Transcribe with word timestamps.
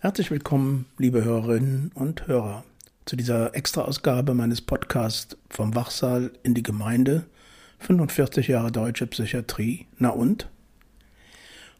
Herzlich 0.00 0.30
willkommen, 0.30 0.86
liebe 0.98 1.24
Hörerinnen 1.24 1.90
und 1.94 2.26
Hörer, 2.26 2.64
zu 3.06 3.16
dieser 3.16 3.54
Extraausgabe 3.54 4.34
meines 4.34 4.60
Podcasts 4.60 5.38
vom 5.48 5.74
Wachsaal 5.74 6.30
in 6.42 6.52
die 6.54 6.62
Gemeinde 6.62 7.24
45 7.78 8.48
Jahre 8.48 8.72
deutsche 8.72 9.06
Psychiatrie. 9.06 9.86
Na 9.98 10.10
und? 10.10 10.50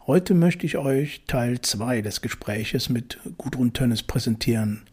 Heute 0.06 0.32
möchte 0.32 0.64
ich 0.64 0.78
euch 0.78 1.24
Teil 1.26 1.60
2 1.60 2.00
des 2.00 2.22
Gespräches 2.22 2.88
mit 2.88 3.18
Gudrun 3.36 3.74
Tönnes 3.74 4.02
präsentieren. 4.02 4.84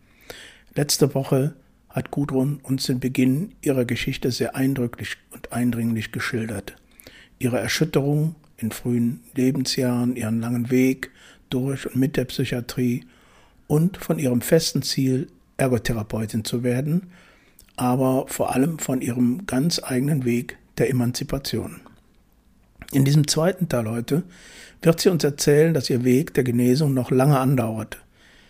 Letzte 0.74 1.16
Woche 1.16 1.56
hat 1.96 2.12
Gudrun 2.12 2.60
uns 2.62 2.88
den 2.88 3.00
Beginn 3.00 3.56
ihrer 3.62 3.86
Geschichte 3.86 4.30
sehr 4.30 4.54
eindrücklich 4.54 5.16
und 5.32 5.54
eindringlich 5.54 6.12
geschildert. 6.12 6.76
Ihre 7.40 7.58
Erschütterung 7.58 8.36
in 8.58 8.72
frühen 8.72 9.22
Lebensjahren, 9.34 10.18
ihren 10.18 10.42
langen 10.42 10.70
Weg 10.70 11.12
durch 11.50 11.86
und 11.86 11.96
mit 11.96 12.18
der 12.18 12.26
Psychiatrie 12.26 13.06
und 13.68 13.96
von 13.96 14.20
ihrem 14.20 14.42
festen 14.42 14.82
Ziel, 14.82 15.28
Ergotherapeutin 15.56 16.44
zu 16.44 16.64
werden, 16.64 17.04
aber 17.78 18.26
vor 18.28 18.54
allem 18.54 18.78
von 18.78 19.02
ihrem 19.02 19.48
ganz 19.48 19.82
eigenen 19.82 20.26
Weg 20.26 20.58
der 20.78 20.90
Emanzipation. 20.90 21.80
In 22.92 23.06
diesem 23.06 23.26
zweiten 23.26 23.70
Teil 23.70 23.90
heute 23.90 24.24
wird 24.82 25.00
sie 25.00 25.10
uns 25.10 25.24
erzählen, 25.24 25.74
dass 25.74 25.90
ihr 25.90 26.04
Weg 26.04 26.34
der 26.34 26.44
Genesung 26.44 26.94
noch 26.94 27.10
lange 27.10 27.40
andauerte. 27.40 28.00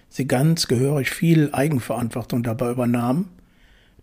Sie 0.09 0.27
ganz 0.27 0.67
gehörig 0.67 1.09
viel 1.09 1.49
Eigenverantwortung 1.51 2.43
dabei 2.43 2.71
übernahm, 2.71 3.29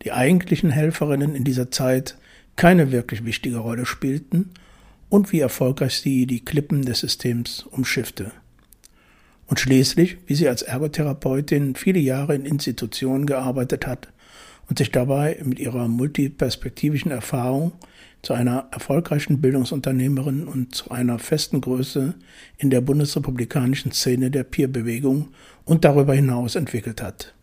die 0.02 0.12
eigentlichen 0.12 0.70
Helferinnen 0.70 1.34
in 1.34 1.44
dieser 1.44 1.70
Zeit 1.70 2.16
keine 2.56 2.92
wirklich 2.92 3.24
wichtige 3.24 3.58
Rolle 3.58 3.86
spielten 3.86 4.50
und 5.08 5.32
wie 5.32 5.40
erfolgreich 5.40 5.94
sie 5.98 6.26
die 6.26 6.44
Klippen 6.44 6.82
des 6.82 7.00
Systems 7.00 7.64
umschiffte. 7.70 8.32
Und 9.46 9.60
schließlich, 9.60 10.18
wie 10.26 10.34
sie 10.34 10.48
als 10.48 10.62
Ergotherapeutin 10.62 11.74
viele 11.74 12.00
Jahre 12.00 12.34
in 12.34 12.46
Institutionen 12.46 13.26
gearbeitet 13.26 13.86
hat 13.86 14.08
und 14.68 14.78
sich 14.78 14.90
dabei 14.90 15.38
mit 15.44 15.58
ihrer 15.58 15.88
multiperspektivischen 15.88 17.10
Erfahrung 17.10 17.72
zu 18.22 18.32
einer 18.32 18.68
erfolgreichen 18.70 19.40
Bildungsunternehmerin 19.40 20.46
und 20.46 20.74
zu 20.74 20.90
einer 20.90 21.18
festen 21.18 21.60
Größe 21.60 22.14
in 22.56 22.70
der 22.70 22.80
bundesrepublikanischen 22.80 23.92
Szene 23.92 24.30
der 24.30 24.44
Peer-Bewegung 24.44 25.28
und 25.64 25.84
darüber 25.84 26.14
hinaus 26.14 26.54
entwickelt 26.54 27.02
hat. 27.02 27.34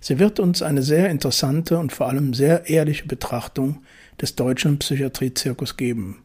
Sie 0.00 0.18
wird 0.18 0.40
uns 0.40 0.62
eine 0.62 0.82
sehr 0.82 1.10
interessante 1.10 1.78
und 1.78 1.92
vor 1.92 2.08
allem 2.08 2.34
sehr 2.34 2.68
ehrliche 2.68 3.06
Betrachtung 3.06 3.82
des 4.20 4.36
deutschen 4.36 4.78
Psychiatrie-Zirkus 4.78 5.76
geben. 5.76 6.22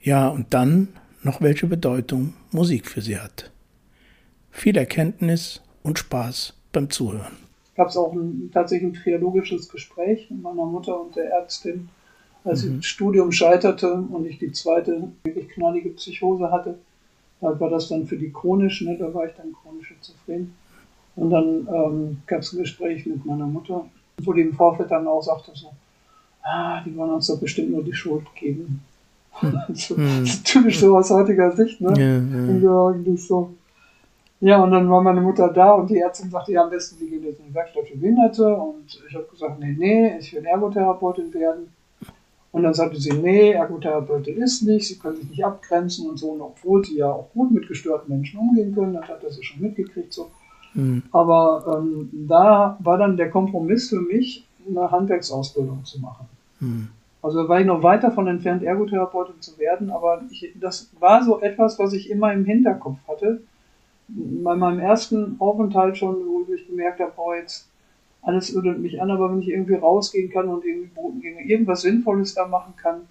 Ja, 0.00 0.28
und 0.28 0.54
dann 0.54 0.88
noch 1.22 1.40
welche 1.40 1.66
Bedeutung 1.66 2.34
Musik 2.50 2.88
für 2.88 3.00
sie 3.00 3.18
hat 3.18 3.50
viel 4.54 4.76
Erkenntnis 4.76 5.60
und 5.82 5.98
Spaß 5.98 6.54
beim 6.72 6.88
Zuhören. 6.88 7.36
Gab 7.74 7.88
es 7.88 7.96
auch 7.96 8.12
ein, 8.12 8.50
tatsächlich 8.54 8.92
ein 8.92 8.94
triologisches 8.94 9.68
Gespräch 9.68 10.30
mit 10.30 10.42
meiner 10.42 10.64
Mutter 10.64 10.98
und 10.98 11.16
der 11.16 11.30
Ärztin, 11.32 11.88
als 12.44 12.64
mhm. 12.64 12.76
das 12.76 12.86
Studium 12.86 13.32
scheiterte 13.32 13.92
und 13.92 14.26
ich 14.26 14.38
die 14.38 14.52
zweite 14.52 15.08
wirklich 15.24 15.48
knallige 15.48 15.90
Psychose 15.90 16.50
hatte. 16.50 16.78
Da 17.40 17.58
war 17.58 17.68
das 17.68 17.88
dann 17.88 18.06
für 18.06 18.16
die 18.16 18.32
chronisch, 18.32 18.80
ne, 18.82 18.96
da 18.96 19.12
war 19.12 19.26
ich 19.26 19.32
dann 19.34 19.52
chronisch 19.52 19.73
schizophren. 20.04 20.54
Und 21.16 21.30
dann 21.30 21.68
ähm, 21.72 22.22
gab 22.26 22.40
es 22.40 22.52
ein 22.52 22.60
Gespräch 22.60 23.06
mit 23.06 23.24
meiner 23.24 23.46
Mutter, 23.46 23.84
wo 24.22 24.32
die 24.32 24.42
im 24.42 24.52
Vorfeld 24.52 24.90
dann 24.90 25.06
auch 25.06 25.22
sagte 25.22 25.52
so, 25.54 25.68
ah, 26.42 26.82
die 26.84 26.94
wollen 26.96 27.12
uns 27.12 27.28
doch 27.28 27.38
bestimmt 27.38 27.70
nur 27.70 27.84
die 27.84 27.92
Schuld 27.92 28.26
geben. 28.34 28.82
Hm. 29.34 29.58
so, 29.74 29.96
hm. 29.96 30.24
typisch 30.44 30.80
so 30.80 30.96
aus 30.96 31.10
heutiger 31.10 31.52
Sicht, 31.52 31.80
ne? 31.80 31.92
Ja, 31.96 32.58
ja. 32.58 32.80
Und 32.82 33.20
so, 33.20 33.54
ja, 34.40 34.62
und 34.62 34.72
dann 34.72 34.90
war 34.90 35.02
meine 35.02 35.20
Mutter 35.20 35.48
da 35.48 35.72
und 35.72 35.88
die 35.88 35.98
Ärztin 35.98 36.30
sagte, 36.30 36.52
ja, 36.52 36.64
am 36.64 36.70
besten, 36.70 36.98
Sie 36.98 37.08
gehen 37.08 37.24
jetzt 37.24 37.40
in 37.40 37.46
die 37.46 37.54
Werkstatt 37.54 37.88
für 37.88 37.96
Behinderte. 37.96 38.54
Und 38.54 39.00
ich 39.08 39.14
habe 39.14 39.26
gesagt, 39.30 39.58
nee, 39.58 39.74
nee, 39.78 40.18
ich 40.18 40.34
will 40.34 40.44
Ergotherapeutin 40.44 41.32
werden. 41.32 41.72
Und 42.54 42.62
dann 42.62 42.72
sagte 42.72 43.00
sie, 43.00 43.12
nee, 43.12 43.50
Ergotherapeutin 43.50 44.36
ist 44.36 44.62
nicht, 44.62 44.86
sie 44.86 44.96
können 44.96 45.16
sich 45.16 45.28
nicht 45.28 45.44
abgrenzen 45.44 46.08
und 46.08 46.18
so. 46.18 46.28
Und 46.28 46.40
obwohl 46.40 46.84
sie 46.84 46.98
ja 46.98 47.10
auch 47.10 47.28
gut 47.34 47.50
mit 47.50 47.66
gestörten 47.66 48.14
Menschen 48.14 48.38
umgehen 48.38 48.72
können, 48.72 48.94
das 48.94 49.08
hat 49.08 49.24
er 49.24 49.32
sie 49.32 49.42
schon 49.42 49.60
mitgekriegt 49.60 50.12
so. 50.12 50.30
Mhm. 50.74 51.02
Aber 51.10 51.82
ähm, 51.82 52.10
da 52.28 52.78
war 52.78 52.96
dann 52.96 53.16
der 53.16 53.28
Kompromiss 53.30 53.88
für 53.88 54.00
mich, 54.00 54.46
eine 54.68 54.88
Handwerksausbildung 54.88 55.84
zu 55.84 56.00
machen. 56.00 56.28
Mhm. 56.60 56.88
Also 57.22 57.48
war 57.48 57.58
ich 57.58 57.66
noch 57.66 57.82
weit 57.82 58.04
davon 58.04 58.28
entfernt, 58.28 58.62
Ergotherapeutin 58.62 59.40
zu 59.40 59.58
werden, 59.58 59.90
aber 59.90 60.22
ich, 60.30 60.52
das 60.60 60.92
war 61.00 61.24
so 61.24 61.40
etwas, 61.40 61.76
was 61.80 61.92
ich 61.92 62.08
immer 62.08 62.32
im 62.32 62.44
Hinterkopf 62.44 62.98
hatte 63.08 63.40
bei 64.06 64.54
meinem 64.54 64.78
ersten 64.78 65.34
Aufenthalt 65.40 65.98
schon, 65.98 66.14
wo 66.14 66.46
ich 66.54 66.68
gemerkt 66.68 67.00
habe, 67.00 67.10
oh, 67.16 67.34
jetzt 67.34 67.68
alles 68.24 68.54
ödet 68.54 68.78
mich 68.78 69.00
an, 69.00 69.10
aber 69.10 69.30
wenn 69.30 69.40
ich 69.40 69.48
irgendwie 69.48 69.74
rausgehen 69.74 70.30
kann 70.30 70.48
und 70.48 70.64
irgendwie 70.64 70.88
Bodengänge 70.88 71.42
irgendwas 71.42 71.82
Sinnvolles 71.82 72.34
da 72.34 72.46
machen 72.46 72.74
kann, 72.76 73.02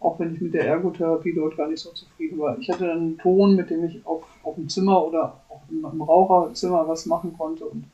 auch 0.00 0.18
wenn 0.18 0.34
ich 0.34 0.40
mit 0.40 0.54
der 0.54 0.66
Ergotherapie 0.66 1.32
dort 1.34 1.56
gar 1.56 1.68
nicht 1.68 1.80
so 1.80 1.90
zufrieden 1.90 2.38
war. 2.38 2.58
Ich 2.58 2.68
hatte 2.68 2.86
dann 2.86 2.98
einen 2.98 3.18
Ton, 3.18 3.56
mit 3.56 3.70
dem 3.70 3.84
ich 3.84 4.04
auf, 4.04 4.24
auf 4.42 4.56
dem 4.56 4.68
Zimmer 4.68 5.04
oder 5.04 5.40
auch 5.48 5.62
im 5.70 6.02
Raucherzimmer 6.02 6.86
was 6.86 7.06
machen 7.06 7.34
konnte 7.36 7.64
und 7.64 7.84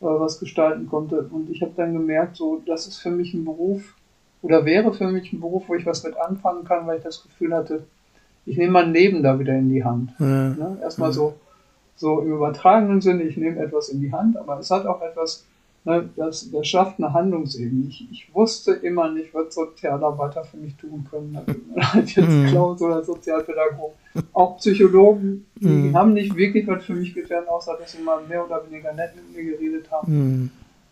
äh, 0.00 0.04
was 0.06 0.38
gestalten 0.38 0.86
konnte. 0.88 1.28
Und 1.30 1.50
ich 1.50 1.62
habe 1.62 1.72
dann 1.76 1.92
gemerkt, 1.92 2.36
so, 2.36 2.62
das 2.66 2.86
ist 2.86 2.98
für 2.98 3.10
mich 3.10 3.34
ein 3.34 3.44
Beruf 3.44 3.94
oder 4.42 4.64
wäre 4.64 4.92
für 4.92 5.10
mich 5.10 5.32
ein 5.32 5.40
Beruf, 5.40 5.64
wo 5.68 5.74
ich 5.74 5.86
was 5.86 6.04
mit 6.04 6.16
anfangen 6.16 6.64
kann, 6.64 6.86
weil 6.86 6.98
ich 6.98 7.04
das 7.04 7.22
Gefühl 7.22 7.54
hatte, 7.54 7.84
ich 8.46 8.58
nehme 8.58 8.72
mein 8.72 8.92
Leben 8.92 9.22
da 9.22 9.38
wieder 9.38 9.54
in 9.54 9.70
die 9.70 9.84
Hand. 9.84 10.12
Ja. 10.18 10.26
Ne? 10.26 10.78
Erstmal 10.82 11.08
ja. 11.08 11.14
so 11.14 11.34
so 11.96 12.20
im 12.20 12.32
übertragenen 12.32 13.00
Sinne, 13.00 13.22
ich 13.22 13.36
nehme 13.36 13.60
etwas 13.60 13.88
in 13.88 14.00
die 14.00 14.12
Hand, 14.12 14.36
aber 14.36 14.58
es 14.58 14.70
hat 14.70 14.86
auch 14.86 15.00
etwas, 15.02 15.44
ne, 15.84 16.08
das, 16.16 16.50
das 16.50 16.66
schafft 16.66 16.98
eine 16.98 17.12
Handlungsebene. 17.12 17.88
Ich, 17.88 18.08
ich 18.10 18.34
wusste 18.34 18.72
immer 18.72 19.10
nicht, 19.10 19.32
was 19.34 19.54
Sozialarbeiter 19.54 20.44
für 20.44 20.56
mich 20.56 20.74
tun 20.76 21.06
können. 21.10 21.36
Also, 21.36 21.98
jetzt 22.20 22.28
mhm. 22.28 22.46
Klaus 22.46 22.82
oder 22.82 23.02
Sozialpädagogen. 23.02 23.94
Auch 24.32 24.56
Psychologen, 24.58 25.46
die 25.56 25.66
mm. 25.66 25.96
haben 25.96 26.12
nicht 26.12 26.36
wirklich 26.36 26.68
was 26.68 26.84
für 26.84 26.94
mich 26.94 27.14
getan, 27.14 27.48
außer 27.48 27.76
dass 27.80 27.92
sie 27.92 28.02
mal 28.02 28.22
mehr 28.28 28.46
oder 28.46 28.64
weniger 28.64 28.92
nett 28.92 29.10
mit 29.16 29.34
mir 29.34 29.52
geredet 29.52 29.90
haben. 29.90 30.12
Mm. 30.12 30.50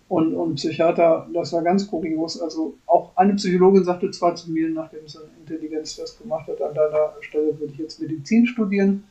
Und, 0.08 0.34
und 0.34 0.56
Psychiater, 0.56 1.28
das 1.32 1.52
war 1.52 1.62
ganz 1.62 1.88
kurios. 1.88 2.40
Also 2.40 2.74
auch 2.86 3.16
eine 3.16 3.34
Psychologin 3.34 3.84
sagte 3.84 4.10
zwar 4.10 4.34
zu 4.34 4.50
mir, 4.50 4.68
nachdem 4.70 5.06
sie 5.06 5.18
einen 5.18 5.30
Intelligenztest 5.40 6.20
gemacht 6.20 6.48
hat, 6.48 6.60
an 6.60 6.74
deiner 6.74 7.14
Stelle 7.20 7.58
würde 7.58 7.72
ich 7.72 7.78
jetzt 7.78 8.00
Medizin 8.00 8.46
studieren 8.46 9.04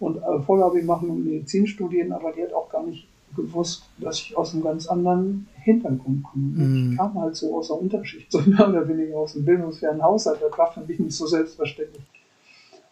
und 0.00 0.16
äh, 0.16 0.40
Vollabi 0.44 0.82
machen 0.82 1.10
und 1.10 1.24
Medizinstudien, 1.24 2.12
aber 2.12 2.32
die 2.32 2.42
hat 2.42 2.52
auch 2.52 2.68
gar 2.68 2.82
nicht 2.82 3.06
gewusst, 3.36 3.84
dass 3.98 4.18
ich 4.18 4.36
aus 4.36 4.52
einem 4.52 4.64
ganz 4.64 4.86
anderen 4.86 5.46
Hintergrund 5.54 6.24
komme. 6.24 6.44
Mm. 6.44 6.92
Ich 6.92 6.98
kam 6.98 7.14
halt 7.20 7.36
so 7.36 7.56
aus 7.56 7.68
der 7.68 7.80
Unterschicht, 7.80 8.30
so 8.32 8.40
mehr 8.40 8.68
oder 8.68 8.86
weniger 8.88 9.16
aus 9.16 9.34
dem 9.34 9.44
bildungsfernen 9.44 10.02
Haushalt. 10.02 10.40
Das 10.40 10.56
war 10.58 10.72
für 10.72 10.80
mich 10.80 10.98
nicht 10.98 11.16
so 11.16 11.26
selbstverständlich. 11.26 12.04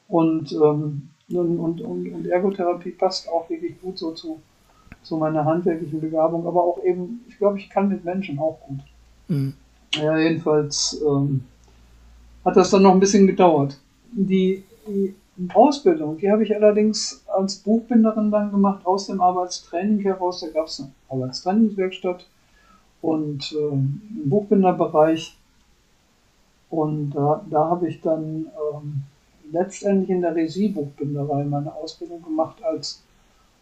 Und, 0.09 0.53
ähm, 0.53 1.09
und, 1.31 1.59
und, 1.59 1.81
und, 1.81 2.27
Ergotherapie 2.27 2.91
passt 2.91 3.29
auch 3.29 3.51
wirklich 3.51 3.81
gut 3.81 3.99
so 3.99 4.13
zu, 4.13 4.41
zu 5.03 5.17
meiner 5.17 5.45
handwerklichen 5.45 6.01
Begabung, 6.01 6.47
aber 6.47 6.63
auch 6.63 6.83
eben, 6.85 7.25
ich 7.29 7.39
glaube, 7.39 7.59
ich 7.59 7.69
kann 7.69 7.89
mit 7.89 8.05
Menschen 8.05 8.39
auch 8.39 8.59
gut. 8.61 8.81
Mm. 9.29 9.51
Ja, 9.95 10.19
jedenfalls 10.19 11.03
ähm, 11.07 11.45
hat 12.45 12.57
das 12.57 12.71
dann 12.71 12.83
noch 12.83 12.93
ein 12.93 13.01
bisschen 13.01 13.27
gedauert. 13.27 13.79
Die, 14.13 14.63
die 14.87 15.15
Ausbildung, 15.53 16.17
die 16.19 16.31
habe 16.31 16.45
ich 16.45 16.55
allerdings 16.55 17.23
als 17.27 17.57
Buchbinderin 17.57 18.31
dann 18.31 18.51
gemacht, 18.51 18.87
aus 18.87 19.07
dem 19.07 19.21
Arbeitstraining 19.21 20.01
heraus. 20.01 20.41
Da 20.41 20.49
gab 20.49 20.67
es 20.67 20.81
eine 20.81 20.91
Arbeitstrainingswerkstatt 21.11 22.27
und 23.03 23.53
äh, 23.53 23.73
einen 23.73 24.23
Buchbinderbereich. 24.25 25.37
Und 26.71 27.11
da, 27.11 27.45
da 27.51 27.67
habe 27.67 27.89
ich 27.89 28.01
dann 28.01 28.47
ähm, 28.75 29.03
letztendlich 29.53 30.11
in 30.11 30.23
der 30.23 30.35
Regie-Buchbinderei 30.35 31.45
meine 31.45 31.75
Ausbildung 31.75 32.23
gemacht 32.23 32.63
als, 32.65 33.03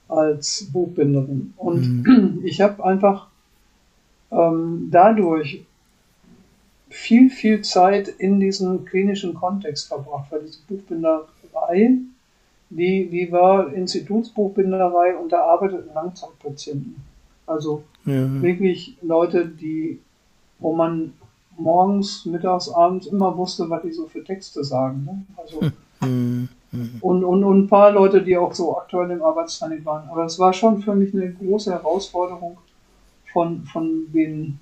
als 0.09 0.69
Buchbinderin. 0.73 1.55
Und 1.56 2.05
mhm. 2.05 2.41
ich 2.44 2.61
habe 2.61 2.85
einfach 2.85 3.29
ähm, 4.31 4.88
dadurch 4.91 5.65
viel, 6.88 7.31
viel 7.31 7.62
Zeit 7.62 8.06
in 8.06 8.38
diesem 8.38 8.85
klinischen 8.85 9.35
Kontext 9.35 9.88
verbracht, 9.88 10.31
weil 10.31 10.43
diese 10.43 10.61
Buchbinderei 10.69 11.25
Buchbinderei, 11.55 11.99
die, 12.71 13.09
die 13.09 13.31
war 13.31 13.73
Institutsbuchbinderei 13.73 15.17
und 15.17 15.33
da 15.33 15.45
arbeiteten 15.45 15.95
Langzeitpatienten. 15.95 16.97
Also 17.47 17.85
ja. 18.05 18.43
wirklich 18.43 18.97
Leute, 19.03 19.47
die, 19.47 20.01
wo 20.59 20.75
man 20.75 21.12
morgens, 21.56 22.27
mittags, 22.27 22.69
abends 22.69 23.06
immer 23.06 23.37
wusste, 23.37 23.71
was 23.71 23.83
die 23.83 23.93
so 23.93 24.06
für 24.06 24.25
Texte 24.25 24.65
sagen. 24.65 25.05
Ne? 25.05 25.25
Also, 25.37 25.61
mhm. 26.01 26.49
und, 27.01 27.25
und, 27.25 27.45
und 27.45 27.59
ein 27.65 27.69
paar 27.69 27.93
Leute, 27.93 28.23
die 28.23 28.37
auch 28.37 28.53
so 28.53 28.77
aktuell 28.77 29.11
im 29.11 29.23
Arbeitstraining 29.23 29.85
waren. 29.85 30.09
Aber 30.09 30.25
es 30.25 30.39
war 30.39 30.53
schon 30.53 30.83
für 30.83 30.95
mich 30.95 31.15
eine 31.15 31.33
große 31.33 31.71
Herausforderung, 31.71 32.59
von, 33.33 33.65
von 33.65 34.12
den 34.12 34.59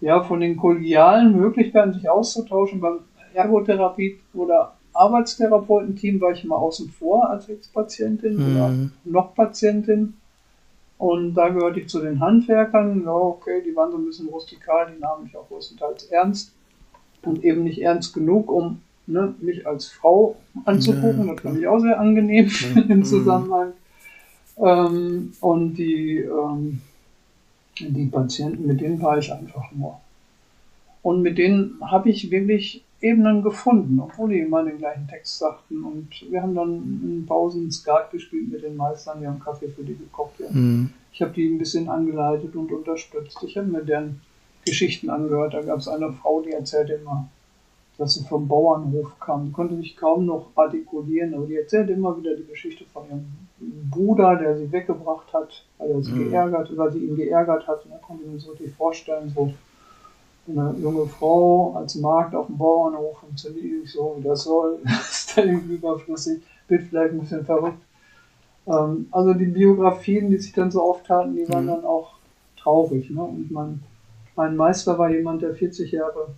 ja, 0.00 0.22
von 0.22 0.40
den 0.40 0.56
kollegialen 0.56 1.34
Möglichkeiten, 1.34 1.94
sich 1.94 2.08
auszutauschen 2.08 2.80
beim 2.80 2.98
Ergotherapie 3.32 4.18
oder 4.34 4.75
Arbeitstherapeutenteam 4.96 6.20
war 6.20 6.32
ich 6.32 6.44
mal 6.44 6.56
außen 6.56 6.90
vor 6.90 7.28
als 7.30 7.48
Ex-Patientin 7.48 8.36
mhm. 8.36 8.56
oder 8.56 8.74
noch 9.04 9.34
Patientin. 9.34 10.14
Und 10.98 11.34
da 11.34 11.50
gehörte 11.50 11.80
ich 11.80 11.88
zu 11.88 12.00
den 12.00 12.20
Handwerkern. 12.20 13.02
Ja, 13.04 13.12
okay, 13.12 13.62
die 13.64 13.76
waren 13.76 13.90
so 13.92 13.98
ein 13.98 14.04
bisschen 14.06 14.28
rustikal, 14.28 14.92
die 14.94 15.00
nahmen 15.00 15.24
mich 15.24 15.36
auch 15.36 15.46
größtenteils 15.48 16.04
ernst. 16.04 16.52
Und 17.22 17.44
eben 17.44 17.64
nicht 17.64 17.82
ernst 17.82 18.14
genug, 18.14 18.50
um 18.50 18.80
ne, 19.06 19.34
mich 19.40 19.66
als 19.66 19.88
Frau 19.88 20.36
anzugucken. 20.64 21.26
Ja, 21.26 21.34
das 21.34 21.42
fand 21.42 21.58
ich 21.58 21.66
auch 21.66 21.80
sehr 21.80 21.98
angenehm 21.98 22.48
ja. 22.48 22.82
im 22.88 23.04
Zusammenhang. 23.04 23.72
Ähm, 24.58 25.32
und 25.40 25.74
die, 25.74 26.18
ähm, 26.18 26.80
die 27.78 28.06
Patienten, 28.06 28.66
mit 28.66 28.80
denen 28.80 29.02
war 29.02 29.18
ich 29.18 29.32
einfach 29.32 29.70
nur. 29.72 30.00
Und 31.02 31.22
mit 31.22 31.38
denen 31.38 31.78
habe 31.82 32.10
ich 32.10 32.30
wirklich 32.30 32.84
Ebenen 33.00 33.42
gefunden, 33.42 34.00
obwohl 34.00 34.30
die 34.30 34.40
immer 34.40 34.64
den 34.64 34.78
gleichen 34.78 35.06
Text 35.06 35.38
sagten. 35.38 35.84
Und 35.84 36.08
wir 36.30 36.42
haben 36.42 36.54
dann 36.54 37.00
in 37.04 37.26
Pausen 37.26 37.70
Skat 37.70 38.10
gespielt 38.10 38.50
mit 38.50 38.62
den 38.62 38.76
Meistern, 38.76 39.20
wir 39.20 39.28
haben 39.28 39.40
Kaffee 39.40 39.68
für 39.68 39.82
die 39.82 39.96
gekocht. 39.96 40.38
Ja. 40.38 40.46
Mhm. 40.50 40.90
Ich 41.12 41.22
habe 41.22 41.32
die 41.32 41.48
ein 41.48 41.58
bisschen 41.58 41.88
angeleitet 41.88 42.54
und 42.56 42.72
unterstützt. 42.72 43.42
Ich 43.42 43.56
habe 43.56 43.68
mir 43.68 43.84
deren 43.84 44.20
Geschichten 44.64 45.08
angehört. 45.10 45.54
Da 45.54 45.62
gab 45.62 45.78
es 45.78 45.88
eine 45.88 46.12
Frau, 46.12 46.42
die 46.42 46.52
erzählte 46.52 46.94
immer, 46.94 47.28
dass 47.98 48.14
sie 48.14 48.24
vom 48.24 48.46
Bauernhof 48.48 49.18
kam. 49.20 49.46
Die 49.46 49.52
konnte 49.52 49.76
sich 49.76 49.96
kaum 49.96 50.26
noch 50.26 50.50
artikulieren, 50.54 51.34
aber 51.34 51.46
die 51.46 51.56
erzählte 51.56 51.92
immer 51.92 52.16
wieder 52.18 52.36
die 52.36 52.44
Geschichte 52.44 52.84
von 52.92 53.06
ihrem 53.08 53.26
Bruder, 53.90 54.36
der 54.36 54.58
sie 54.58 54.70
weggebracht 54.70 55.32
hat, 55.32 55.64
weil 55.78 55.90
er 55.90 56.02
sie 56.02 56.12
mhm. 56.12 56.30
geärgert, 56.30 56.70
oder 56.70 56.90
sie 56.90 56.98
ihn 56.98 57.16
geärgert 57.16 57.66
hat. 57.66 57.84
Und 57.84 57.92
da 57.92 57.98
konnte 57.98 58.24
ich 58.24 58.30
mir 58.30 58.38
so 58.38 58.50
richtig 58.50 58.74
vorstellen, 58.74 59.30
so 59.34 59.52
eine 60.48 60.74
junge 60.80 61.06
Frau 61.06 61.74
als 61.74 61.96
Markt 61.96 62.34
auf 62.34 62.46
dem 62.46 62.58
Bauernhof 62.58 63.18
funktioniert 63.18 63.80
nicht 63.80 63.92
so, 63.92 64.16
wie 64.18 64.22
das 64.22 64.44
soll. 64.44 64.78
Das 64.84 65.10
ist 65.10 65.36
dann 65.36 65.48
irgendwie 65.48 65.74
überflüssig, 65.74 66.42
wird 66.68 66.82
vielleicht 66.84 67.12
ein 67.12 67.20
bisschen 67.20 67.44
verrückt. 67.44 67.82
Ähm, 68.66 69.08
also 69.10 69.34
die 69.34 69.46
Biografien, 69.46 70.30
die 70.30 70.38
sich 70.38 70.52
dann 70.52 70.70
so 70.70 70.82
auftaten, 70.82 71.34
die 71.34 71.48
waren 71.48 71.64
mhm. 71.64 71.68
dann 71.68 71.84
auch 71.84 72.14
traurig. 72.56 73.10
Ne? 73.10 73.22
Und 73.22 73.50
mein, 73.50 73.82
mein 74.34 74.56
Meister 74.56 74.98
war 74.98 75.10
jemand, 75.10 75.42
der 75.42 75.54
40 75.54 75.92
Jahre 75.92 76.28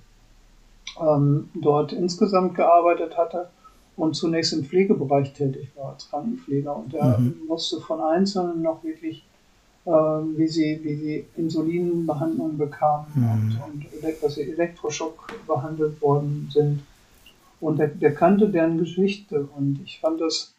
ähm, 1.00 1.50
dort 1.54 1.92
insgesamt 1.92 2.54
gearbeitet 2.54 3.16
hatte 3.16 3.48
und 3.96 4.14
zunächst 4.14 4.52
im 4.52 4.64
Pflegebereich 4.64 5.32
tätig 5.32 5.70
war 5.76 5.92
als 5.92 6.08
Krankenpfleger. 6.08 6.74
Und 6.74 6.92
der 6.92 7.18
mhm. 7.18 7.42
musste 7.46 7.80
von 7.80 8.00
Einzelnen 8.00 8.62
noch 8.62 8.82
wirklich 8.84 9.27
wie 9.84 10.48
sie, 10.48 10.80
wie 10.82 10.94
sie 10.96 11.26
Insulinbehandlung 11.36 12.58
bekamen 12.58 13.06
mhm. 13.14 13.58
und, 13.64 13.86
und 14.02 14.22
dass 14.22 14.34
sie 14.34 14.42
Elektroschock 14.42 15.32
behandelt 15.46 16.00
worden 16.02 16.48
sind. 16.52 16.82
Und 17.60 17.78
der, 17.78 17.88
der, 17.88 18.14
kannte 18.14 18.48
deren 18.48 18.78
Geschichte 18.78 19.48
und 19.56 19.80
ich 19.84 19.98
fand 19.98 20.20
das, 20.20 20.52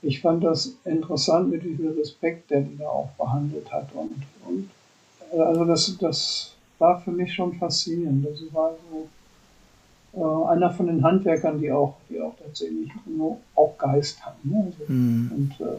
ich 0.00 0.20
fand 0.20 0.44
das 0.44 0.76
interessant, 0.84 1.50
mit 1.50 1.64
wie 1.64 1.74
viel 1.74 1.90
Respekt 1.90 2.50
der 2.50 2.62
die 2.62 2.78
da 2.78 2.88
auch 2.88 3.10
behandelt 3.18 3.70
hat. 3.72 3.88
Und, 3.94 4.22
und 4.46 4.70
also 5.38 5.64
das, 5.64 5.98
das 5.98 6.54
war 6.78 7.00
für 7.00 7.10
mich 7.10 7.34
schon 7.34 7.54
faszinierend. 7.54 8.26
Das 8.26 8.40
war 8.54 8.74
so 8.90 9.08
äh, 10.14 10.50
einer 10.50 10.70
von 10.70 10.86
den 10.86 11.02
Handwerkern, 11.02 11.60
die 11.60 11.70
auch, 11.70 11.96
die 12.08 12.20
auch 12.20 12.34
tatsächlich 12.42 12.90
nur 13.06 13.38
auch 13.54 13.76
Geist 13.78 14.24
hatten. 14.24 14.50
Ne? 14.50 14.64
Also, 14.66 14.92
mhm. 14.92 15.30
Und 15.34 15.66
äh, 15.66 15.78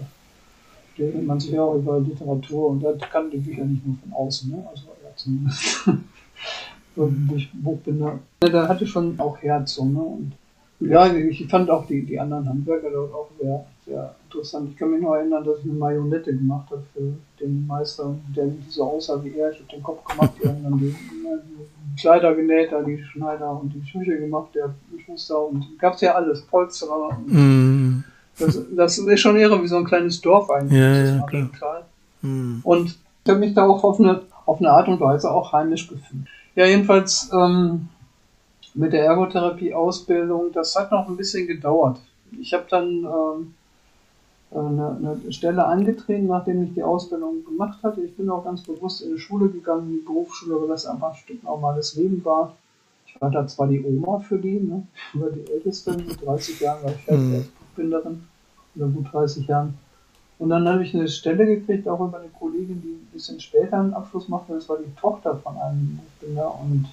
stellt 0.93 1.25
man 1.25 1.39
sich 1.39 1.51
ja 1.51 1.63
auch 1.63 1.75
über 1.75 1.99
Literatur 1.99 2.69
und 2.69 2.83
das 2.83 2.99
kann 3.11 3.29
die 3.29 3.37
Bücher 3.37 3.65
nicht 3.65 3.85
nur 3.85 3.95
von 3.97 4.13
außen, 4.13 4.51
ne? 4.51 4.63
also 4.69 4.87
ja, 5.03 5.09
zumindest 5.15 5.89
durch 7.29 7.49
Buchbinder. 7.53 8.19
Da 8.39 8.67
hatte 8.67 8.85
schon 8.85 9.19
auch 9.19 9.37
Herz 9.37 9.79
ne? 9.79 9.99
Und 9.99 10.33
ja, 10.79 11.13
ich 11.13 11.47
fand 11.47 11.69
auch 11.69 11.85
die, 11.85 12.05
die 12.05 12.19
anderen 12.19 12.47
Handwerker 12.47 12.89
dort 12.91 13.13
auch 13.13 13.29
sehr, 13.39 13.65
sehr 13.85 14.15
interessant. 14.25 14.69
Ich 14.71 14.77
kann 14.77 14.91
mich 14.91 15.01
noch 15.01 15.13
erinnern, 15.13 15.43
dass 15.43 15.59
ich 15.59 15.65
eine 15.65 15.73
Marionette 15.73 16.35
gemacht 16.35 16.69
habe 16.71 16.83
für 16.93 17.13
den 17.39 17.65
Meister, 17.65 18.15
der 18.35 18.49
so 18.67 18.83
aussah 18.83 19.23
wie 19.23 19.35
er. 19.37 19.51
Ich 19.51 19.59
habe 19.59 19.69
den 19.71 19.83
Kopf 19.83 20.03
gemacht, 20.03 20.31
die 20.41 20.47
haben 20.47 20.63
dann 20.63 20.77
die, 20.77 20.93
die 20.93 22.01
Kleider 22.01 22.35
genäht, 22.35 22.71
da 22.71 22.81
die 22.81 23.01
Schneider 23.01 23.59
und 23.59 23.73
die 23.73 23.85
Schüche 23.85 24.19
gemacht, 24.19 24.49
der 24.55 24.73
Schuster 25.05 25.47
und 25.47 25.77
gab 25.79 25.93
es 25.93 26.01
ja 26.01 26.15
alles, 26.15 26.41
Polsterer 26.41 27.17
mm. 27.27 28.03
Das, 28.39 28.59
das 28.75 28.97
ist 28.97 29.19
schon 29.19 29.35
eher 29.35 29.61
wie 29.61 29.67
so 29.67 29.77
ein 29.77 29.85
kleines 29.85 30.21
Dorf 30.21 30.49
eigentlich. 30.49 30.79
Ja, 30.79 31.17
ja, 31.17 31.49
klar. 31.55 31.85
Hm. 32.21 32.61
Und 32.63 32.97
ich 33.23 33.29
habe 33.29 33.39
mich 33.39 33.53
da 33.53 33.65
auch 33.65 33.83
auf 33.83 33.99
eine, 33.99 34.21
auf 34.45 34.59
eine 34.59 34.71
Art 34.71 34.87
und 34.87 34.99
Weise 34.99 35.31
auch 35.31 35.53
heimisch 35.53 35.87
gefühlt. 35.87 36.25
Ja, 36.55 36.65
jedenfalls 36.65 37.29
ähm, 37.33 37.89
mit 38.73 38.93
der 38.93 39.05
Ergotherapie-Ausbildung, 39.05 40.51
das 40.53 40.75
hat 40.75 40.91
noch 40.91 41.07
ein 41.07 41.17
bisschen 41.17 41.47
gedauert. 41.47 41.99
Ich 42.39 42.53
habe 42.53 42.65
dann 42.69 43.05
ähm, 43.05 43.53
eine, 44.51 45.17
eine, 45.23 45.31
Stelle 45.31 45.65
angetreten, 45.65 46.27
nachdem 46.27 46.63
ich 46.63 46.73
die 46.73 46.83
Ausbildung 46.83 47.45
gemacht 47.45 47.81
hatte. 47.83 48.01
Ich 48.01 48.15
bin 48.15 48.29
auch 48.29 48.43
ganz 48.43 48.61
bewusst 48.63 49.01
in 49.01 49.13
die 49.13 49.19
Schule 49.19 49.49
gegangen, 49.49 49.91
die 49.91 50.05
Berufsschule, 50.05 50.61
weil 50.61 50.67
das 50.67 50.85
einfach 50.85 51.11
ein 51.11 51.17
Stück 51.17 51.43
normales 51.43 51.95
Leben 51.95 52.23
war. 52.25 52.55
Ich 53.07 53.19
war 53.21 53.29
da 53.29 53.45
zwar 53.47 53.67
die 53.67 53.83
Oma 53.83 54.19
für 54.19 54.37
die, 54.37 54.59
ne? 54.59 54.87
ich 55.13 55.21
war 55.21 55.29
die 55.29 55.51
Älteste, 55.51 55.95
mit 55.95 56.23
30 56.23 56.59
Jahren 56.59 56.83
war 56.83 56.91
ich 56.91 57.03
fertig 57.03 57.23
mhm. 57.23 57.45
Buchbinderin, 57.73 58.23
oder 58.75 58.87
gut 58.87 59.11
30 59.11 59.47
Jahren. 59.47 59.77
Und 60.39 60.49
dann 60.49 60.67
habe 60.67 60.83
ich 60.83 60.93
eine 60.93 61.07
Stelle 61.07 61.45
gekriegt, 61.45 61.87
auch 61.87 61.99
über 61.99 62.19
eine 62.19 62.29
Kollegin, 62.29 62.81
die 62.81 62.93
ein 62.93 63.09
bisschen 63.13 63.39
später 63.39 63.79
einen 63.79 63.93
Abschluss 63.93 64.27
machte. 64.27 64.53
Das 64.53 64.67
war 64.67 64.77
die 64.77 64.93
Tochter 64.99 65.37
von 65.37 65.57
einem 65.57 65.97
Buchbinder 65.97 66.59
und 66.59 66.87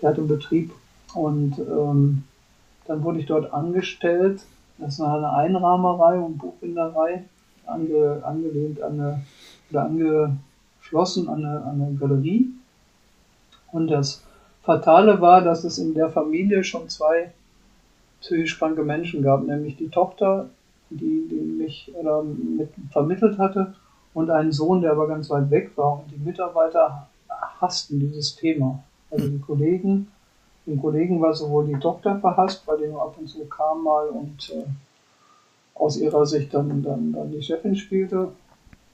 der 0.00 0.10
hat 0.10 0.18
einen 0.18 0.28
Betrieb. 0.28 0.72
Und 1.14 1.58
ähm, 1.58 2.24
dann 2.86 3.02
wurde 3.02 3.20
ich 3.20 3.26
dort 3.26 3.52
angestellt. 3.52 4.42
Das 4.78 4.98
war 4.98 5.16
eine 5.16 5.32
Einrahmerei 5.32 6.18
und 6.18 6.38
Buchbinderei, 6.38 7.24
ange, 7.66 8.22
angelehnt 8.24 8.80
an 8.82 8.92
eine, 9.00 9.22
oder 9.70 9.84
angeschlossen 9.84 11.28
an 11.28 11.44
eine, 11.44 11.62
an 11.62 11.82
eine 11.82 11.96
Galerie. 11.96 12.50
Und 13.72 13.88
das 13.88 14.22
Fatale 14.62 15.20
war, 15.20 15.42
dass 15.42 15.64
es 15.64 15.78
in 15.78 15.94
der 15.94 16.10
Familie 16.10 16.64
schon 16.64 16.88
zwei 16.88 17.32
psychisch 18.26 18.58
kranke 18.58 18.82
Menschen 18.82 19.22
gab, 19.22 19.46
nämlich 19.46 19.76
die 19.76 19.88
Tochter, 19.88 20.50
die, 20.90 21.26
die 21.30 21.62
mich 21.62 21.92
oder 21.94 22.22
mit 22.22 22.70
vermittelt 22.90 23.38
hatte, 23.38 23.74
und 24.14 24.30
einen 24.30 24.50
Sohn, 24.50 24.80
der 24.80 24.92
aber 24.92 25.08
ganz 25.08 25.28
weit 25.28 25.50
weg 25.50 25.72
war. 25.76 26.00
Und 26.00 26.10
die 26.10 26.18
Mitarbeiter 26.18 27.06
hassten 27.60 28.00
dieses 28.00 28.34
Thema. 28.34 28.82
Also 29.10 29.28
die 29.28 29.38
Kollegen, 29.38 30.08
den 30.64 30.80
Kollegen 30.80 31.20
war 31.20 31.34
sowohl 31.34 31.66
die 31.66 31.78
Tochter 31.78 32.18
verhasst, 32.18 32.66
weil 32.66 32.78
die 32.78 32.86
nur 32.86 33.02
ab 33.02 33.14
und 33.18 33.28
zu 33.28 33.44
kam 33.44 33.82
mal 33.84 34.08
und 34.08 34.50
äh, 34.54 34.64
aus 35.74 35.98
ihrer 35.98 36.24
Sicht 36.24 36.54
dann, 36.54 36.82
dann, 36.82 37.12
dann 37.12 37.30
die 37.30 37.42
Chefin 37.42 37.76
spielte, 37.76 38.28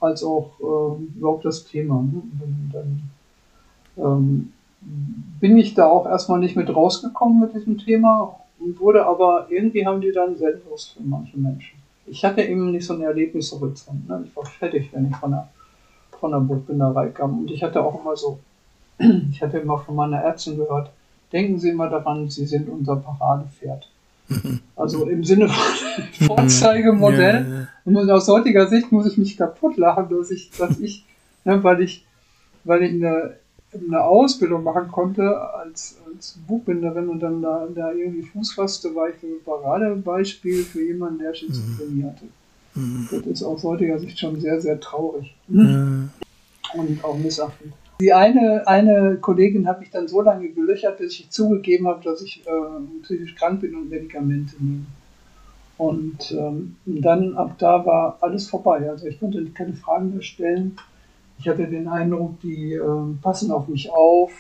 als 0.01 0.25
auch 0.25 0.51
äh, 0.59 1.17
überhaupt 1.17 1.45
das 1.45 1.65
Thema. 1.65 2.03
Ne? 2.03 2.23
Und 2.41 2.71
dann 2.73 3.03
ähm, 3.97 4.53
bin 5.41 5.57
ich 5.57 5.75
da 5.75 5.87
auch 5.87 6.07
erstmal 6.07 6.41
nicht 6.41 6.57
mit 6.57 6.75
rausgekommen 6.75 7.39
mit 7.39 7.55
diesem 7.55 7.79
Thema 7.79 8.41
und 8.63 8.79
wurde 8.79 9.05
aber, 9.05 9.47
irgendwie 9.51 9.87
haben 9.87 10.01
die 10.01 10.13
dann 10.13 10.37
Sensus 10.37 10.95
für 10.97 11.03
manche 11.03 11.37
Menschen. 11.39 11.79
Ich 12.07 12.25
hatte 12.25 12.43
eben 12.43 12.71
nicht 12.71 12.87
so 12.87 12.95
einen 12.95 13.03
Erlebnishorizont. 13.03 14.09
Ne? 14.09 14.25
Ich 14.27 14.37
war 14.37 14.45
fertig, 14.45 14.91
wenn 14.93 15.11
ich 15.11 15.17
von 15.17 15.31
der, 15.31 15.49
von 16.19 16.31
der 16.31 16.41
Buchbinderei 16.41 17.09
kam. 17.09 17.41
Und 17.41 17.51
ich 17.51 17.63
hatte 17.63 17.83
auch 17.83 18.01
immer 18.01 18.17
so, 18.17 18.39
ich 19.31 19.43
hatte 19.43 19.59
immer 19.59 19.79
von 19.79 19.95
meiner 19.95 20.19
Ärztin 20.19 20.57
gehört, 20.57 20.91
denken 21.33 21.59
Sie 21.59 21.71
immer 21.71 21.89
daran, 21.89 22.29
Sie 22.29 22.47
sind 22.47 22.69
unser 22.69 22.97
Paradepferd. 22.97 23.89
Also 24.75 25.07
im 25.07 25.23
Sinne 25.23 25.49
von 25.49 26.27
Vorzeigemodell. 26.27 27.47
Ja, 27.49 27.59
ja. 27.61 27.69
Und 27.85 28.11
aus 28.11 28.27
heutiger 28.29 28.67
Sicht 28.67 28.91
muss 28.91 29.07
ich 29.07 29.19
mich 29.19 29.37
kaputt 29.37 29.77
lachen, 29.77 30.09
dass 30.09 30.31
ich, 30.31 30.51
dass 30.59 30.81
ich, 30.81 31.05
ne, 31.45 31.63
weil 31.63 31.83
ich, 31.83 32.05
weil 32.65 32.83
ich 32.83 32.93
eine 32.93 33.35
eine 33.75 34.03
Ausbildung 34.03 34.65
machen 34.65 34.89
konnte 34.91 35.23
als, 35.55 35.97
als 36.13 36.39
Buchbinderin 36.47 37.09
und 37.09 37.21
dann 37.21 37.41
da, 37.43 37.67
da 37.75 37.93
irgendwie 37.93 38.23
Fuß 38.23 38.53
fasste, 38.53 38.95
war 38.95 39.09
ich 39.09 39.23
ein 39.23 39.43
Paradebeispiel 39.45 40.63
für 40.63 40.83
jemanden, 40.83 41.21
der 41.21 41.35
Schizophrenie 41.35 42.03
mhm. 42.03 42.07
hatte. 42.07 42.25
Mhm. 42.75 43.09
Das 43.11 43.27
ist 43.27 43.43
aus 43.43 43.63
heutiger 43.63 43.99
Sicht 43.99 44.19
schon 44.19 44.41
sehr, 44.41 44.61
sehr 44.61 44.79
traurig. 44.81 45.35
Mhm. 45.49 46.11
Und 46.75 47.05
auch 47.05 47.17
missachtend. 47.17 47.73
Die 48.01 48.13
eine, 48.13 48.67
eine 48.67 49.17
Kollegin 49.21 49.67
hat 49.69 49.81
mich 49.81 49.91
dann 49.91 50.09
so 50.09 50.23
lange 50.23 50.49
gelöchert, 50.49 50.99
bis 50.99 51.13
ich 51.21 51.31
zugegeben 51.31 51.87
habe, 51.87 52.03
dass 52.03 52.23
ich 52.23 52.43
äh, 52.47 53.03
psychisch 53.03 53.35
krank 53.37 53.61
bin 53.61 53.75
und 53.75 53.91
Medikamente 53.91 54.55
nehme. 54.59 54.87
Und 55.79 56.33
ähm, 56.33 56.77
dann 56.85 57.35
ab 57.35 57.57
da 57.59 57.85
war 57.85 58.19
alles 58.21 58.49
vorbei. 58.49 58.89
Also 58.91 59.07
ich 59.07 59.19
konnte 59.19 59.45
keine 59.47 59.75
Fragen 59.75 60.13
mehr 60.13 60.23
stellen 60.23 60.77
ich 61.43 61.49
hatte 61.49 61.67
den 61.67 61.89
Eindruck, 61.89 62.41
die 62.41 62.75
äh, 62.75 62.81
passen 63.21 63.51
auf 63.51 63.67
mich 63.67 63.91
auf, 63.91 64.31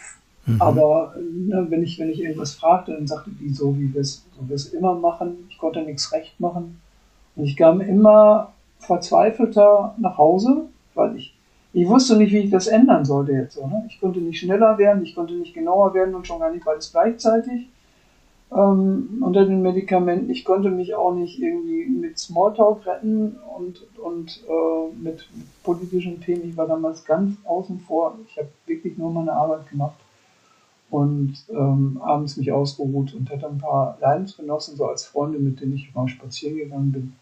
mhm. 0.46 0.62
aber 0.62 1.16
ne, 1.18 1.66
wenn, 1.68 1.82
ich, 1.82 1.98
wenn 1.98 2.10
ich 2.10 2.20
irgendwas 2.22 2.54
fragte, 2.54 2.92
dann 2.92 3.08
sagte 3.08 3.30
die 3.30 3.48
so, 3.48 3.76
wie 3.76 3.92
wir 3.92 4.02
es 4.02 4.24
so 4.54 4.76
immer 4.76 4.94
machen. 4.94 5.48
Ich 5.50 5.58
konnte 5.58 5.82
nichts 5.82 6.12
recht 6.12 6.38
machen. 6.38 6.80
Und 7.34 7.44
ich 7.44 7.56
kam 7.56 7.80
immer 7.80 8.52
verzweifelter 8.78 9.96
nach 9.98 10.16
Hause, 10.16 10.66
weil 10.94 11.16
ich, 11.16 11.34
ich 11.72 11.88
wusste 11.88 12.16
nicht, 12.16 12.32
wie 12.32 12.38
ich 12.38 12.50
das 12.50 12.68
ändern 12.68 13.04
sollte 13.04 13.32
jetzt. 13.32 13.54
So, 13.54 13.66
ne? 13.66 13.84
Ich 13.88 14.00
konnte 14.00 14.20
nicht 14.20 14.38
schneller 14.38 14.78
werden, 14.78 15.02
ich 15.02 15.16
konnte 15.16 15.34
nicht 15.34 15.54
genauer 15.54 15.94
werden 15.94 16.14
und 16.14 16.24
schon 16.28 16.38
gar 16.38 16.52
nicht 16.52 16.64
beides 16.64 16.92
gleichzeitig 16.92 17.68
ähm, 18.54 19.22
unter 19.22 19.44
den 19.44 19.62
Medikamenten. 19.62 20.30
Ich 20.30 20.44
konnte 20.44 20.70
mich 20.70 20.94
auch 20.94 21.14
nicht 21.14 21.40
irgendwie 21.40 21.86
mit 21.86 22.18
Smalltalk 22.18 22.86
retten 22.86 23.36
und, 23.56 23.86
und 23.98 24.44
äh, 24.48 25.02
mit 25.02 25.26
politischen 25.62 26.20
Themen. 26.20 26.48
Ich 26.48 26.56
war 26.56 26.66
damals 26.66 27.04
ganz 27.04 27.36
außen 27.44 27.80
vor. 27.80 28.18
Ich 28.28 28.36
habe 28.38 28.48
wirklich 28.66 28.98
nur 28.98 29.12
meine 29.12 29.32
Arbeit 29.32 29.68
gemacht 29.70 29.96
und 30.90 31.34
ähm, 31.48 31.98
abends 32.02 32.36
mich 32.36 32.52
ausgeruht 32.52 33.14
und 33.14 33.30
hatte 33.30 33.48
ein 33.48 33.58
paar 33.58 33.96
Leidensgenossen, 34.00 34.76
so 34.76 34.86
als 34.86 35.04
Freunde, 35.06 35.38
mit 35.38 35.60
denen 35.60 35.74
ich 35.74 35.94
mal 35.94 36.06
spazieren 36.06 36.58
gegangen 36.58 36.92
bin. 36.92 37.12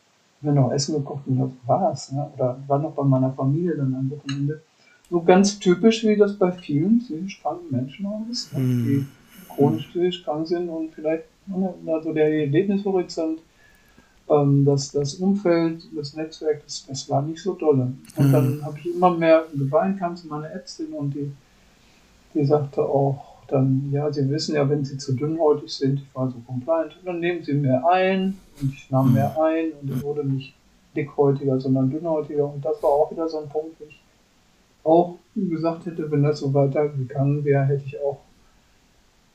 Wir 0.40 0.52
noch 0.52 0.72
Essen 0.72 0.96
gekocht 0.96 1.26
und 1.26 1.38
das 1.38 1.50
war's. 1.66 2.12
Ne? 2.12 2.28
Oder 2.34 2.58
war 2.66 2.78
noch 2.78 2.92
bei 2.92 3.04
meiner 3.04 3.32
Familie 3.32 3.76
dann 3.76 3.94
am 3.94 4.10
Wochenende. 4.10 4.62
So 5.10 5.22
ganz 5.22 5.58
typisch, 5.58 6.04
wie 6.04 6.16
das 6.16 6.36
bei 6.36 6.50
vielen 6.50 7.00
psychisch 7.00 7.40
kranken 7.42 7.66
Menschen 7.70 8.06
auch 8.06 8.22
ist. 8.30 8.52
Ne? 8.54 8.60
Mm. 8.60 9.08
Chronisch 9.60 9.86
psychisch 9.88 10.24
krank 10.24 10.48
sind 10.48 10.68
und 10.68 10.92
vielleicht 10.92 11.24
ne, 11.46 11.74
also 11.86 12.12
der 12.12 12.32
Erlebnishorizont, 12.32 13.40
ähm, 14.28 14.64
das, 14.64 14.92
das 14.92 15.14
Umfeld, 15.14 15.82
das 15.94 16.14
Netzwerk, 16.14 16.62
das, 16.64 16.86
das 16.86 17.08
war 17.08 17.22
nicht 17.22 17.42
so 17.42 17.54
dolle. 17.54 17.92
Und 18.16 18.28
mhm. 18.28 18.32
dann 18.32 18.64
habe 18.64 18.78
ich 18.78 18.94
immer 18.94 19.16
mehr 19.16 19.44
geweint, 19.54 19.98
kam 19.98 20.16
zu 20.16 20.28
meiner 20.28 20.48
Ärztin 20.48 20.92
und 20.92 21.14
die, 21.14 21.32
die 22.34 22.44
sagte 22.44 22.82
auch 22.82 23.30
dann, 23.48 23.90
ja, 23.90 24.12
Sie 24.12 24.28
wissen 24.30 24.54
ja, 24.54 24.68
wenn 24.68 24.84
Sie 24.84 24.96
zu 24.96 25.12
dünnhäutig 25.12 25.72
sind, 25.72 26.00
ich 26.00 26.14
war 26.14 26.30
so 26.30 26.36
compliant, 26.46 26.96
dann 27.04 27.18
nehmen 27.18 27.42
Sie 27.42 27.54
mehr 27.54 27.84
ein 27.90 28.38
und 28.60 28.72
ich 28.72 28.88
nahm 28.90 29.08
mhm. 29.08 29.14
mehr 29.14 29.42
ein 29.42 29.72
und 29.80 29.90
ich 29.90 30.02
wurde 30.02 30.24
nicht 30.24 30.54
dickhäutiger, 30.94 31.58
sondern 31.58 31.90
dünnhäutiger 31.90 32.52
und 32.52 32.64
das 32.64 32.80
war 32.82 32.90
auch 32.90 33.10
wieder 33.10 33.28
so 33.28 33.38
ein 33.38 33.48
Punkt, 33.48 33.80
wo 33.80 33.84
ich 33.88 34.00
auch 34.84 35.16
gesagt 35.34 35.86
hätte, 35.86 36.10
wenn 36.10 36.22
das 36.22 36.40
so 36.40 36.54
weitergegangen 36.54 37.44
wäre, 37.44 37.64
hätte 37.64 37.84
ich 37.84 38.00
auch 38.00 38.18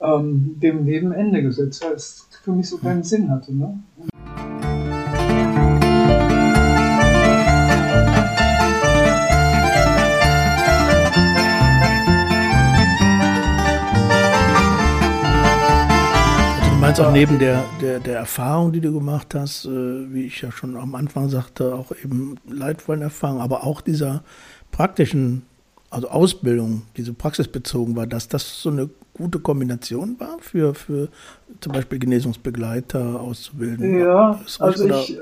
ähm, 0.06 0.56
dem 0.60 0.86
Leben 0.86 1.12
Ende 1.12 1.42
gesetzt, 1.42 1.84
weil 1.84 1.94
es 1.94 2.28
für 2.44 2.52
mich 2.52 2.70
so 2.70 2.78
keinen 2.78 3.04
Sinn 3.04 3.30
hatte. 3.32 3.56
Ne? 3.56 3.80
Also 16.62 16.78
meinst 16.80 17.02
auch 17.02 17.12
neben 17.12 17.40
der, 17.40 17.64
der, 17.82 18.00
der 18.00 18.18
Erfahrung, 18.18 18.72
die 18.72 18.82
du 18.82 18.94
gemacht 18.94 19.34
hast, 19.34 19.66
äh, 19.66 20.14
wie 20.14 20.26
ich 20.26 20.42
ja 20.42 20.52
schon 20.52 20.78
am 20.78 20.94
Anfang 20.94 21.30
sagte, 21.30 21.74
auch 21.74 21.92
eben 22.04 22.36
leidvollen 22.48 23.02
Erfahrungen, 23.02 23.42
aber 23.42 23.64
auch 23.64 23.82
dieser 23.82 24.24
praktischen, 24.72 25.44
also 25.90 26.10
Ausbildung, 26.10 26.84
diese 26.96 27.14
praxisbezogen 27.14 27.96
war, 27.96 28.06
dass 28.06 28.28
das 28.28 28.62
so 28.62 28.70
eine 28.70 28.90
gute 29.15 29.39
Kombination 29.39 30.19
war 30.19 30.38
für, 30.39 30.74
für 30.75 31.10
zum 31.62 31.74
Beispiel 31.74 32.00
Genesungsbegleiter 32.00 33.22
auszubilden? 33.22 34.00
Ja, 34.00 34.39
also 34.60 34.88
ich, 34.88 35.17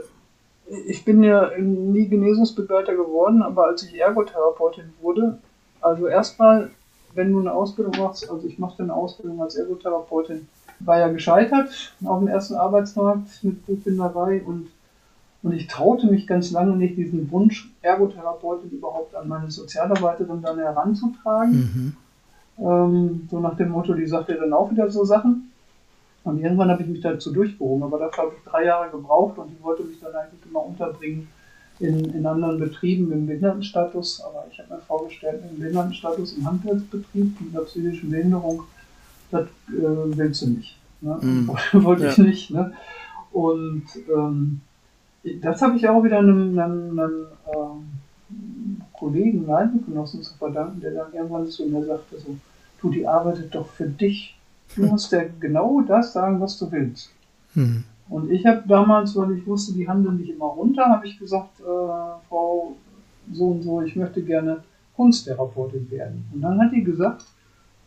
ich 0.88 1.06
bin 1.06 1.24
ja 1.24 1.52
nie 1.58 2.08
Genesungsbegleiter 2.08 2.96
geworden, 2.96 3.42
aber 3.42 3.68
als 3.68 3.84
ich 3.84 4.00
Ergotherapeutin 4.00 4.86
wurde, 5.02 5.38
also 5.82 6.08
erstmal, 6.08 6.72
wenn 7.14 7.32
du 7.32 7.40
eine 7.40 7.54
Ausbildung 7.54 7.94
machst, 8.00 8.30
also 8.30 8.48
ich 8.48 8.58
machte 8.58 8.84
eine 8.84 8.94
Ausbildung 8.94 9.42
als 9.42 9.56
Ergotherapeutin, 9.56 10.48
war 10.80 11.00
ja 11.00 11.08
gescheitert 11.10 11.94
auf 12.04 12.20
dem 12.20 12.28
ersten 12.28 12.56
Arbeitsmarkt 12.56 13.44
mit 13.44 13.66
Buchbinderei 13.66 14.42
und, 14.44 14.68
und 15.44 15.54
ich 15.54 15.68
traute 15.68 16.08
mich 16.08 16.26
ganz 16.26 16.52
lange 16.52 16.76
nicht, 16.76 16.98
diesen 16.98 17.30
Wunsch, 17.32 17.72
Ergotherapeutin 17.82 18.72
überhaupt 18.72 19.14
an 19.16 19.28
meine 19.28 19.52
Sozialarbeiterin 19.52 20.42
dann 20.42 20.58
heranzutragen. 20.58 21.52
Mhm. 21.54 21.98
Ähm, 22.64 23.28
so 23.30 23.40
nach 23.40 23.58
dem 23.58 23.70
Motto, 23.70 23.94
die 23.94 24.08
sagt 24.08 24.30
ja 24.30 24.36
dann 24.36 24.54
auch 24.54 24.72
wieder 24.72 24.90
so 24.90 25.04
Sachen. 25.04 25.52
Und 26.24 26.40
irgendwann 26.40 26.70
habe 26.70 26.82
ich 26.82 26.88
mich 26.88 27.02
dazu 27.02 27.34
durchgehoben, 27.34 27.84
aber 27.84 28.00
dafür 28.00 28.26
habe 28.26 28.34
ich 28.38 28.50
drei 28.50 28.66
Jahre 28.66 28.90
gebraucht 28.90 29.38
und 29.38 29.50
die 29.50 29.62
wollte 29.62 29.84
mich 29.84 30.00
dann 30.00 30.16
eigentlich 30.16 30.40
immer 30.50 30.66
unterbringen 30.66 31.28
in, 31.80 32.06
in 32.14 32.26
anderen 32.26 32.58
Betrieben 32.60 33.12
im 33.12 33.28
Behindertenstatus. 33.28 34.22
Aber 34.22 34.46
ich 34.50 34.58
habe 34.60 34.76
mir 34.76 34.80
vorgestellt, 34.82 35.44
im 35.52 35.60
Behindertenstatus 35.60 36.34
im 36.38 36.46
Handwerksbetrieb 36.46 37.42
mit 37.42 37.54
einer 37.54 37.66
psychischen 37.66 38.10
Behinderung, 38.10 38.64
das 39.32 39.44
äh, 39.44 39.48
willst 40.18 40.44
du 40.44 40.50
nicht. 40.52 40.78
Ne? 41.02 41.18
Mm. 41.22 41.50
wollte 41.84 42.08
ich 42.08 42.18
nicht. 42.18 42.52
Ne? 42.52 42.72
Und 43.34 43.84
ähm, 44.16 44.62
das 45.42 45.62
habe 45.62 45.76
ich 45.76 45.90
auch 45.90 46.02
wieder 46.04 46.20
einem, 46.20 46.58
einem, 46.58 47.00
einem 47.00 47.26
ähm, 47.54 48.82
Kollegen, 48.94 49.46
Leidensgenossen 49.46 50.24
zu 50.24 50.34
verdanken, 50.36 50.80
der 50.80 50.92
dann 50.92 51.14
irgendwann 51.14 51.48
zu 51.48 51.66
mir 51.66 51.84
sagte, 51.84 52.18
so, 52.20 52.38
du, 52.84 52.90
die 52.90 53.08
arbeitet 53.08 53.56
doch 53.56 53.68
für 53.68 53.88
dich. 53.88 54.38
Du 54.76 54.86
musst 54.86 55.12
ja 55.12 55.24
genau 55.40 55.82
das 55.82 56.14
sagen, 56.14 56.40
was 56.42 56.58
du 56.58 56.72
willst. 56.72 57.12
Hm. 57.54 57.84
Und 58.10 58.32
ich 58.32 58.46
habe 58.46 58.64
damals, 58.68 59.16
weil 59.16 59.38
ich 59.38 59.48
wusste, 59.48 59.74
die 59.74 59.88
handeln 59.88 60.18
nicht 60.18 60.30
immer 60.30 60.46
runter, 60.46 60.86
habe 60.86 61.08
ich 61.08 61.18
gesagt, 61.18 61.60
äh, 61.60 62.28
Frau 62.30 62.76
so 63.32 63.48
und 63.48 63.62
so, 63.64 63.82
ich 63.82 63.96
möchte 63.96 64.22
gerne 64.22 64.64
Kunsttherapeutin 64.96 65.90
werden. 65.90 66.26
Und 66.34 66.42
dann 66.42 66.60
hat 66.60 66.72
die 66.74 66.84
gesagt, 66.84 67.26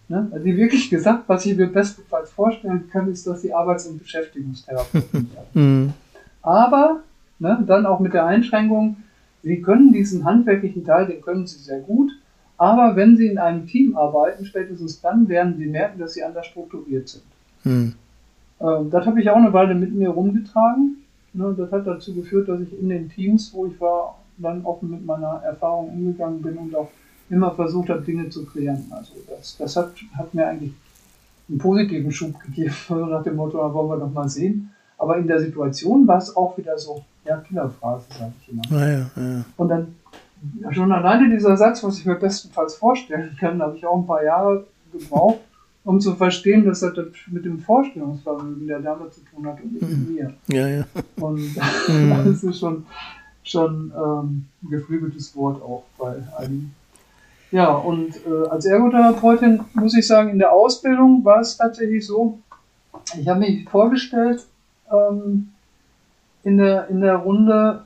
ne, 0.08 0.28
hat 0.32 0.44
die 0.44 0.56
wirklich 0.56 0.88
gesagt, 0.88 1.24
was 1.28 1.44
ich 1.44 1.56
mir 1.56 1.66
bestenfalls 1.66 2.30
vorstellen 2.30 2.88
kann, 2.90 3.10
ist, 3.10 3.26
dass 3.26 3.42
sie 3.42 3.52
Arbeits- 3.52 3.86
und 3.86 3.98
Beschäftigungstherapeutin 3.98 5.30
werden. 5.34 5.48
Hm. 5.52 5.92
Aber 6.42 7.00
ne, 7.38 7.62
dann 7.66 7.86
auch 7.86 8.00
mit 8.00 8.14
der 8.14 8.26
Einschränkung, 8.26 8.96
Sie 9.42 9.62
können 9.62 9.92
diesen 9.92 10.24
handwerklichen 10.24 10.84
Teil, 10.84 11.06
den 11.06 11.20
können 11.20 11.46
Sie 11.46 11.60
sehr 11.60 11.78
gut, 11.78 12.10
aber 12.58 12.96
wenn 12.96 13.16
Sie 13.16 13.26
in 13.26 13.38
einem 13.38 13.66
Team 13.66 13.96
arbeiten, 13.96 14.44
spätestens 14.44 15.00
dann 15.00 15.28
werden 15.28 15.56
Sie 15.58 15.66
merken, 15.66 15.98
dass 15.98 16.14
Sie 16.14 16.22
anders 16.22 16.46
strukturiert 16.46 17.08
sind. 17.08 17.24
Hm. 17.62 17.94
Ähm, 18.60 18.90
das 18.90 19.06
habe 19.06 19.20
ich 19.20 19.28
auch 19.30 19.36
eine 19.36 19.52
Weile 19.52 19.74
mit 19.74 19.94
mir 19.94 20.10
rumgetragen. 20.10 20.96
Ne, 21.32 21.54
das 21.56 21.70
hat 21.70 21.86
dazu 21.86 22.14
geführt, 22.14 22.48
dass 22.48 22.60
ich 22.60 22.78
in 22.78 22.88
den 22.88 23.10
Teams, 23.10 23.52
wo 23.52 23.66
ich 23.66 23.78
war, 23.80 24.18
dann 24.38 24.64
offen 24.64 24.90
mit 24.90 25.04
meiner 25.04 25.42
Erfahrung 25.44 25.90
umgegangen 25.90 26.40
bin 26.40 26.56
und 26.56 26.74
auch 26.74 26.88
immer 27.28 27.50
versucht 27.52 27.90
habe, 27.90 28.02
Dinge 28.02 28.28
zu 28.30 28.46
klären. 28.46 28.86
Also 28.90 29.12
das, 29.28 29.56
das 29.58 29.76
hat, 29.76 29.92
hat 30.16 30.32
mir 30.32 30.46
eigentlich 30.46 30.72
einen 31.48 31.58
positiven 31.58 32.10
Schub 32.10 32.40
gegeben, 32.40 32.74
nach 33.10 33.22
dem 33.22 33.36
Motto, 33.36 33.58
da 33.58 33.72
wollen 33.72 33.88
wir 33.88 33.98
doch 33.98 34.12
mal 34.12 34.28
sehen. 34.28 34.70
Aber 34.98 35.18
in 35.18 35.26
der 35.26 35.40
Situation 35.40 36.06
war 36.06 36.18
es 36.18 36.34
auch 36.34 36.56
wieder 36.56 36.78
so, 36.78 37.04
ja, 37.26 37.36
Killerphrase, 37.38 38.06
sage 38.18 38.32
ich 38.40 38.48
immer. 38.48 38.62
Ah, 38.70 38.88
ja, 38.88 39.10
ja. 39.16 39.44
Und 39.56 39.68
dann 39.68 39.94
schon 40.70 40.92
alleine 40.92 41.30
dieser 41.30 41.56
Satz, 41.56 41.82
was 41.82 41.98
ich 41.98 42.06
mir 42.06 42.16
bestenfalls 42.16 42.74
vorstellen 42.76 43.36
kann, 43.38 43.60
habe 43.62 43.76
ich 43.76 43.86
auch 43.86 43.96
ein 43.96 44.06
paar 44.06 44.22
Jahre 44.22 44.66
gebraucht, 44.92 45.40
um 45.84 46.00
zu 46.00 46.14
verstehen, 46.14 46.64
dass 46.64 46.80
das 46.80 46.94
mit 47.28 47.44
dem 47.44 47.60
Vorstellungsvermögen 47.60 48.66
der 48.66 48.80
Dame 48.80 49.10
zu 49.10 49.20
tun 49.24 49.46
hat 49.46 49.60
und 49.62 49.72
nicht 49.72 49.88
mit 49.88 50.10
mir. 50.10 50.34
Ja, 50.48 50.68
ja. 50.68 50.84
Und 51.16 51.56
mhm. 51.88 52.24
das 52.24 52.42
ist 52.42 52.58
schon, 52.58 52.86
schon 53.42 53.92
ähm, 53.96 54.46
ein 54.62 54.70
geflügeltes 54.70 55.34
Wort 55.36 55.62
auch 55.62 55.84
bei 55.98 56.16
einigen. 56.38 56.74
Ja, 57.52 57.70
und 57.70 58.16
äh, 58.26 58.48
als 58.48 58.66
Ergotherapeutin 58.66 59.60
muss 59.74 59.96
ich 59.96 60.06
sagen, 60.06 60.30
in 60.30 60.38
der 60.38 60.52
Ausbildung 60.52 61.24
war 61.24 61.40
es 61.40 61.56
tatsächlich 61.56 62.04
so, 62.04 62.38
ich 63.18 63.28
habe 63.28 63.40
mich 63.40 63.68
vorgestellt, 63.68 64.44
ähm, 64.92 65.50
in 66.42 66.58
der, 66.58 66.88
in 66.88 67.00
der 67.00 67.16
Runde 67.16 67.82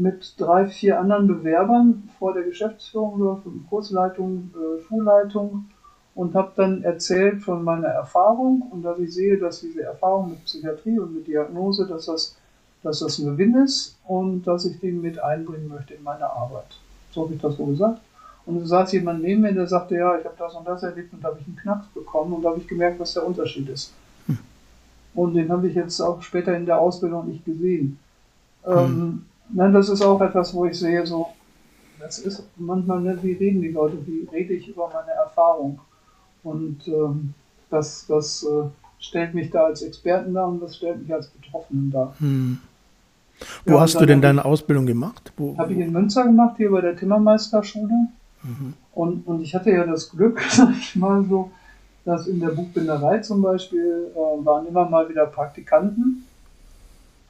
mit 0.00 0.34
drei, 0.38 0.66
vier 0.66 0.98
anderen 0.98 1.26
Bewerbern 1.26 2.08
vor 2.18 2.32
der 2.32 2.44
Geschäftsführung 2.44 3.42
Kursleitung, 3.68 4.50
äh, 4.54 4.82
Schulleitung 4.82 5.66
und 6.14 6.34
habe 6.34 6.52
dann 6.56 6.82
erzählt 6.82 7.42
von 7.42 7.62
meiner 7.62 7.88
Erfahrung 7.88 8.62
und 8.70 8.82
dass 8.82 8.98
ich 8.98 9.12
sehe, 9.12 9.38
dass 9.38 9.60
diese 9.60 9.82
Erfahrung 9.82 10.30
mit 10.30 10.44
Psychiatrie 10.44 10.98
und 10.98 11.14
mit 11.14 11.26
Diagnose, 11.26 11.86
dass 11.86 12.06
das, 12.06 12.36
dass 12.82 13.00
das 13.00 13.18
ein 13.18 13.26
Gewinn 13.26 13.54
ist 13.62 13.98
und 14.06 14.46
dass 14.46 14.64
ich 14.64 14.80
den 14.80 15.02
mit 15.02 15.22
einbringen 15.22 15.68
möchte 15.68 15.94
in 15.94 16.02
meine 16.02 16.28
Arbeit. 16.28 16.78
So 17.12 17.24
habe 17.24 17.34
ich 17.34 17.40
das 17.40 17.56
so 17.56 17.66
gesagt. 17.66 18.00
Und 18.46 18.56
es 18.62 18.70
saß 18.70 18.92
jemand 18.92 19.22
neben 19.22 19.42
mir, 19.42 19.52
der 19.52 19.66
sagte, 19.66 19.96
ja, 19.96 20.18
ich 20.18 20.24
habe 20.24 20.34
das 20.38 20.54
und 20.54 20.66
das 20.66 20.82
erlebt 20.82 21.12
und 21.12 21.22
da 21.22 21.28
habe 21.28 21.38
ich 21.40 21.46
einen 21.46 21.56
Knacks 21.56 21.86
bekommen 21.88 22.32
und 22.32 22.42
da 22.42 22.50
habe 22.50 22.60
ich 22.60 22.66
gemerkt, 22.66 22.98
was 22.98 23.12
der 23.12 23.26
Unterschied 23.26 23.68
ist. 23.68 23.92
Und 25.14 25.34
den 25.34 25.50
habe 25.50 25.68
ich 25.68 25.74
jetzt 25.74 26.00
auch 26.00 26.22
später 26.22 26.56
in 26.56 26.66
der 26.66 26.78
Ausbildung 26.78 27.28
nicht 27.28 27.44
gesehen. 27.44 27.98
Mhm. 28.64 28.72
Ähm, 28.72 29.26
nein, 29.52 29.72
das 29.72 29.88
ist 29.88 30.02
auch 30.02 30.20
etwas, 30.20 30.54
wo 30.54 30.64
ich 30.64 30.78
sehe, 30.78 31.06
so, 31.06 31.28
das 31.98 32.18
ist 32.18 32.44
manchmal, 32.56 33.00
ne, 33.00 33.18
wie 33.22 33.32
reden 33.32 33.60
die 33.60 33.68
Leute, 33.68 33.98
wie 34.06 34.28
rede 34.32 34.54
ich 34.54 34.68
über 34.68 34.90
meine 34.92 35.12
Erfahrung. 35.12 35.80
Und 36.42 36.88
ähm, 36.88 37.34
das, 37.70 38.06
das 38.06 38.42
äh, 38.44 38.68
stellt 38.98 39.34
mich 39.34 39.50
da 39.50 39.64
als 39.64 39.82
Experten 39.82 40.34
dar 40.34 40.48
und 40.48 40.60
das 40.60 40.76
stellt 40.76 41.02
mich 41.02 41.12
als 41.12 41.28
Betroffenen 41.28 41.90
dar. 41.90 42.14
Hm. 42.18 42.58
Wo 43.64 43.74
ja, 43.74 43.80
hast 43.80 43.98
du 44.00 44.06
denn 44.06 44.20
deine 44.20 44.44
Ausbildung 44.44 44.86
gemacht? 44.86 45.32
Habe 45.56 45.72
ich 45.72 45.78
in 45.78 45.92
Münster 45.92 46.24
gemacht, 46.24 46.56
hier 46.58 46.70
bei 46.70 46.82
der 46.82 46.96
Timmermeisterschule. 46.96 48.08
Mhm. 48.42 48.74
Und, 48.92 49.26
und 49.26 49.40
ich 49.40 49.54
hatte 49.54 49.70
ja 49.70 49.86
das 49.86 50.10
Glück, 50.10 50.40
sag 50.50 50.70
ich 50.78 50.96
mal 50.96 51.24
so, 51.24 51.50
dass 52.04 52.26
in 52.26 52.40
der 52.40 52.48
Buchbinderei 52.48 53.18
zum 53.18 53.42
Beispiel 53.42 54.10
äh, 54.14 54.44
waren 54.44 54.66
immer 54.66 54.88
mal 54.88 55.08
wieder 55.08 55.26
Praktikanten. 55.26 56.26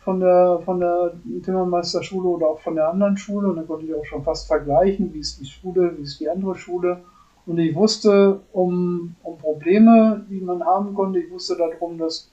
Von 0.00 0.20
der, 0.20 0.60
von 0.64 0.80
der 0.80 1.12
Timmermeisterschule 1.44 2.28
oder 2.28 2.48
auch 2.48 2.60
von 2.60 2.74
der 2.74 2.88
anderen 2.88 3.16
Schule. 3.16 3.48
Und 3.48 3.56
dann 3.56 3.66
konnte 3.66 3.86
ich 3.86 3.94
auch 3.94 4.04
schon 4.04 4.22
fast 4.22 4.46
vergleichen, 4.46 5.12
wie 5.12 5.20
ist 5.20 5.40
die 5.40 5.46
Schule, 5.46 5.96
wie 5.96 6.02
ist 6.02 6.20
die 6.20 6.28
andere 6.28 6.54
Schule. 6.54 7.02
Und 7.46 7.58
ich 7.58 7.74
wusste 7.74 8.40
um, 8.52 9.14
um 9.22 9.38
Probleme, 9.38 10.24
die 10.28 10.40
man 10.40 10.64
haben 10.64 10.94
konnte. 10.94 11.20
Ich 11.20 11.30
wusste 11.30 11.56
darum, 11.56 11.98
dass, 11.98 12.30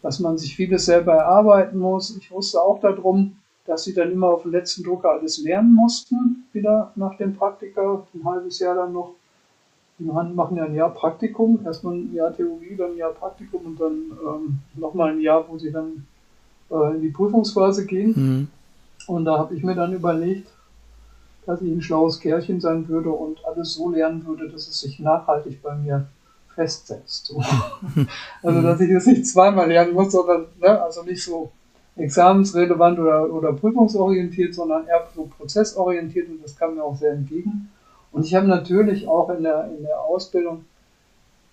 dass 0.00 0.20
man 0.20 0.38
sich 0.38 0.54
vieles 0.54 0.86
selber 0.86 1.14
erarbeiten 1.14 1.78
muss. 1.78 2.16
Ich 2.16 2.30
wusste 2.30 2.60
auch 2.60 2.80
darum, 2.80 3.36
dass 3.64 3.84
sie 3.84 3.94
dann 3.94 4.12
immer 4.12 4.28
auf 4.28 4.42
den 4.42 4.52
letzten 4.52 4.82
Drucker 4.82 5.12
alles 5.12 5.42
lernen 5.42 5.74
mussten, 5.74 6.46
wieder 6.52 6.92
nach 6.96 7.16
dem 7.16 7.34
Praktika, 7.34 8.02
ein 8.12 8.24
halbes 8.24 8.58
Jahr 8.58 8.74
dann 8.74 8.92
noch. 8.92 9.14
Die 9.98 10.04
machen 10.04 10.56
ja 10.56 10.64
ein 10.64 10.74
Jahr 10.74 10.90
Praktikum, 10.90 11.60
erstmal 11.64 11.94
ein 11.94 12.12
Jahr 12.12 12.34
Theorie, 12.34 12.74
dann 12.76 12.92
ein 12.92 12.96
Jahr 12.96 13.12
Praktikum 13.12 13.66
und 13.66 13.80
dann 13.80 13.92
ähm, 13.92 14.58
nochmal 14.74 15.10
ein 15.10 15.20
Jahr, 15.20 15.44
wo 15.48 15.58
sie 15.58 15.70
dann 15.70 16.06
äh, 16.72 16.94
in 16.94 17.02
die 17.02 17.10
Prüfungsphase 17.10 17.86
gehen. 17.86 18.14
Mhm. 18.16 18.48
Und 19.06 19.24
da 19.24 19.38
habe 19.38 19.54
ich 19.54 19.62
mir 19.62 19.74
dann 19.74 19.92
überlegt, 19.92 20.48
dass 21.46 21.60
ich 21.60 21.72
ein 21.72 21.82
schlaues 21.82 22.20
Kerlchen 22.20 22.60
sein 22.60 22.88
würde 22.88 23.10
und 23.10 23.44
alles 23.44 23.74
so 23.74 23.90
lernen 23.90 24.24
würde, 24.26 24.48
dass 24.48 24.68
es 24.68 24.80
sich 24.80 25.00
nachhaltig 25.00 25.62
bei 25.62 25.74
mir 25.74 26.06
festsetzt. 26.54 27.26
So. 27.26 27.42
also 28.42 28.62
dass 28.62 28.80
ich 28.80 28.90
es 28.90 29.06
nicht 29.06 29.26
zweimal 29.26 29.68
lernen 29.68 29.94
muss, 29.94 30.12
sondern 30.12 30.46
ne, 30.60 30.80
also 30.82 31.02
nicht 31.02 31.22
so 31.22 31.50
examensrelevant 31.96 32.98
oder, 32.98 33.30
oder 33.32 33.52
prüfungsorientiert, 33.52 34.54
sondern 34.54 34.86
eher 34.86 35.06
so 35.14 35.28
prozessorientiert 35.36 36.28
und 36.28 36.42
das 36.42 36.56
kam 36.56 36.74
mir 36.74 36.84
auch 36.84 36.96
sehr 36.96 37.12
entgegen. 37.12 37.70
Und 38.12 38.24
ich 38.24 38.34
habe 38.34 38.46
natürlich 38.46 39.08
auch 39.08 39.30
in 39.30 39.42
der, 39.42 39.70
in 39.76 39.82
der 39.82 40.00
Ausbildung, 40.00 40.64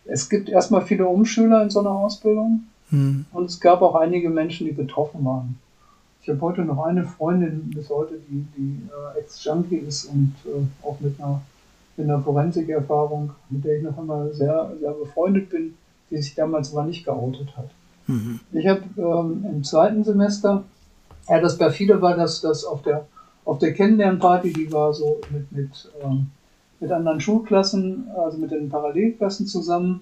es 0.05 0.29
gibt 0.29 0.49
erstmal 0.49 0.81
viele 0.81 1.07
Umschüler 1.07 1.63
in 1.63 1.69
so 1.69 1.79
einer 1.79 1.91
Ausbildung 1.91 2.63
hm. 2.89 3.25
und 3.31 3.45
es 3.45 3.59
gab 3.59 3.81
auch 3.81 3.95
einige 3.95 4.29
Menschen, 4.29 4.67
die 4.67 4.73
betroffen 4.73 5.23
waren. 5.25 5.59
Ich 6.21 6.29
habe 6.29 6.41
heute 6.41 6.61
noch 6.61 6.83
eine 6.83 7.05
Freundin 7.05 7.71
bis 7.73 7.89
heute, 7.89 8.19
die, 8.29 8.45
die 8.57 8.89
äh, 8.89 9.19
Ex-Junkie 9.19 9.77
ist 9.77 10.05
und 10.05 10.35
äh, 10.45 10.85
auch 10.85 10.99
mit 10.99 11.19
einer, 11.19 11.41
mit 11.97 12.09
einer 12.09 12.21
Forensikerfahrung, 12.21 13.31
mit 13.49 13.63
der 13.63 13.77
ich 13.77 13.83
noch 13.83 13.97
einmal 13.97 14.33
sehr, 14.33 14.71
sehr 14.79 14.91
befreundet 14.91 15.49
bin, 15.49 15.75
die 16.09 16.17
sich 16.17 16.35
damals 16.35 16.73
aber 16.73 16.85
nicht 16.85 17.05
geoutet 17.05 17.55
hat. 17.55 17.69
Mhm. 18.07 18.39
Ich 18.51 18.67
habe 18.67 18.81
ähm, 18.97 19.45
im 19.49 19.63
zweiten 19.63 20.03
Semester, 20.03 20.63
ja, 21.27 21.39
das 21.39 21.57
perfide 21.57 22.01
war, 22.01 22.15
dass 22.17 22.41
das 22.41 22.65
auf 22.65 22.81
der, 22.81 23.05
auf 23.45 23.59
der 23.59 23.73
Kennenlernparty, 23.73 24.51
die 24.51 24.71
war 24.71 24.93
so 24.93 25.21
mit, 25.31 25.51
mit, 25.51 25.91
ähm, 26.03 26.31
mit 26.79 26.91
anderen 26.91 27.21
Schulklassen, 27.21 28.07
also 28.17 28.37
mit 28.37 28.51
den 28.51 28.69
Parallelklassen 28.69 29.47
zusammen, 29.47 30.01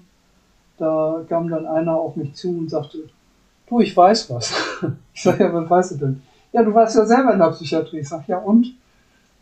da 0.78 1.24
kam 1.28 1.50
dann 1.50 1.66
einer 1.66 1.96
auf 1.96 2.16
mich 2.16 2.34
zu 2.34 2.50
und 2.50 2.70
sagte, 2.70 3.00
du, 3.70 3.80
ich 3.80 3.96
weiß 3.96 4.30
was. 4.30 4.54
Ich 5.14 5.24
sage, 5.24 5.46
ja, 5.46 5.52
was 5.54 5.68
weißt 5.68 5.92
du 5.92 5.96
denn? 5.96 6.22
Ja, 6.54 6.62
du 6.62 6.72
warst 6.76 6.96
ja 6.96 7.04
selber 7.04 7.34
in 7.34 7.40
der 7.40 7.50
Psychiatrie. 7.50 8.00
Ich 8.00 8.08
sage, 8.08 8.26
ja 8.28 8.38
und? 8.38 8.72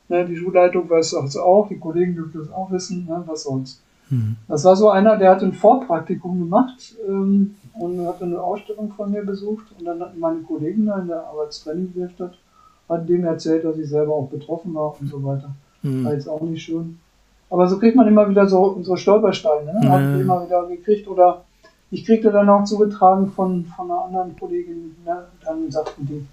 Ne, 0.08 0.26
die 0.26 0.38
Schulleitung 0.38 0.90
weiß 0.90 1.12
das 1.12 1.36
auch, 1.36 1.68
die 1.68 1.78
Kollegen 1.78 2.16
dürfen 2.16 2.40
das 2.40 2.54
auch 2.54 2.72
wissen, 2.72 3.06
ne, 3.06 3.24
was 3.26 3.44
sonst. 3.44 3.82
Mhm. 4.10 4.38
Das 4.48 4.64
war 4.64 4.76
so 4.76 4.90
einer, 4.90 5.18
der 5.18 5.32
hat 5.32 5.44
ein 5.44 5.52
Vorpraktikum 5.52 6.40
gemacht 6.40 6.96
ähm, 7.06 7.56
und 7.74 8.08
hatte 8.08 8.24
eine 8.24 8.40
Ausstellung 8.40 8.94
von 8.96 9.12
mir 9.12 9.24
besucht 9.24 9.66
und 9.78 9.86
dann 9.86 10.00
hatten 10.00 10.20
meine 10.20 10.42
Kollegen 10.42 10.86
da 10.86 11.00
in 11.00 11.08
der 11.08 11.28
Arbeitstrainingwerkstatt 11.28 12.36
hat 12.88 13.10
dem 13.10 13.26
erzählt, 13.26 13.66
dass 13.66 13.78
ich 13.78 13.90
selber 13.90 14.14
auch 14.14 14.30
betroffen 14.30 14.74
war 14.74 14.96
und 15.00 15.08
so 15.08 15.24
weiter. 15.24 15.50
Mhm. 15.82 16.06
War 16.06 16.14
jetzt 16.14 16.28
auch 16.28 16.42
nicht 16.42 16.64
schön. 16.64 17.00
Aber 17.50 17.68
so 17.68 17.78
kriegt 17.78 17.96
man 17.96 18.08
immer 18.08 18.30
wieder 18.30 18.48
so, 18.48 18.80
so 18.82 18.96
Stolpersteine, 18.96 19.74
ne? 19.74 20.00
Mhm. 20.00 20.16
ich 20.16 20.22
immer 20.22 20.46
wieder 20.46 20.68
gekriegt 20.68 21.08
oder 21.08 21.46
ich 21.92 22.06
kriegte 22.06 22.32
dann 22.32 22.50
auch 22.50 22.64
zugetragen 22.64 23.32
von, 23.32 23.66
von 23.66 23.92
einer 23.92 24.06
anderen 24.06 24.38
Kollegin, 24.38 24.96
ne? 25.06 25.26
dann 25.44 25.72
sagten 25.72 26.08
die, 26.08 26.26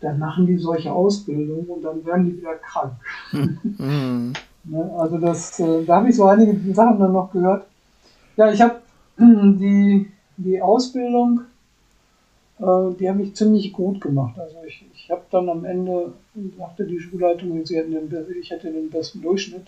dann 0.00 0.18
machen 0.18 0.46
die 0.46 0.58
solche 0.58 0.92
Ausbildungen 0.92 1.66
und 1.66 1.82
dann 1.82 2.04
werden 2.04 2.24
die 2.26 2.38
wieder 2.38 2.54
krank. 2.56 2.92
Mhm. 3.32 4.32
ne? 4.64 4.94
Also 4.98 5.18
das, 5.18 5.60
äh, 5.60 5.84
da 5.84 5.96
habe 5.96 6.08
ich 6.10 6.16
so 6.16 6.24
einige 6.24 6.74
Sachen 6.74 6.98
dann 6.98 7.12
noch 7.12 7.32
gehört. 7.32 7.66
Ja, 8.36 8.50
ich 8.50 8.60
habe 8.60 8.76
die 9.18 10.10
die 10.44 10.60
Ausbildung, 10.60 11.42
äh, 12.58 12.94
die 12.98 13.08
habe 13.08 13.22
ich 13.22 13.34
ziemlich 13.34 13.72
gut 13.72 14.00
gemacht. 14.00 14.38
Also 14.38 14.56
ich, 14.66 14.84
ich 14.94 15.10
habe 15.10 15.22
dann 15.30 15.48
am 15.48 15.64
Ende, 15.64 16.12
sagte 16.56 16.86
die 16.86 16.98
Schulleitung, 16.98 17.64
sie 17.64 17.76
hätten 17.76 17.92
den, 17.92 18.26
ich 18.40 18.50
hätte 18.50 18.72
den 18.72 18.90
besten 18.90 19.22
Durchschnitt. 19.22 19.66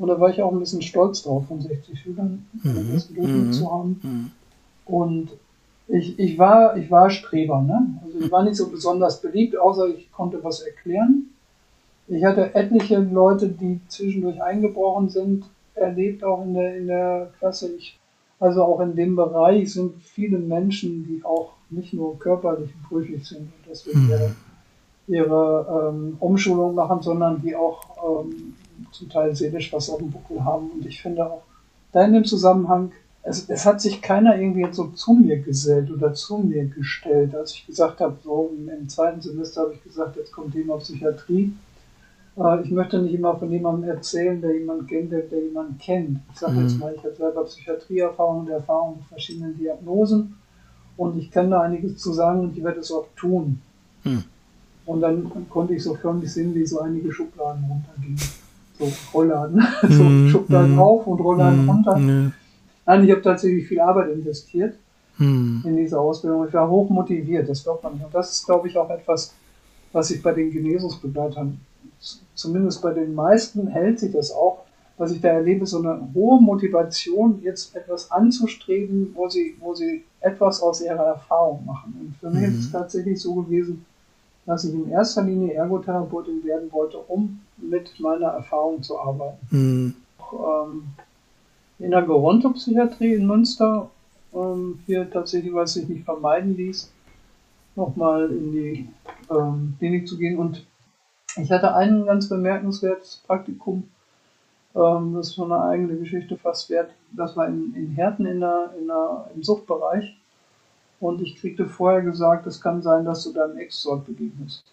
Und 0.00 0.08
da 0.08 0.18
war 0.18 0.30
ich 0.30 0.42
auch 0.42 0.50
ein 0.50 0.58
bisschen 0.58 0.82
stolz 0.82 1.22
drauf, 1.22 1.46
von 1.46 1.60
60 1.60 2.00
Schülern 2.00 2.46
mhm. 2.52 2.92
besten 2.92 3.14
Durchschnitt 3.14 3.46
mhm. 3.46 3.52
zu 3.52 3.70
haben. 3.70 4.00
Mhm. 4.02 4.30
Und 4.86 5.28
ich, 5.88 6.18
ich, 6.18 6.38
war, 6.38 6.76
ich 6.76 6.90
war 6.90 7.10
Streber. 7.10 7.60
Ne? 7.60 8.00
Also 8.04 8.18
ich 8.18 8.32
war 8.32 8.42
nicht 8.42 8.56
so 8.56 8.70
besonders 8.70 9.20
beliebt, 9.20 9.58
außer 9.58 9.88
ich 9.88 10.10
konnte 10.10 10.42
was 10.42 10.60
erklären. 10.60 11.26
Ich 12.08 12.24
hatte 12.24 12.54
etliche 12.54 12.98
Leute, 12.98 13.48
die 13.48 13.80
zwischendurch 13.88 14.42
eingebrochen 14.42 15.10
sind, 15.10 15.44
erlebt 15.74 16.24
auch 16.24 16.44
in 16.44 16.54
der, 16.54 16.76
in 16.76 16.86
der 16.86 17.30
Klasse. 17.38 17.70
Ich 17.76 18.00
also 18.40 18.64
auch 18.64 18.80
in 18.80 18.96
dem 18.96 19.16
Bereich 19.16 19.70
sind 19.70 20.02
viele 20.02 20.38
Menschen, 20.38 21.04
die 21.06 21.22
auch 21.24 21.52
nicht 21.68 21.92
nur 21.92 22.18
körperlich 22.18 22.70
brüchig 22.88 23.26
sind 23.26 23.42
und 23.42 23.64
deswegen 23.68 24.04
mhm. 24.04 24.10
ihre, 24.10 24.34
ihre 25.08 25.92
ähm, 25.92 26.16
Umschulung 26.18 26.74
machen, 26.74 27.02
sondern 27.02 27.42
die 27.42 27.54
auch 27.54 28.24
ähm, 28.24 28.54
zum 28.92 29.08
Teil 29.08 29.34
seelisch 29.34 29.72
was 29.72 29.90
auf 29.90 29.98
dem 29.98 30.10
Buckel 30.10 30.44
haben. 30.44 30.70
Und 30.70 30.86
ich 30.86 31.00
finde 31.02 31.26
auch, 31.26 31.42
da 31.92 32.04
in 32.04 32.12
dem 32.12 32.24
Zusammenhang, 32.24 32.92
es, 33.22 33.48
es 33.48 33.66
hat 33.66 33.80
sich 33.80 34.00
keiner 34.00 34.38
irgendwie 34.38 34.62
jetzt 34.62 34.76
so 34.76 34.86
zu 34.88 35.12
mir 35.12 35.38
gesellt 35.38 35.90
oder 35.90 36.14
zu 36.14 36.38
mir 36.38 36.66
gestellt. 36.66 37.34
Als 37.34 37.52
ich 37.52 37.66
gesagt 37.66 38.00
habe, 38.00 38.16
so 38.24 38.50
im, 38.56 38.88
zweiten 38.88 39.20
Semester 39.20 39.62
habe 39.62 39.74
ich 39.74 39.82
gesagt, 39.82 40.16
jetzt 40.16 40.32
kommt 40.32 40.52
Thema 40.52 40.78
Psychiatrie 40.78 41.52
äh, 42.36 42.62
ich 42.62 42.70
möchte 42.70 43.00
nicht 43.00 43.14
immer 43.14 43.36
von 43.36 43.50
jemandem 43.50 43.90
erzählen, 43.90 44.40
der 44.40 44.56
jemanden 44.56 44.86
kennt, 44.86 45.12
der, 45.12 45.22
der 45.22 45.42
jemanden 45.42 45.78
kennt. 45.78 46.20
Ich 46.32 46.38
sage 46.38 46.54
mhm. 46.54 46.62
jetzt 46.62 46.78
mal, 46.78 46.94
ich 46.94 47.04
habe 47.04 47.14
selber 47.14 47.44
Psychiatrieerfahrung 47.44 48.40
und 48.40 48.50
Erfahrung 48.50 48.96
mit 48.96 49.06
verschiedenen 49.06 49.56
Diagnosen 49.56 50.36
und 50.96 51.18
ich 51.18 51.30
kann 51.30 51.50
da 51.50 51.62
einiges 51.62 51.98
zu 51.98 52.12
sagen 52.12 52.40
und 52.40 52.56
ich 52.56 52.64
werde 52.64 52.80
es 52.80 52.92
auch 52.92 53.06
tun. 53.16 53.60
Mhm. 54.04 54.24
Und 54.86 55.00
dann 55.02 55.30
konnte 55.50 55.74
ich 55.74 55.82
so 55.82 55.94
förmlich 55.94 56.32
sehen, 56.32 56.54
wie 56.54 56.66
so 56.66 56.80
einige 56.80 57.12
Schubladen 57.12 57.64
runtergingen. 57.64 58.18
So 58.80 58.92
Rollladen, 59.14 59.62
so 59.88 60.02
mhm. 60.02 60.28
Schubladen 60.28 60.72
mhm. 60.72 60.78
auf 60.80 61.06
und 61.06 61.20
Rollladen 61.20 61.62
mhm. 61.62 61.70
runter. 61.70 61.96
Nein, 61.98 63.04
ich 63.04 63.10
habe 63.12 63.22
tatsächlich 63.22 63.68
viel 63.68 63.80
Arbeit 63.80 64.10
investiert 64.10 64.74
mhm. 65.18 65.62
in 65.64 65.76
diese 65.76 66.00
Ausbildung. 66.00 66.48
Ich 66.48 66.54
war 66.54 66.68
hoch 66.68 66.90
motiviert, 66.90 67.48
das 67.48 67.62
glaubt 67.62 67.84
man 67.84 67.92
nicht. 67.92 68.04
Und 68.04 68.14
das 68.14 68.32
ist, 68.32 68.46
glaube 68.46 68.66
ich, 68.66 68.76
auch 68.76 68.90
etwas, 68.90 69.32
was 69.92 70.10
ich 70.10 70.22
bei 70.22 70.32
den 70.32 70.50
Genesungsbegleitern 70.50 71.60
zumindest 72.34 72.82
bei 72.82 72.92
den 72.92 73.14
meisten 73.14 73.68
hält 73.68 74.00
sich 74.00 74.12
das 74.12 74.32
auch, 74.32 74.64
was 74.96 75.12
ich 75.12 75.20
da 75.20 75.28
erlebe, 75.28 75.66
so 75.66 75.78
eine 75.78 76.08
hohe 76.14 76.40
Motivation, 76.40 77.40
jetzt 77.42 77.74
etwas 77.74 78.10
anzustreben, 78.10 79.12
wo 79.14 79.28
sie, 79.28 79.56
wo 79.60 79.74
sie 79.74 80.04
etwas 80.20 80.60
aus 80.62 80.82
ihrer 80.82 81.06
Erfahrung 81.06 81.64
machen. 81.64 81.94
Und 82.00 82.16
für 82.16 82.28
mhm. 82.28 82.40
mich 82.40 82.50
ist 82.50 82.64
es 82.66 82.72
tatsächlich 82.72 83.20
so 83.20 83.34
gewesen, 83.34 83.84
dass 84.46 84.64
ich 84.64 84.74
in 84.74 84.90
erster 84.90 85.22
Linie 85.22 85.54
Ergotherapeutin 85.54 86.44
werden 86.44 86.70
wollte, 86.72 86.98
um 86.98 87.40
mit 87.62 87.98
meiner 88.00 88.28
Erfahrung 88.28 88.82
zu 88.82 88.98
arbeiten. 88.98 89.46
Mhm. 89.50 89.94
Auch, 90.18 90.66
ähm, 90.66 90.84
in 91.78 91.90
der 91.90 92.02
Gerontopsychiatrie 92.02 93.14
in 93.14 93.26
Münster, 93.26 93.90
ähm, 94.34 94.80
hier 94.86 95.10
tatsächlich, 95.10 95.52
was 95.52 95.74
sich 95.74 95.88
nicht 95.88 96.04
vermeiden 96.04 96.56
ließ, 96.56 96.90
nochmal 97.76 98.30
in 98.30 98.52
die 98.52 98.88
ähm, 99.30 99.74
Klinik 99.78 100.06
zu 100.06 100.18
gehen 100.18 100.38
und 100.38 100.66
ich 101.36 101.50
hatte 101.50 101.74
ein 101.74 102.04
ganz 102.06 102.28
bemerkenswertes 102.28 103.22
Praktikum, 103.26 103.88
ähm, 104.74 105.14
das 105.14 105.28
ist 105.28 105.34
so 105.34 105.44
eine 105.44 105.60
eigene 105.60 105.96
Geschichte 105.96 106.36
fast 106.36 106.70
wert. 106.70 106.92
Das 107.12 107.36
war 107.36 107.48
in, 107.48 107.74
in 107.74 107.88
Herten 107.90 108.26
in 108.26 108.40
der, 108.40 108.74
in 108.78 108.86
der, 108.86 109.30
im 109.34 109.42
Suchtbereich. 109.42 110.16
Und 111.00 111.22
ich 111.22 111.36
kriegte 111.36 111.66
vorher 111.66 112.02
gesagt, 112.02 112.46
es 112.46 112.60
kann 112.60 112.82
sein, 112.82 113.04
dass 113.04 113.24
du 113.24 113.32
deinem 113.32 113.56
Ex 113.56 113.82
dort 113.82 114.06
begegnest. 114.06 114.64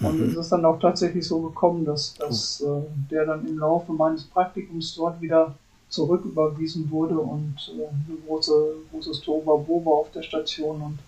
Und 0.00 0.20
mhm. 0.20 0.28
es 0.28 0.36
ist 0.36 0.50
dann 0.50 0.64
auch 0.64 0.78
tatsächlich 0.80 1.26
so 1.26 1.40
gekommen, 1.40 1.84
dass, 1.84 2.14
dass 2.14 2.60
äh, 2.60 2.82
der 3.10 3.26
dann 3.26 3.46
im 3.46 3.58
Laufe 3.58 3.92
meines 3.92 4.24
Praktikums 4.24 4.94
dort 4.96 5.20
wieder 5.20 5.54
zurücküberwiesen 5.88 6.90
wurde 6.90 7.18
und 7.18 7.54
äh, 7.78 7.86
ein 7.86 8.18
große, 8.26 8.74
großes 8.90 9.20
Tohuwabohu 9.20 9.92
auf 9.92 10.10
der 10.10 10.22
Station. 10.22 10.82
Und 10.82 10.98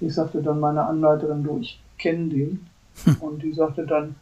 ich 0.00 0.14
sagte 0.14 0.42
dann 0.42 0.60
meiner 0.60 0.88
Anleiterin, 0.88 1.42
du, 1.42 1.58
ich 1.60 1.80
kenne 1.98 2.28
den. 2.28 2.66
Und 3.20 3.42
die 3.42 3.52
sagte 3.52 3.84
dann, 3.84 4.14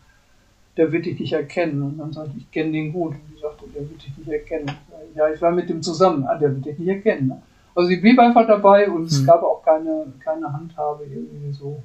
der 0.79 0.91
wird 0.91 1.05
dich 1.05 1.21
nicht 1.21 1.33
erkennen. 1.35 1.83
Und 1.83 1.99
dann 1.99 2.13
sagte 2.13 2.33
ich, 2.37 2.45
ich 2.45 2.51
kenne 2.51 2.73
den 2.73 2.93
gut. 2.93 3.13
Und 3.13 3.21
die 3.37 3.41
sagte, 3.41 3.67
der 3.75 3.89
wird 3.89 4.03
dich 4.03 4.17
nicht 4.17 4.31
erkennen. 4.31 4.71
Ja, 5.15 5.29
ich 5.29 5.41
war 5.43 5.51
mit 5.51 5.69
dem 5.69 5.83
zusammen. 5.83 6.25
Ah, 6.25 6.37
der 6.37 6.55
wird 6.55 6.65
dich 6.65 6.79
nicht 6.79 6.89
erkennen. 6.89 7.29
Ne? 7.29 7.43
Also 7.75 7.89
sie 7.89 7.97
blieb 7.97 8.19
einfach 8.19 8.47
dabei 8.47 8.91
und 8.91 9.05
es 9.05 9.19
hm. 9.19 9.27
gab 9.27 9.43
auch 9.43 9.63
keine, 9.63 10.13
keine 10.23 10.53
Handhabe 10.53 11.05
irgendwie 11.05 11.53
so, 11.53 11.83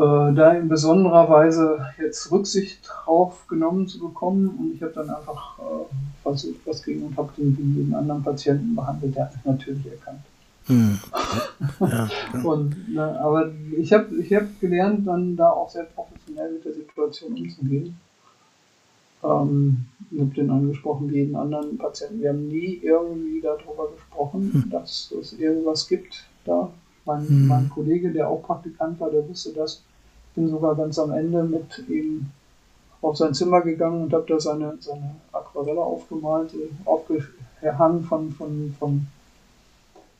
da 0.00 0.52
in 0.54 0.68
besonderer 0.68 1.28
Weise 1.28 1.86
jetzt 1.98 2.30
Rücksicht 2.32 2.80
drauf 2.84 3.46
genommen 3.46 3.86
zu 3.86 4.00
bekommen. 4.00 4.48
Und 4.58 4.74
ich 4.74 4.82
habe 4.82 4.92
dann 4.92 5.10
einfach 5.10 5.58
äh, 5.58 6.22
versucht, 6.22 6.60
was 6.64 6.82
gegen 6.82 7.04
und 7.04 7.16
habe 7.16 7.30
den 7.36 7.56
wie 7.56 7.80
jeden 7.80 7.94
anderen 7.94 8.22
Patienten 8.22 8.74
behandelt. 8.74 9.14
Der 9.14 9.26
hat 9.26 9.36
mich 9.36 9.44
natürlich 9.44 9.86
erkannt. 9.86 10.20
Mhm. 10.66 10.98
Ja, 11.78 12.08
und, 12.42 12.74
na, 12.88 13.20
aber 13.20 13.52
ich 13.76 13.92
habe 13.92 14.16
ich 14.16 14.32
hab 14.32 14.58
gelernt, 14.60 15.06
dann 15.06 15.36
da 15.36 15.50
auch 15.50 15.68
sehr 15.68 15.84
professionell 15.84 16.52
mit 16.52 16.64
der 16.64 16.72
Situation 16.72 17.34
umzugehen. 17.34 17.98
Ähm, 19.22 19.84
ich 20.10 20.20
habe 20.20 20.30
den 20.30 20.50
angesprochen, 20.50 21.10
wie 21.10 21.16
jeden 21.16 21.36
anderen 21.36 21.76
Patienten. 21.76 22.22
Wir 22.22 22.30
haben 22.30 22.48
nie 22.48 22.80
irgendwie 22.82 23.42
darüber 23.42 23.90
gesprochen, 23.94 24.52
mhm. 24.54 24.70
dass 24.70 25.12
es 25.20 25.34
irgendwas 25.34 25.86
gibt 25.86 26.24
da. 26.46 26.70
Mein, 27.04 27.26
mhm. 27.28 27.48
mein 27.48 27.70
Kollege, 27.70 28.12
der 28.12 28.28
auch 28.28 28.42
Praktikant 28.42 28.98
war, 29.00 29.10
der 29.10 29.28
wusste 29.28 29.52
das. 29.52 29.82
Ich 30.30 30.34
bin 30.34 30.48
sogar 30.48 30.74
ganz 30.74 30.98
am 30.98 31.12
Ende 31.12 31.42
mit 31.44 31.88
ihm 31.88 32.26
auf 33.02 33.16
sein 33.16 33.34
Zimmer 33.34 33.60
gegangen 33.60 34.04
und 34.04 34.12
habe 34.12 34.24
da 34.26 34.40
seine, 34.40 34.76
seine 34.80 35.14
Aquarelle 35.32 35.80
aufgemalt, 35.80 36.54
aufgehangen 36.84 38.02
von, 38.04 38.30
von, 38.32 38.74
von, 38.78 39.06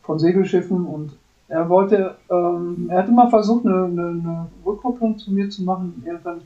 von 0.03 0.19
Segelschiffen 0.19 0.85
und 0.87 1.13
er 1.49 1.69
wollte, 1.69 2.17
ähm, 2.31 2.89
er 2.91 2.99
hatte 2.99 3.13
mal 3.13 3.29
versucht, 3.29 3.67
eine, 3.67 3.85
eine, 3.85 4.07
eine 4.09 4.47
Rückkopplung 4.65 5.19
zu 5.19 5.31
mir 5.31 5.49
zu 5.51 5.63
machen. 5.63 6.03
Irgendwann 6.05 6.41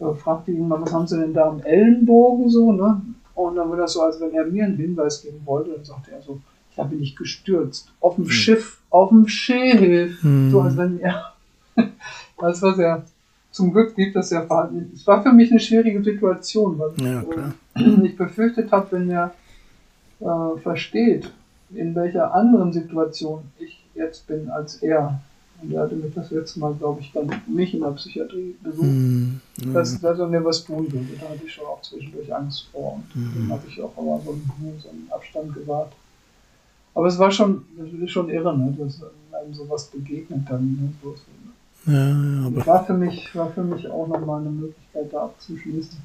äh, 0.00 0.14
fragte 0.14 0.50
ihn 0.50 0.66
mal, 0.66 0.80
was 0.80 0.92
haben 0.92 1.06
Sie 1.06 1.18
denn 1.18 1.32
da 1.34 1.48
am 1.48 1.60
Ellenbogen 1.60 2.48
so, 2.48 2.72
ne? 2.72 3.00
Und 3.34 3.54
dann 3.54 3.70
war 3.70 3.76
das 3.76 3.92
so, 3.92 4.02
als 4.02 4.20
wenn 4.20 4.32
er 4.32 4.46
mir 4.46 4.64
einen 4.64 4.76
Hinweis 4.76 5.22
geben 5.22 5.40
wollte. 5.44 5.70
Dann 5.70 5.84
sagte 5.84 6.10
er 6.10 6.20
so, 6.20 6.40
ich 6.78 6.84
habe 6.84 6.94
nicht 6.94 7.18
gestürzt. 7.18 7.90
Auf 8.00 8.14
dem 8.14 8.24
hm. 8.24 8.30
Schiff, 8.30 8.80
auf 8.90 9.08
dem 9.08 9.26
Schiff. 9.26 10.22
Hm. 10.22 10.50
So 10.50 10.60
als 10.60 10.76
wenn 10.76 11.00
er, 11.00 11.34
das 12.38 12.62
war 12.62 12.74
sehr, 12.74 13.04
zum 13.50 13.72
Glück 13.72 13.96
blieb 13.96 14.14
das 14.14 14.30
ja 14.30 14.46
verhalten. 14.46 14.92
Es 14.94 15.06
war 15.06 15.22
für 15.22 15.32
mich 15.32 15.50
eine 15.50 15.60
schwierige 15.60 16.02
Situation, 16.02 16.78
weil 16.78 16.92
ja, 17.04 17.24
ich, 17.74 17.98
ich 18.04 18.16
befürchtet 18.16 18.70
habe, 18.70 18.92
wenn 18.92 19.10
er 19.10 19.34
äh, 20.20 20.58
versteht, 20.60 21.32
in 21.70 21.94
welcher 21.94 22.32
anderen 22.32 22.72
Situation 22.72 23.42
ich 23.58 23.84
jetzt 23.94 24.26
bin 24.26 24.48
als 24.48 24.76
er. 24.76 25.20
Und 25.60 25.72
er 25.72 25.82
hatte 25.82 25.96
mich 25.96 26.14
das 26.14 26.30
letzte 26.30 26.60
Mal, 26.60 26.72
glaube 26.74 27.00
ich, 27.00 27.10
dann 27.10 27.28
mich 27.48 27.74
in 27.74 27.80
der 27.80 27.90
Psychiatrie 27.90 28.54
besucht, 28.62 28.86
mm, 28.86 29.40
mm. 29.64 29.74
dass, 29.74 30.00
dass 30.00 30.16
er 30.20 30.28
mir 30.28 30.44
was 30.44 30.64
tun 30.64 30.86
würde. 30.92 31.08
Da 31.20 31.30
hatte 31.30 31.40
ich 31.44 31.52
schon 31.52 31.66
auch 31.66 31.82
zwischendurch 31.82 32.32
Angst 32.32 32.68
vor 32.70 32.94
und 32.94 33.16
mm. 33.16 33.34
dann 33.34 33.50
habe 33.50 33.62
ich 33.66 33.82
auch 33.82 33.92
aber 33.96 34.20
so 34.24 34.30
einen, 34.30 34.78
so 34.80 34.88
einen 34.88 35.08
Abstand 35.10 35.52
gewahrt. 35.52 35.92
Aber 36.94 37.06
es 37.06 37.18
war 37.18 37.30
schon, 37.30 37.64
schon 38.06 38.28
irre, 38.28 38.56
ne, 38.56 38.76
dass 38.78 39.02
einem 39.32 39.54
sowas 39.54 39.86
begegnet 39.86 40.40
dann. 40.48 40.64
Ne, 40.64 40.92
so, 41.02 41.14
ja, 41.86 42.08
ja, 42.08 42.46
aber 42.46 42.66
war 42.66 42.84
für 42.84 42.94
mich, 42.94 43.34
war 43.34 43.50
für 43.50 43.62
mich 43.62 43.88
auch 43.88 44.08
nochmal 44.08 44.40
eine 44.40 44.50
Möglichkeit, 44.50 45.12
da 45.12 45.24
abzuschließen. 45.24 45.98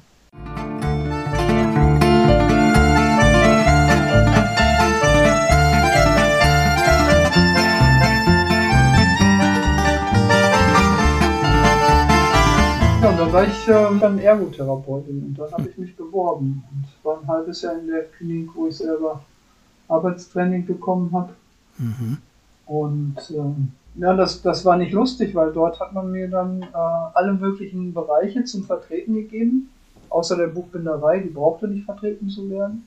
War 13.34 13.42
ich 13.48 13.66
äh, 13.66 13.98
dann 13.98 14.20
Ergotherapeutin 14.20 15.24
und 15.24 15.36
dann 15.36 15.50
habe 15.50 15.68
ich 15.68 15.76
mich 15.76 15.96
beworben 15.96 16.62
und 16.70 17.04
war 17.04 17.20
ein 17.20 17.26
halbes 17.26 17.62
Jahr 17.62 17.76
in 17.80 17.88
der 17.88 18.04
Klinik, 18.04 18.50
wo 18.54 18.68
ich 18.68 18.76
selber 18.76 19.24
Arbeitstraining 19.88 20.66
bekommen 20.66 21.10
habe. 21.12 21.30
Mhm. 21.78 22.18
Und 22.66 23.16
ähm, 23.30 23.72
ja, 23.96 24.14
das, 24.14 24.42
das 24.42 24.64
war 24.64 24.76
nicht 24.76 24.92
lustig, 24.92 25.34
weil 25.34 25.52
dort 25.52 25.80
hat 25.80 25.92
man 25.92 26.10
mir 26.10 26.28
dann 26.28 26.62
äh, 26.62 26.66
alle 26.74 27.34
möglichen 27.34 27.92
Bereiche 27.92 28.44
zum 28.44 28.64
Vertreten 28.64 29.14
gegeben, 29.14 29.70
außer 30.08 30.36
der 30.36 30.48
Buchbinderei, 30.48 31.20
die 31.20 31.28
brauchte 31.28 31.68
nicht 31.68 31.84
vertreten 31.84 32.28
zu 32.28 32.50
werden. 32.50 32.86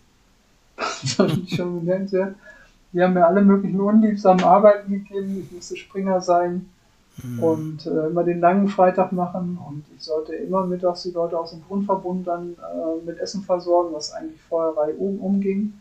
das 0.78 1.38
ich 1.38 1.56
schon 1.56 1.80
bemerkenswert. 1.80 2.36
Die 2.94 3.02
haben 3.02 3.14
mir 3.14 3.26
alle 3.26 3.42
möglichen 3.42 3.80
unliebsamen 3.80 4.44
Arbeiten 4.44 4.92
gegeben. 4.92 5.42
Ich 5.42 5.52
musste 5.52 5.76
Springer 5.76 6.22
sein 6.22 6.70
mhm. 7.24 7.44
und 7.44 7.86
äh, 7.86 8.08
immer 8.08 8.24
den 8.24 8.40
langen 8.40 8.68
Freitag 8.68 9.12
machen 9.12 9.58
und 9.68 9.84
ich 9.96 10.04
sollte 10.04 10.36
immer 10.36 10.66
mittags 10.66 11.04
die 11.04 11.12
Leute 11.12 11.38
aus 11.38 11.52
dem 11.52 11.64
Grundverbund 11.68 12.28
dann 12.28 12.54
äh, 12.54 13.06
mit 13.06 13.20
Essen 13.20 13.44
versorgen, 13.44 13.94
was 13.94 14.14
eigentlich 14.14 14.42
vorher 14.42 15.00
um, 15.00 15.20
umging. 15.20 15.74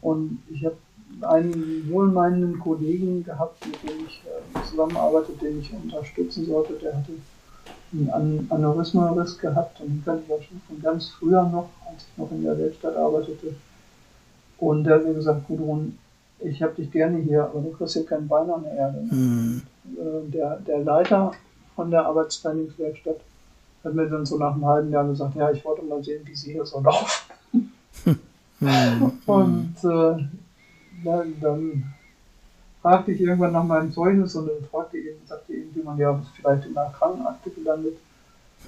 Und 0.00 0.42
ich 0.50 0.64
habe 0.64 0.76
einen 1.22 1.88
wohlmeinenden 1.90 2.58
Kollegen 2.58 3.24
gehabt, 3.24 3.64
mit 3.66 3.82
dem 3.82 4.06
ich 4.06 4.22
äh, 4.24 4.68
zusammenarbeite, 4.68 5.32
den 5.32 5.60
ich 5.60 5.72
unterstützen 5.72 6.46
sollte. 6.46 6.74
Der 6.74 6.96
hatte 6.96 7.12
einen 7.92 8.46
Aneurysma-Riss 8.50 9.38
gehabt 9.38 9.80
und 9.80 9.88
den 9.88 10.04
kannte 10.04 10.24
ich 10.26 10.32
auch 10.32 10.42
schon 10.42 10.60
von 10.66 10.82
ganz 10.82 11.08
früher 11.08 11.44
noch, 11.44 11.70
als 11.90 12.02
ich 12.02 12.18
noch 12.18 12.30
in 12.30 12.42
der 12.42 12.58
Werkstatt 12.58 12.96
arbeitete. 12.96 13.54
Und 14.58 14.84
der 14.84 14.96
hat 14.96 15.06
mir 15.06 15.14
gesagt, 15.14 15.46
Gudrun, 15.46 15.98
ich 16.40 16.62
habe 16.62 16.74
dich 16.74 16.90
gerne 16.90 17.18
hier, 17.18 17.44
aber 17.44 17.60
du 17.60 17.70
kriegst 17.72 17.94
hier 17.94 18.04
kein 18.04 18.28
Bein 18.28 18.50
an 18.50 18.64
der 18.64 18.72
Erde. 18.74 19.00
Mhm. 19.10 19.62
Der, 20.32 20.56
der 20.66 20.80
Leiter 20.80 21.32
von 21.74 21.90
der 21.90 22.04
Arbeitstrainingswerkstatt 22.06 23.20
hat 23.84 23.94
mir 23.94 24.06
dann 24.06 24.26
so 24.26 24.36
nach 24.36 24.54
einem 24.54 24.66
halben 24.66 24.90
Jahr 24.90 25.06
gesagt, 25.06 25.36
ja, 25.36 25.50
ich 25.50 25.64
wollte 25.64 25.82
mal 25.84 26.02
sehen, 26.02 26.22
wie 26.24 26.34
sie 26.34 26.52
hier 26.52 26.66
so 26.66 26.80
laufen. 26.80 27.25
Mhm. 28.60 29.12
Und 29.26 29.74
äh, 29.84 30.24
dann, 31.04 31.34
dann 31.40 31.94
fragte 32.82 33.12
ich 33.12 33.20
irgendwann 33.20 33.52
nach 33.52 33.64
meinem 33.64 33.92
Zeugnis 33.92 34.34
und 34.36 34.48
dann 34.48 34.68
fragte 34.70 34.98
ihn, 34.98 35.16
sagte 35.26 35.52
irgendjemand, 35.52 35.98
ja, 35.98 36.20
vielleicht 36.34 36.66
in 36.66 36.74
der 36.74 36.92
Krankenakte 36.96 37.50
gelandet. 37.50 37.96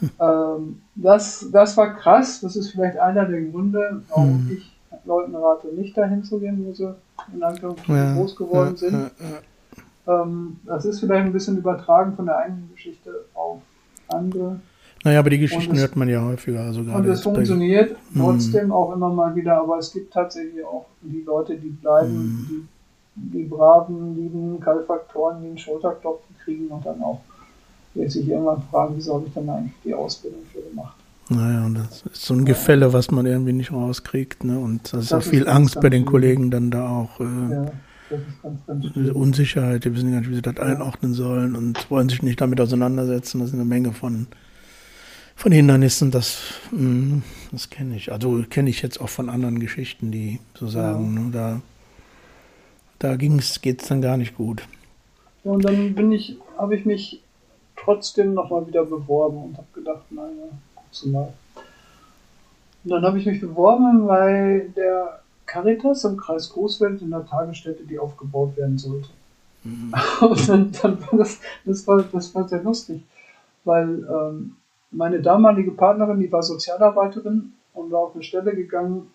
Hm. 0.01 0.11
Ähm, 0.20 0.83
das, 0.94 1.46
das 1.53 1.77
war 1.77 1.94
krass, 1.94 2.40
das 2.40 2.57
ist 2.57 2.70
vielleicht 2.70 2.98
einer 2.98 3.24
der 3.24 3.42
Gründe, 3.42 4.03
warum 4.09 4.48
hm. 4.48 4.57
ich 4.57 4.72
Leuten 5.05 5.35
rate, 5.35 5.68
nicht 5.68 5.96
dahin 5.96 6.24
zu 6.24 6.38
gehen, 6.38 6.64
wo 6.66 6.72
sie 6.72 6.94
in 7.33 7.42
Anführungszeichen 7.42 7.96
ja, 7.96 8.14
groß 8.14 8.37
geworden 8.37 8.70
ja, 8.72 8.77
sind. 8.77 9.11
Ja, 10.07 10.22
ähm, 10.22 10.61
das 10.64 10.85
ist 10.85 11.01
vielleicht 11.01 11.27
ein 11.27 11.33
bisschen 11.33 11.59
übertragen 11.59 12.14
von 12.14 12.27
der 12.27 12.38
eigenen 12.38 12.70
Geschichte 12.74 13.24
auf 13.35 13.61
andere. 14.09 14.61
Naja, 15.05 15.21
aber 15.21 15.31
die 15.31 15.39
Geschichten 15.39 15.75
es, 15.75 15.81
hört 15.81 15.97
man 15.97 16.09
ja 16.09 16.25
häufiger. 16.25 16.61
Also 16.61 16.81
und 16.81 17.07
es 17.07 17.23
funktioniert 17.23 17.97
bei, 18.11 18.21
trotzdem 18.21 18.65
hm. 18.65 18.73
auch 18.73 18.95
immer 18.95 19.11
mal 19.11 19.35
wieder, 19.35 19.61
aber 19.61 19.79
es 19.79 19.93
gibt 19.93 20.13
tatsächlich 20.13 20.65
auch 20.65 20.87
die 21.03 21.23
Leute, 21.23 21.57
die 21.57 21.69
bleiben, 21.69 22.09
hm. 22.09 22.69
die, 23.17 23.39
die 23.39 23.45
braven, 23.45 24.17
lieben 24.17 24.61
Kalfaktoren, 24.61 25.41
die 25.43 25.49
einen 25.49 25.59
Schulterklopfen 25.59 26.37
kriegen 26.45 26.69
und 26.69 26.85
dann 26.85 27.03
auch 27.03 27.21
sich 28.07 28.29
irgendwann 28.29 28.63
fragen, 28.71 28.95
wieso 28.97 29.15
habe 29.15 29.27
ich 29.27 29.35
dann 29.35 29.49
eigentlich 29.49 29.73
die 29.85 29.95
Ausbildung 29.95 30.41
für 30.53 30.61
gemacht. 30.61 30.97
Naja, 31.31 31.67
und 31.67 31.75
das 31.75 32.03
ist 32.03 32.25
so 32.25 32.35
ein 32.35 32.45
Gefälle, 32.45 32.93
was 32.93 33.11
man 33.11 33.27
irgendwie 33.27 33.53
nicht 33.53 33.73
rauskriegt. 33.73 34.45
Ne? 34.45 34.59
Und 34.59 34.93
das 34.93 35.05
ist 35.05 35.13
auch 35.13 35.23
viel 35.23 35.49
Angst 35.49 35.81
bei 35.81 35.91
den 35.91 36.05
Kollegen 36.05 36.51
dann 36.51 36.71
da 36.71 36.89
auch. 36.89 37.21
Äh, 37.21 37.25
ja, 37.25 37.71
das 38.09 38.21
ist 38.21 38.43
ganz, 38.43 38.67
ganz 38.67 39.11
Unsicherheit, 39.15 39.85
die 39.85 39.95
wissen 39.95 40.13
gar 40.13 40.21
nicht, 40.21 40.31
wie 40.31 40.37
sie 40.37 40.43
das 40.43 40.55
ja. 40.57 40.63
einordnen 40.63 41.13
sollen 41.13 41.55
und 41.55 41.91
wollen 41.91 42.09
sich 42.09 42.23
nicht 42.23 42.41
damit 42.41 42.61
auseinandersetzen. 42.61 43.41
Das 43.41 43.49
ist 43.49 43.55
eine 43.55 43.67
Menge 43.67 43.93
von 43.93 44.27
von 45.38 45.53
Hindernissen, 45.53 46.11
das, 46.11 46.40
mm, 46.72 47.20
das 47.53 47.70
kenne 47.70 47.94
ich. 47.94 48.11
Also 48.11 48.42
kenne 48.51 48.70
ich 48.70 48.83
jetzt 48.83 49.01
auch 49.01 49.09
von 49.09 49.31
anderen 49.31 49.61
Geschichten, 49.61 50.11
die 50.11 50.40
so 50.55 50.66
sagen, 50.66 51.14
ja. 51.14 51.20
ne, 51.20 51.31
da, 51.31 51.61
da 52.98 53.16
geht 53.16 53.81
es 53.81 53.88
dann 53.88 54.03
gar 54.03 54.16
nicht 54.16 54.37
gut. 54.37 54.66
Ja, 55.44 55.53
und 55.53 55.64
dann 55.64 55.94
bin 55.94 56.11
ich, 56.11 56.37
habe 56.59 56.74
ich 56.74 56.85
mich 56.85 57.22
trotzdem 57.77 58.35
nochmal 58.35 58.66
wieder 58.66 58.85
beworben 58.85 59.44
und 59.44 59.57
habe 59.57 59.68
gedacht, 59.74 60.11
naja, 60.11 60.48
guckst 60.74 61.05
du 61.05 61.11
mal. 61.11 61.33
Und 62.83 62.90
dann 62.90 63.05
habe 63.05 63.20
ich 63.20 63.27
mich 63.27 63.40
beworben, 63.40 64.09
weil 64.09 64.70
der 64.70 65.20
Caritas 65.46 66.03
im 66.03 66.16
Kreis 66.16 66.51
Großwelt 66.51 67.01
in 67.01 67.11
der 67.11 67.24
Tagesstätte, 67.24 67.85
die 67.85 68.01
aufgebaut 68.01 68.57
werden 68.57 68.77
sollte. 68.77 69.11
Mhm. 69.62 69.94
Und 70.20 70.48
dann, 70.48 70.72
dann 70.83 71.01
war 71.01 71.16
das, 71.16 71.38
das 71.64 71.87
war, 71.87 72.03
das 72.03 72.35
war 72.35 72.48
sehr 72.48 72.62
lustig, 72.64 73.03
weil 73.62 74.05
ähm, 74.11 74.57
meine 74.90 75.20
damalige 75.20 75.72
Partnerin, 75.72 76.20
die 76.20 76.31
war 76.33 76.42
Sozialarbeiterin 76.42 77.53
und 77.74 77.90
war 77.90 78.01
auf 78.01 78.14
eine 78.14 78.22
Stelle 78.22 78.55
gegangen, 78.55 79.11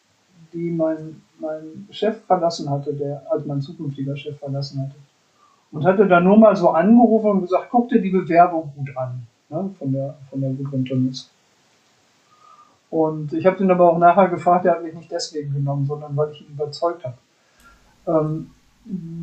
die 0.53 0.69
mein, 0.69 1.21
mein 1.39 1.87
Chef 1.89 2.23
verlassen 2.25 2.69
hatte, 2.69 2.93
der, 2.93 3.23
also 3.29 3.47
mein 3.47 3.61
zukünftiger 3.61 4.15
Chef 4.15 4.37
verlassen 4.37 4.81
hatte. 4.81 4.95
Und 5.71 5.85
hatte 5.85 6.07
dann 6.07 6.23
nur 6.23 6.37
mal 6.37 6.55
so 6.55 6.69
angerufen 6.69 7.31
und 7.31 7.41
gesagt, 7.41 7.69
guck 7.71 7.89
dir 7.89 7.99
die 7.99 8.11
Bewerbung 8.11 8.71
gut 8.75 8.95
an, 8.95 9.23
ne, 9.49 9.69
von 9.79 9.91
der, 9.91 10.15
von 10.29 10.41
der 10.41 10.51
Gudrun 10.51 10.85
Tönnies. 10.85 11.29
Und 12.91 13.33
ich 13.33 13.47
habe 13.47 13.63
ihn 13.63 13.71
aber 13.71 13.91
auch 13.91 13.97
nachher 13.97 14.27
gefragt, 14.27 14.65
er 14.65 14.73
hat 14.73 14.83
mich 14.83 14.93
nicht 14.93 15.11
deswegen 15.11 15.51
genommen, 15.51 15.87
sondern 15.87 16.15
weil 16.15 16.31
ich 16.31 16.41
ihn 16.41 16.53
überzeugt 16.53 17.03
habe. 17.03 17.17
Ähm, 18.05 18.51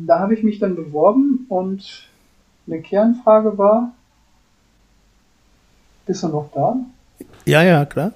da 0.05 0.19
habe 0.19 0.33
ich 0.33 0.43
mich 0.43 0.59
dann 0.59 0.75
beworben 0.75 1.45
und 1.47 2.09
eine 2.67 2.81
Kernfrage 2.81 3.57
war, 3.57 3.93
bist 6.05 6.23
du 6.23 6.27
noch 6.27 6.49
da? 6.53 6.75
Ja, 7.45 7.63
ja, 7.63 7.85
klar. 7.85 8.11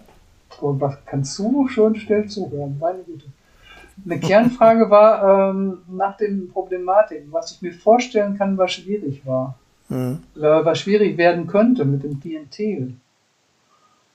Und 0.62 0.80
was 0.80 0.98
kannst 1.06 1.38
du 1.40 1.68
schon 1.68 1.96
still 1.96 2.28
zuhören? 2.28 2.78
Meine 2.80 3.00
Güte. 3.04 3.26
Eine 4.04 4.20
Kernfrage 4.20 4.90
war 4.90 5.52
ähm, 5.52 5.80
nach 5.88 6.18
den 6.18 6.50
Problematiken, 6.50 7.32
was 7.32 7.52
ich 7.52 7.62
mir 7.62 7.74
vorstellen 7.74 8.38
kann, 8.38 8.58
was 8.58 8.74
schwierig 8.74 9.26
war. 9.26 9.56
Mhm. 9.88 10.18
was 10.34 10.80
schwierig 10.80 11.16
werden 11.16 11.46
könnte 11.46 11.86
mit 11.86 12.04
dem 12.04 12.20
Klientel 12.20 12.96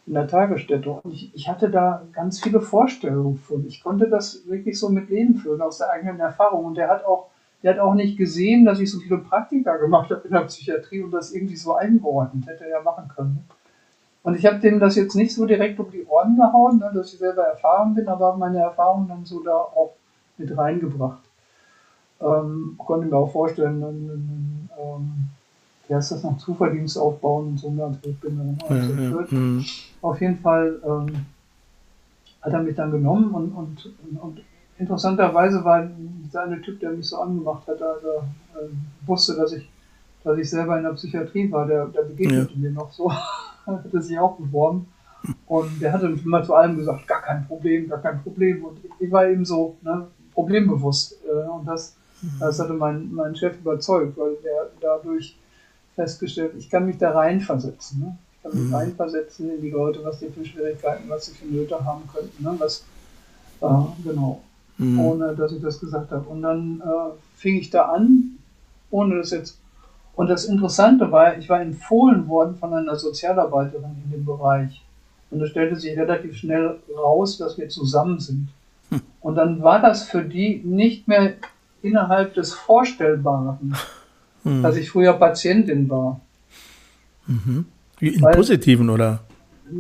in 0.05 0.15
der 0.15 0.27
Tagesstätte. 0.27 0.91
Und 0.91 1.15
ich, 1.15 1.33
ich, 1.33 1.49
hatte 1.49 1.71
da 1.71 2.03
ganz 2.13 2.41
viele 2.41 2.61
Vorstellungen 2.61 3.39
von. 3.39 3.65
Ich 3.69 3.81
konnte 3.81 4.09
das 4.09 4.49
wirklich 4.49 4.77
so 4.77 4.89
mit 4.89 5.11
Leben 5.11 5.37
führen, 5.37 5.61
aus 5.63 5.79
der 5.79 5.91
eigenen 5.91 6.19
Erfahrung. 6.19 6.65
Und 6.65 6.79
er 6.79 6.89
hat 6.89 7.05
auch 7.05 7.29
der 7.63 7.75
hat 7.75 7.81
auch 7.81 7.95
nicht 7.95 8.17
gesehen, 8.17 8.65
dass 8.65 8.81
ich 8.81 8.91
so 8.91 8.99
viele 9.01 9.19
Praktika 9.19 9.77
gemacht 9.77 10.11
habe 10.11 10.23
in 10.27 10.33
der 10.33 10.41
Psychiatrie 10.41 11.03
und 11.03 11.11
das 11.11 11.33
irgendwie 11.33 11.57
so 11.57 11.75
eingeordnet 11.75 12.47
hätte 12.47 12.65
er 12.65 12.79
ja 12.79 12.83
machen 12.83 13.09
können. 13.15 13.45
Und 14.23 14.37
ich 14.37 14.45
habe 14.45 14.59
dem 14.59 14.79
das 14.79 14.97
jetzt 14.97 15.15
nicht 15.15 15.35
so 15.35 15.47
direkt 15.47 15.81
um 15.81 15.91
die 15.91 16.05
Ohren 16.05 16.37
gehauen, 16.37 16.79
ne, 16.79 16.91
dass 16.95 17.13
ich 17.13 17.19
selber 17.19 17.43
erfahren 17.43 17.95
bin, 17.95 18.07
aber 18.07 18.29
habe 18.29 18.39
meine 18.39 18.59
Erfahrungen 18.59 19.09
dann 19.09 19.25
so 19.25 19.43
da 19.43 19.55
auch 19.55 19.95
mit 20.37 20.57
reingebracht. 20.57 21.23
Ähm, 22.21 22.75
konnte 22.77 23.07
mir 23.07 23.17
auch 23.17 23.33
vorstellen, 23.33 23.83
ähm, 23.83 24.69
ähm, 24.79 25.13
wie 25.89 25.95
heißt 25.95 26.13
das 26.13 26.23
noch, 26.23 26.37
Zuverdienst 26.37 26.99
aufbauen 26.99 27.49
und 27.49 27.59
so, 27.59 27.69
also 27.69 27.99
ich 28.03 28.21
bin 28.21 28.37
dann 28.37 28.59
ja, 28.69 28.77
ja, 28.77 29.23
ja. 29.31 29.65
Auf 30.03 30.21
jeden 30.21 30.39
Fall 30.39 30.79
ähm, 30.85 31.27
hat 32.43 32.53
er 32.53 32.63
mich 32.63 32.77
dann 32.77 32.91
genommen 32.91 33.33
und, 33.33 33.53
und, 33.53 34.21
und 34.21 34.41
interessanterweise 34.79 35.65
war 35.65 35.89
dieser 36.25 36.43
eine 36.43 36.61
Typ, 36.61 36.79
der 36.81 36.91
mich 36.91 37.09
so 37.09 37.19
angemacht 37.21 37.67
hat, 37.67 37.81
also 37.83 38.09
äh, 38.09 39.07
wusste, 39.07 39.35
dass 39.37 39.53
ich, 39.53 39.69
dass 40.23 40.39
ich 40.39 40.49
selber 40.49 40.77
in 40.77 40.85
der 40.85 40.93
Psychiatrie 40.93 41.51
war, 41.51 41.67
der, 41.67 41.87
der 41.87 42.03
begegnete 42.03 42.59
mir 42.59 42.71
noch 42.71 42.93
so, 42.93 43.11
hatte 43.71 44.03
sich 44.03 44.19
auch 44.19 44.37
beworben. 44.37 44.87
Und 45.47 45.81
der 45.81 45.93
hatte 45.93 46.07
immer 46.07 46.43
zu 46.43 46.55
allem 46.55 46.77
gesagt, 46.79 47.07
gar 47.07 47.23
kein 47.23 47.47
Problem, 47.47 47.89
gar 47.89 48.01
kein 48.01 48.23
Problem. 48.23 48.65
Und 48.65 48.79
ich, 48.99 49.11
war 49.11 49.29
eben 49.29 49.45
so 49.45 49.77
ne, 49.83 50.07
problembewusst. 50.33 51.19
Äh, 51.25 51.49
und 51.49 51.67
das, 51.67 51.97
das 52.39 52.59
hatte 52.59 52.73
mein, 52.73 53.13
mein 53.13 53.37
Chef 53.37 53.59
überzeugt, 53.59 54.17
weil 54.17 54.37
der 54.43 54.71
dadurch 54.81 55.37
festgestellt, 55.95 56.53
ich 56.57 56.71
kann 56.71 56.87
mich 56.87 56.99
da 56.99 57.11
reinversetzen. 57.11 58.01
Ne? 58.01 58.19
Ich 58.37 58.43
kann 58.43 58.59
mich 58.59 58.69
mhm. 58.69 58.75
reinversetzen 58.75 59.51
in 59.51 59.61
die 59.61 59.71
Leute, 59.71 60.01
was 60.03 60.19
die 60.19 60.29
für 60.29 60.45
Schwierigkeiten, 60.45 61.09
was 61.09 61.27
sie 61.27 61.33
für 61.33 61.47
Nöte 61.47 61.85
haben 61.85 62.03
könnten. 62.13 62.43
Ne? 62.43 62.55
Was, 62.59 62.85
äh, 63.61 63.67
genau, 64.03 64.41
mhm. 64.79 65.01
ohne 65.01 65.35
dass 65.35 65.53
ich 65.53 65.61
das 65.61 65.79
gesagt 65.79 66.11
habe. 66.13 66.29
Und 66.29 66.43
dann 66.43 66.81
äh, 66.81 67.13
fing 67.37 67.57
ich 67.57 67.71
da 67.71 67.93
an, 67.93 68.39
ohne 68.91 69.19
das 69.19 69.31
jetzt. 69.31 69.60
Und 70.15 70.29
das 70.29 70.45
Interessante 70.45 71.11
war, 71.11 71.39
ich 71.39 71.49
war 71.49 71.61
empfohlen 71.61 72.29
worden 72.29 72.57
von 72.57 72.75
einer 72.75 72.97
Sozialarbeiterin 72.97 73.97
in 74.05 74.11
dem 74.11 74.25
Bereich. 74.25 74.83
Und 75.31 75.41
es 75.41 75.51
stellte 75.51 75.77
sich 75.77 75.97
relativ 75.97 76.37
schnell 76.37 76.79
raus, 76.97 77.39
dass 77.39 77.57
wir 77.57 77.69
zusammen 77.69 78.19
sind. 78.19 78.49
Hm. 78.91 79.01
Und 79.21 79.37
dann 79.37 79.63
war 79.63 79.81
das 79.81 80.05
für 80.05 80.23
die 80.23 80.61
nicht 80.65 81.07
mehr 81.07 81.35
innerhalb 81.83 82.35
des 82.35 82.53
Vorstellbaren, 82.53 83.77
hm. 84.43 84.63
dass 84.63 84.77
ich 84.77 84.91
früher 84.91 85.13
Patientin 85.15 85.89
war. 85.89 86.21
Mhm. 87.27 87.67
Im 88.01 88.23
Weil, 88.23 88.35
positiven, 88.35 88.91
oder? 88.91 89.21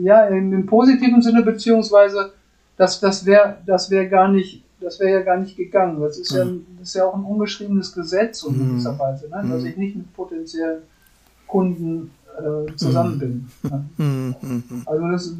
Ja, 0.03 0.27
im, 0.27 0.53
im, 0.53 0.67
positiven 0.67 1.21
Sinne, 1.21 1.43
beziehungsweise 1.43 2.33
das, 2.77 3.01
das 3.01 3.27
wäre 3.27 3.59
das 3.67 3.91
wär 3.91 4.07
gar 4.07 4.29
nicht, 4.29 4.63
das 4.81 4.99
wäre 5.01 5.19
ja 5.19 5.23
gar 5.23 5.37
nicht 5.37 5.57
gegangen. 5.57 6.01
Das 6.01 6.19
ist, 6.19 6.33
mhm. 6.33 6.39
ja, 6.39 6.47
das 6.79 6.89
ist 6.89 6.95
ja 6.95 7.05
auch 7.05 7.15
ein 7.15 7.25
ungeschriebenes 7.25 7.93
Gesetz 7.93 8.43
in 8.43 8.57
mhm. 8.57 8.71
gewisser 8.71 8.99
Weise, 8.99 9.29
ne? 9.29 9.45
dass 9.51 9.63
mhm. 9.63 9.67
ich 9.67 9.77
nicht 9.77 9.97
mit 9.97 10.13
potenziellen 10.15 10.83
Kunden 11.47 12.11
äh, 12.39 12.75
zusammen 12.77 13.19
bin. 13.19 13.49
Ne? 13.63 14.35
Also 14.87 15.11
das, 15.11 15.35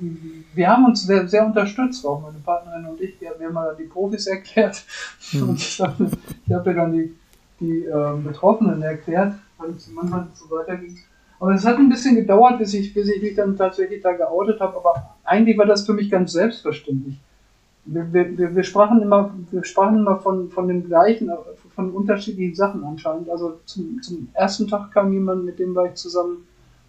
die, 0.00 0.44
wir 0.54 0.68
haben 0.68 0.84
uns 0.86 1.04
sehr, 1.04 1.26
sehr 1.26 1.46
unterstützt, 1.46 2.04
auch 2.06 2.20
meine 2.20 2.38
Partnerin 2.38 2.86
und 2.86 3.00
ich. 3.00 3.20
Wir 3.20 3.30
haben 3.30 3.38
mir 3.40 3.50
mal 3.50 3.74
die 3.78 3.84
Profis 3.84 4.26
erklärt 4.26 4.84
und 5.34 5.58
ich, 5.58 5.80
habe 5.80 6.74
dann 6.74 6.92
die, 6.92 7.14
die 7.60 7.84
äh, 7.84 8.16
Betroffenen 8.22 8.82
erklärt, 8.82 9.34
weil 9.58 9.70
es 9.70 9.88
manchmal 9.90 10.28
so 10.34 10.54
weiterging. 10.54 10.96
Aber 11.40 11.54
es 11.54 11.64
hat 11.64 11.78
ein 11.78 11.88
bisschen 11.88 12.16
gedauert, 12.16 12.58
bis 12.58 12.74
ich, 12.74 12.92
bis 12.92 13.08
ich 13.08 13.22
mich 13.22 13.34
dann 13.34 13.56
tatsächlich 13.56 14.02
da 14.02 14.12
geoutet 14.12 14.60
habe, 14.60 14.76
aber 14.76 15.16
eigentlich 15.24 15.56
war 15.56 15.66
das 15.66 15.86
für 15.86 15.92
mich 15.92 16.10
ganz 16.10 16.32
selbstverständlich. 16.32 17.16
Wir, 17.90 18.12
wir, 18.12 18.54
wir, 18.54 18.64
sprachen 18.64 19.00
immer, 19.00 19.34
wir 19.50 19.64
sprachen 19.64 19.98
immer 19.98 20.18
von, 20.18 20.50
von 20.50 20.68
dem 20.68 20.86
gleichen, 20.86 21.30
von 21.74 21.90
unterschiedlichen 21.90 22.54
Sachen 22.54 22.84
anscheinend. 22.84 23.30
Also 23.30 23.60
zum, 23.64 24.00
zum 24.02 24.28
ersten 24.34 24.68
Tag 24.68 24.92
kam 24.92 25.12
jemand, 25.12 25.44
mit 25.44 25.58
dem 25.58 25.74
war 25.74 25.86
ich 25.86 25.94
zusammen, 25.94 26.46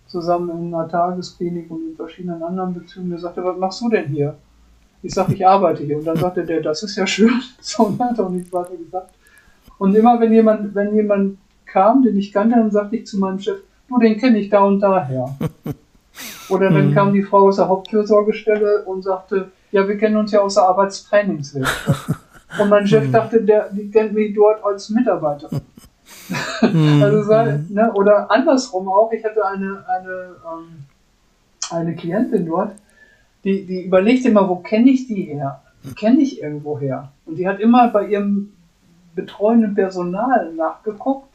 zusammen 0.07 0.49
in 0.49 0.73
einer 0.73 0.89
Tagesklinik 0.89 1.71
und 1.71 1.91
in 1.91 1.95
verschiedenen 1.95 2.43
anderen 2.43 2.73
Bezügen, 2.73 3.09
der 3.09 3.19
sagte, 3.19 3.43
was 3.43 3.57
machst 3.57 3.81
du 3.81 3.89
denn 3.89 4.07
hier? 4.07 4.35
Ich 5.01 5.13
sag, 5.13 5.29
ich 5.29 5.47
arbeite 5.47 5.83
hier. 5.83 5.97
Und 5.97 6.05
dann 6.05 6.17
sagte 6.17 6.43
der, 6.43 6.61
das 6.61 6.83
ist 6.83 6.95
ja 6.95 7.07
schön. 7.07 7.41
So, 7.61 7.83
und 7.83 7.99
hat 7.99 8.19
auch 8.19 8.29
nichts 8.29 8.51
weiter 8.51 8.75
gesagt. 8.75 9.13
Und 9.77 9.95
immer 9.95 10.19
wenn 10.19 10.33
jemand, 10.33 10.75
wenn 10.75 10.93
jemand 10.93 11.37
kam, 11.65 12.03
den 12.03 12.17
ich 12.17 12.33
kannte, 12.33 12.55
dann 12.55 12.71
sagte 12.71 12.97
ich 12.97 13.07
zu 13.07 13.17
meinem 13.17 13.39
Chef, 13.39 13.59
du, 13.87 13.99
den 13.99 14.17
kenne 14.17 14.39
ich 14.39 14.49
da 14.49 14.63
und 14.63 14.79
daher. 14.81 15.37
Oder 16.49 16.69
dann 16.69 16.89
mhm. 16.89 16.93
kam 16.93 17.13
die 17.13 17.23
Frau 17.23 17.47
aus 17.47 17.57
der 17.57 17.67
Hauptfürsorgestelle 17.67 18.83
und 18.85 19.03
sagte, 19.03 19.51
ja, 19.71 19.87
wir 19.87 19.97
kennen 19.97 20.17
uns 20.17 20.31
ja 20.31 20.39
aus 20.41 20.55
der 20.55 20.63
Arbeitstrainingswelt. 20.63 21.67
Und 22.59 22.69
mein 22.69 22.87
Chef 22.87 23.07
mhm. 23.07 23.11
dachte, 23.11 23.41
der, 23.43 23.69
die 23.69 23.91
kennt 23.91 24.13
mich 24.13 24.33
dort 24.33 24.63
als 24.63 24.89
Mitarbeiter. 24.89 25.49
Mhm. 26.61 27.01
also 27.03 27.23
sei, 27.23 27.59
ne, 27.69 27.91
oder 27.93 28.29
andersrum 28.31 28.87
auch, 28.89 29.11
ich 29.11 29.23
hatte 29.23 29.45
eine, 29.45 29.83
eine, 29.87 30.35
ähm, 30.45 30.85
eine 31.69 31.95
Klientin 31.95 32.45
dort, 32.45 32.71
die, 33.43 33.65
die 33.65 33.85
überlegt 33.85 34.25
immer, 34.25 34.49
wo 34.49 34.57
kenne 34.57 34.89
ich 34.89 35.07
die 35.07 35.23
her? 35.23 35.61
Die 35.83 35.93
kenne 35.93 36.21
ich 36.21 36.41
irgendwo 36.41 36.79
her. 36.79 37.11
Und 37.25 37.37
die 37.37 37.47
hat 37.47 37.59
immer 37.59 37.87
bei 37.89 38.07
ihrem 38.07 38.51
betreuenden 39.15 39.75
Personal 39.75 40.53
nachgeguckt 40.53 41.27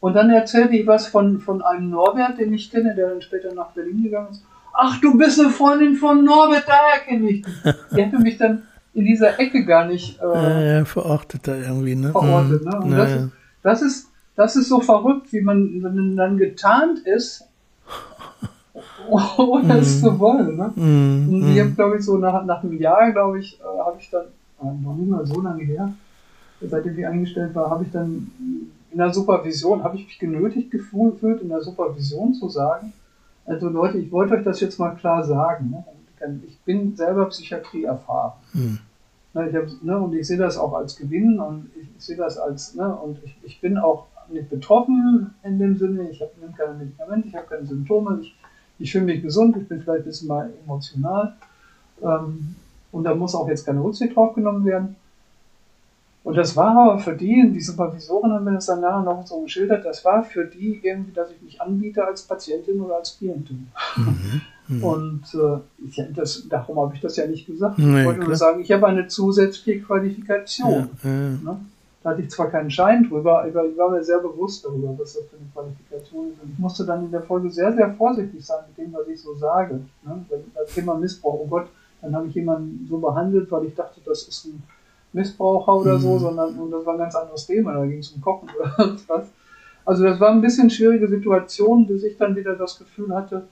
und 0.00 0.14
dann 0.14 0.30
erzählte 0.30 0.76
ich 0.76 0.86
was 0.86 1.06
von, 1.06 1.40
von 1.40 1.62
einem 1.62 1.90
Norbert, 1.90 2.38
den 2.38 2.52
ich 2.52 2.70
kenne, 2.70 2.94
der 2.94 3.10
dann 3.10 3.22
später 3.22 3.54
nach 3.54 3.70
Berlin 3.70 4.02
gegangen 4.02 4.30
ist. 4.32 4.44
Ach, 4.74 5.00
du 5.00 5.16
bist 5.16 5.38
eine 5.40 5.50
Freundin 5.50 5.96
von 5.96 6.24
Norbert, 6.24 6.64
daher 6.66 7.00
kenne 7.04 7.28
ich 7.28 7.42
dich. 7.42 7.54
Die 7.94 8.02
hätte 8.02 8.18
mich 8.18 8.38
dann 8.38 8.62
in 8.94 9.04
dieser 9.04 9.38
Ecke 9.38 9.64
gar 9.64 9.86
nicht 9.86 10.20
äh, 10.20 10.24
ja, 10.24 10.60
ja, 10.60 10.84
verortet 10.84 11.46
da 11.46 11.54
irgendwie, 11.54 11.94
ne? 11.94 12.10
Verortet, 12.10 12.64
ne? 12.64 12.80
Und 12.80 12.92
ja, 12.92 12.98
das, 12.98 13.12
ist, 13.12 13.30
das, 13.62 13.82
ist, 13.82 14.08
das 14.36 14.56
ist 14.56 14.68
so 14.68 14.80
verrückt, 14.80 15.32
wie 15.32 15.40
man 15.40 16.16
dann 16.16 16.36
getarnt 16.36 17.00
ist, 17.00 17.44
ohne 19.08 19.78
es 19.78 20.00
zu 20.00 20.18
wollen. 20.18 20.56
Ne? 20.56 20.72
Mm, 20.74 21.34
und 21.34 21.52
ich 21.52 21.60
habe, 21.60 21.70
glaube 21.70 21.98
ich, 21.98 22.04
so 22.04 22.18
nach, 22.18 22.44
nach 22.44 22.62
einem 22.62 22.78
Jahr, 22.78 23.12
glaube 23.12 23.40
ich, 23.40 23.58
äh, 23.60 23.78
habe 23.78 23.96
ich 23.98 24.10
dann, 24.10 24.26
äh, 24.60 24.82
noch 24.82 24.94
nicht 24.94 25.08
mal 25.08 25.26
so 25.26 25.40
lange 25.40 25.64
her, 25.64 25.92
seitdem 26.60 26.98
ich 26.98 27.06
eingestellt 27.06 27.54
war, 27.54 27.70
habe 27.70 27.84
ich 27.84 27.90
dann 27.90 28.30
in 28.92 28.98
der 28.98 29.12
Supervision 29.12 29.82
habe 29.82 29.96
ich 29.96 30.04
mich 30.04 30.18
genötigt 30.18 30.70
gefühlt, 30.70 31.22
in 31.22 31.48
der 31.48 31.62
Supervision 31.62 32.34
zu 32.34 32.48
sagen, 32.48 32.92
also 33.46 33.68
Leute, 33.68 33.98
ich 33.98 34.12
wollte 34.12 34.34
euch 34.34 34.44
das 34.44 34.60
jetzt 34.60 34.78
mal 34.78 34.94
klar 34.94 35.24
sagen. 35.24 35.70
Ne? 35.70 35.84
Ich 36.46 36.58
bin 36.60 36.94
selber 36.94 37.26
Psychiatrie 37.26 37.84
erfahren. 37.84 38.32
Hm. 38.52 38.78
Ne, 39.34 39.48
ich 39.48 39.56
hab, 39.56 39.64
ne, 39.82 39.98
und 39.98 40.14
ich 40.14 40.26
sehe 40.26 40.36
das 40.36 40.58
auch 40.58 40.74
als 40.74 40.94
Gewinn 40.94 41.40
und 41.40 41.70
ich, 41.74 41.88
ich 41.96 42.04
sehe 42.04 42.16
das 42.16 42.36
als, 42.36 42.74
ne, 42.74 42.94
und 42.94 43.18
ich, 43.24 43.34
ich 43.42 43.60
bin 43.60 43.78
auch 43.78 44.06
nicht 44.28 44.50
betroffen 44.50 45.34
in 45.42 45.58
dem 45.58 45.76
Sinne, 45.76 46.10
ich 46.10 46.20
habe 46.20 46.32
keine 46.56 46.74
Medikamente, 46.74 47.28
ich 47.28 47.34
habe 47.34 47.46
keine 47.46 47.66
Symptome, 47.66 48.18
ich, 48.20 48.36
ich 48.78 48.92
fühle 48.92 49.04
mich 49.04 49.22
gesund, 49.22 49.56
ich 49.56 49.66
bin 49.66 49.80
vielleicht 49.80 50.02
ein 50.02 50.04
bisschen 50.04 50.28
mal 50.28 50.50
emotional. 50.64 51.34
Ähm, 52.02 52.56
und 52.90 53.04
da 53.04 53.14
muss 53.14 53.34
auch 53.34 53.48
jetzt 53.48 53.64
keine 53.64 53.82
Rücksicht 53.82 54.14
drauf 54.14 54.34
genommen 54.34 54.64
werden. 54.66 54.96
Und 56.24 56.36
das 56.36 56.56
war 56.56 56.76
aber 56.76 56.98
für 56.98 57.16
die, 57.16 57.50
die 57.52 57.60
Supervisoren 57.60 58.32
haben 58.32 58.44
mir 58.44 58.52
das 58.52 58.66
dann 58.66 58.80
nachher 58.80 59.02
noch 59.02 59.26
so 59.26 59.40
geschildert, 59.40 59.84
das 59.84 60.04
war 60.04 60.22
für 60.22 60.44
die 60.44 60.80
irgendwie, 60.82 61.12
dass 61.12 61.30
ich 61.32 61.42
mich 61.42 61.60
anbiete 61.60 62.06
als 62.06 62.22
Patientin 62.22 62.80
oder 62.80 62.96
als 62.96 63.18
Klientin. 63.18 63.68
Mhm. 63.96 64.40
Mhm. 64.68 64.84
Und 64.84 65.22
äh, 65.34 65.58
ich, 65.84 66.00
das, 66.14 66.48
darum 66.48 66.78
habe 66.78 66.94
ich 66.94 67.00
das 67.00 67.16
ja 67.16 67.26
nicht 67.26 67.46
gesagt. 67.46 67.78
Nee, 67.78 68.00
ich 68.00 68.06
wollte 68.06 68.20
klar. 68.20 68.28
nur 68.28 68.36
sagen, 68.36 68.60
ich 68.60 68.70
habe 68.70 68.86
eine 68.86 69.08
zusätzliche 69.08 69.80
Qualifikation. 69.80 70.90
Ja, 71.02 71.10
ja. 71.10 71.10
Ne? 71.10 71.60
Da 72.02 72.10
hatte 72.10 72.22
ich 72.22 72.30
zwar 72.30 72.50
keinen 72.50 72.70
Schein 72.70 73.08
drüber, 73.08 73.42
aber 73.44 73.66
ich 73.66 73.76
war 73.76 73.90
mir 73.90 74.02
sehr 74.02 74.18
bewusst 74.18 74.64
darüber, 74.64 74.96
was 74.98 75.14
das 75.14 75.24
für 75.26 75.36
eine 75.36 75.46
Qualifikation 75.52 76.32
ist. 76.32 76.42
Und 76.42 76.52
ich 76.52 76.58
musste 76.58 76.84
dann 76.84 77.04
in 77.04 77.10
der 77.12 77.22
Folge 77.22 77.48
sehr, 77.50 77.72
sehr 77.72 77.94
vorsichtig 77.94 78.44
sein 78.44 78.64
mit 78.68 78.86
dem, 78.86 78.92
was 78.92 79.06
ich 79.06 79.20
so 79.20 79.34
sage. 79.34 79.80
Ne? 80.04 80.24
Das 80.54 80.74
Thema 80.74 80.96
Missbrauch, 80.96 81.40
oh 81.42 81.46
Gott, 81.46 81.68
dann 82.00 82.14
habe 82.16 82.26
ich 82.26 82.34
jemanden 82.34 82.86
so 82.88 82.98
behandelt, 82.98 83.50
weil 83.52 83.66
ich 83.66 83.74
dachte, 83.74 84.00
das 84.04 84.24
ist 84.24 84.46
ein 84.46 84.62
Missbraucher 85.12 85.74
oder 85.74 85.98
so, 85.98 86.14
mhm. 86.14 86.18
sondern 86.18 86.58
und 86.58 86.70
das 86.70 86.86
war 86.86 86.94
ein 86.94 86.98
ganz 86.98 87.14
anderes 87.14 87.46
Thema, 87.46 87.74
da 87.74 87.86
ging 87.86 87.98
es 87.98 88.10
um 88.10 88.20
Kochen 88.20 88.48
oder 88.58 88.96
was. 89.08 89.26
Also 89.84 90.04
das 90.04 90.20
war 90.20 90.30
ein 90.30 90.40
bisschen 90.40 90.70
schwierige 90.70 91.08
Situation, 91.08 91.86
bis 91.86 92.04
ich 92.04 92.16
dann 92.16 92.36
wieder 92.36 92.54
das 92.54 92.78
Gefühl 92.78 93.12
hatte, 93.14 93.42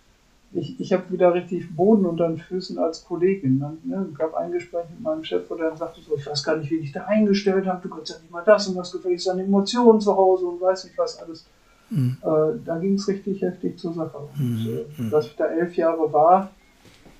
ich, 0.53 0.81
ich 0.81 0.92
habe 0.92 1.05
wieder 1.11 1.33
richtig 1.33 1.75
Boden 1.75 2.05
unter 2.07 2.29
den 2.29 2.38
Füßen 2.38 2.79
als 2.79 3.05
Kollegin. 3.05 3.61
Dann 3.61 3.79
ne, 3.85 4.09
gab 4.16 4.35
ein 4.35 4.51
Gespräch 4.51 4.85
mit 4.90 5.01
meinem 5.01 5.23
Chef, 5.23 5.49
wo 5.49 5.55
der 5.55 5.68
dann 5.68 5.77
sagte 5.77 6.01
so, 6.01 6.16
ich 6.16 6.27
weiß 6.27 6.42
gar 6.42 6.57
nicht, 6.57 6.70
wie 6.70 6.77
ich 6.79 6.92
da 6.92 7.05
eingestellt 7.05 7.66
habe, 7.66 7.87
du 7.87 7.94
kannst 7.94 8.11
ja 8.11 8.18
nicht 8.18 8.33
mal 8.33 8.42
das 8.44 8.66
und 8.66 8.77
das 8.77 8.90
gefälligst 8.90 9.29
an 9.29 9.38
Emotionen 9.38 10.01
zu 10.01 10.16
Hause 10.16 10.46
und 10.46 10.61
weiß 10.61 10.85
nicht 10.85 10.99
was 10.99 11.23
alles. 11.23 11.46
Mhm. 11.90 12.16
Äh, 12.23 12.59
da 12.64 12.79
ging 12.79 12.94
es 12.94 13.07
richtig 13.07 13.42
heftig 13.42 13.79
zur 13.79 13.92
Sache. 13.92 14.18
Und, 14.18 14.40
mhm. 14.40 14.68
äh, 14.68 15.03
mhm. 15.03 15.11
dass 15.11 15.27
ich 15.27 15.37
da 15.37 15.46
elf 15.46 15.77
Jahre 15.77 16.12
war, 16.12 16.51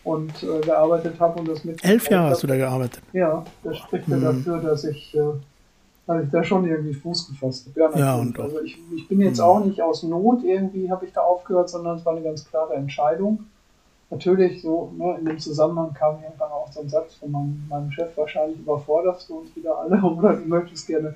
und 0.05 0.43
äh, 0.43 0.61
gearbeitet 0.61 1.19
habe 1.21 1.41
und 1.41 1.49
das 1.49 1.65
mit. 1.65 1.85
Elf 1.85 2.11
Jahre 2.11 2.31
hast 2.31 2.43
du 2.43 2.47
da 2.47 2.57
gearbeitet? 2.57 3.03
Ja, 3.13 3.45
das 3.63 3.79
spricht 3.79 4.09
ja 4.09 4.17
mhm. 4.17 4.23
dafür, 4.23 4.59
dass 4.61 4.85
ich, 4.85 5.15
äh, 5.15 5.21
dass 6.07 6.25
ich 6.25 6.31
da 6.31 6.43
schon 6.43 6.67
irgendwie 6.67 6.95
Fuß 6.95 7.29
gefasst 7.29 7.69
habe. 7.69 7.81
Ja, 7.81 7.99
ja 7.99 8.15
und 8.17 8.39
also 8.39 8.61
ich, 8.63 8.79
ich 8.95 9.09
bin 9.09 9.21
jetzt 9.21 9.39
mhm. 9.39 9.45
auch 9.45 9.65
nicht 9.65 9.81
aus 9.83 10.03
Not 10.03 10.43
irgendwie, 10.45 10.91
habe 10.91 11.07
ich 11.07 11.13
da 11.13 11.21
aufgehört, 11.21 11.71
sondern 11.71 11.99
es 11.99 12.05
war 12.05 12.15
eine 12.15 12.25
ganz 12.25 12.45
klare 12.49 12.75
Entscheidung. 12.75 13.45
Natürlich, 14.11 14.63
so 14.63 14.93
ne, 14.97 15.19
in 15.21 15.25
dem 15.25 15.39
Zusammenhang 15.39 15.95
kam 15.95 16.17
irgendwann 16.23 16.51
auch 16.51 16.73
so 16.73 16.81
ein 16.81 16.89
Satz 16.89 17.15
von 17.15 17.31
meinem, 17.31 17.65
meinem 17.69 17.93
Chef, 17.93 18.17
wahrscheinlich 18.17 18.59
überforderst 18.59 19.29
du 19.29 19.39
uns 19.39 19.55
wieder 19.55 19.79
alle 19.79 20.03
oder 20.03 20.35
du 20.35 20.49
möchtest 20.49 20.87
gerne 20.87 21.15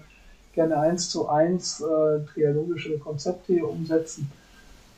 gerne 0.55 0.79
eins 0.79 1.11
zu 1.11 1.29
eins 1.29 1.81
äh, 1.81 2.25
trialogische 2.33 2.99
Konzepte 2.99 3.55
hier 3.55 3.69
umsetzen. 3.69 4.31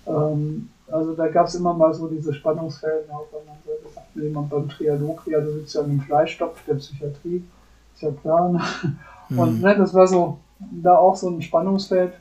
Ähm, 0.06 0.68
also 0.88 1.14
da 1.14 1.28
gab 1.28 1.46
es 1.46 1.54
immer 1.54 1.74
mal 1.74 1.92
so 1.92 2.08
diese 2.08 2.32
Spannungsfelder, 2.32 3.12
auf 3.12 3.28
der 3.30 3.40
anderen 3.40 3.58
Seite 3.66 3.94
sagt 3.94 4.14
jemand 4.14 4.50
beim 4.50 4.68
Trialog, 4.68 5.26
ja, 5.26 5.40
du 5.40 5.52
sitzt 5.52 5.74
ja 5.74 5.82
im 5.82 6.00
Fleischstopf 6.00 6.64
der 6.64 6.74
Psychiatrie, 6.74 7.42
ist 7.94 8.02
ja 8.02 8.10
klar. 8.12 8.50
Ne? 8.50 8.60
Mhm. 9.28 9.38
Und 9.38 9.60
ne, 9.60 9.76
das 9.76 9.92
war 9.92 10.06
so, 10.06 10.38
da 10.60 10.96
auch 10.96 11.16
so 11.16 11.28
ein 11.28 11.42
Spannungsfeld. 11.42 12.12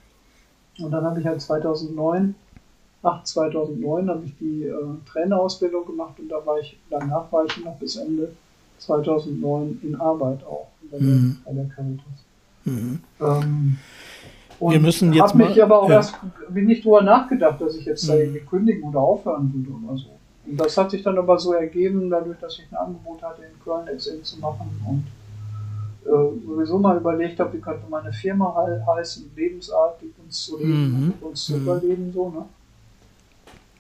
Und 0.80 0.91
dann 0.91 1.06
habe 1.06 1.19
ich 1.19 1.25
halt 1.28 1.41
2009, 1.41 2.34
ach 3.04 3.23
2009 3.23 4.10
habe 4.10 4.25
ich 4.25 4.38
die 4.39 4.63
äh, 4.63 4.73
Trainerausbildung 5.06 5.86
gemacht 5.86 6.19
und 6.19 6.30
da 6.30 6.43
war 6.45 6.58
ich, 6.60 6.78
danach 6.89 7.32
war 7.32 7.45
ich 7.45 7.63
noch 7.63 7.75
bis 7.78 7.95
Ende 7.97 8.32
2009 8.80 9.80
in 9.84 9.95
Arbeit 9.95 10.43
auch 10.45 10.67
bei 10.91 10.97
der, 10.97 11.08
mhm. 11.08 11.38
bei 11.45 11.54
der 11.54 11.65
Caritas. 11.65 12.25
Mhm. 12.65 12.99
Ähm, 13.21 13.78
und 14.59 14.73
wir 14.73 14.79
müssen 14.79 15.13
jetzt 15.13 15.33
habe 15.33 15.45
mich 15.45 15.61
aber 15.61 15.81
auch 15.81 15.89
ja. 15.89 15.95
erst 15.95 16.15
bin 16.49 16.65
nicht 16.65 16.85
drüber 16.85 17.01
nachgedacht, 17.01 17.59
dass 17.59 17.75
ich 17.75 17.85
jetzt 17.85 18.07
da 18.07 18.13
mhm. 18.13 18.19
irgendwie 18.21 18.39
kündigen 18.39 18.83
oder 18.83 18.99
aufhören 18.99 19.51
würde 19.53 19.85
oder 19.85 19.97
so. 19.97 20.09
Und 20.47 20.59
das 20.59 20.77
hat 20.77 20.91
sich 20.91 21.03
dann 21.03 21.17
aber 21.17 21.39
so 21.39 21.53
ergeben, 21.53 22.09
dadurch, 22.09 22.39
dass 22.39 22.59
ich 22.59 22.65
ein 22.71 22.75
Angebot 22.75 23.21
hatte, 23.21 23.41
in 23.41 23.59
Köln 23.63 23.85
XN 23.97 24.23
zu 24.23 24.39
machen 24.39 24.69
und 24.87 25.03
äh, 26.05 26.45
sowieso 26.45 26.77
mal 26.77 26.97
überlegt 26.97 27.39
habe, 27.39 27.53
wie 27.53 27.61
könnte 27.61 27.83
meine 27.89 28.13
Firma 28.13 28.55
heißen, 28.95 29.31
Lebensart, 29.35 29.99
die 30.01 30.13
uns 30.23 30.45
zu 30.45 30.59
leben, 30.59 31.15
mhm. 31.19 31.27
uns 31.27 31.45
zu 31.45 31.55
mhm. 31.55 31.63
überleben, 31.63 32.11
so, 32.13 32.29
ne? 32.29 32.45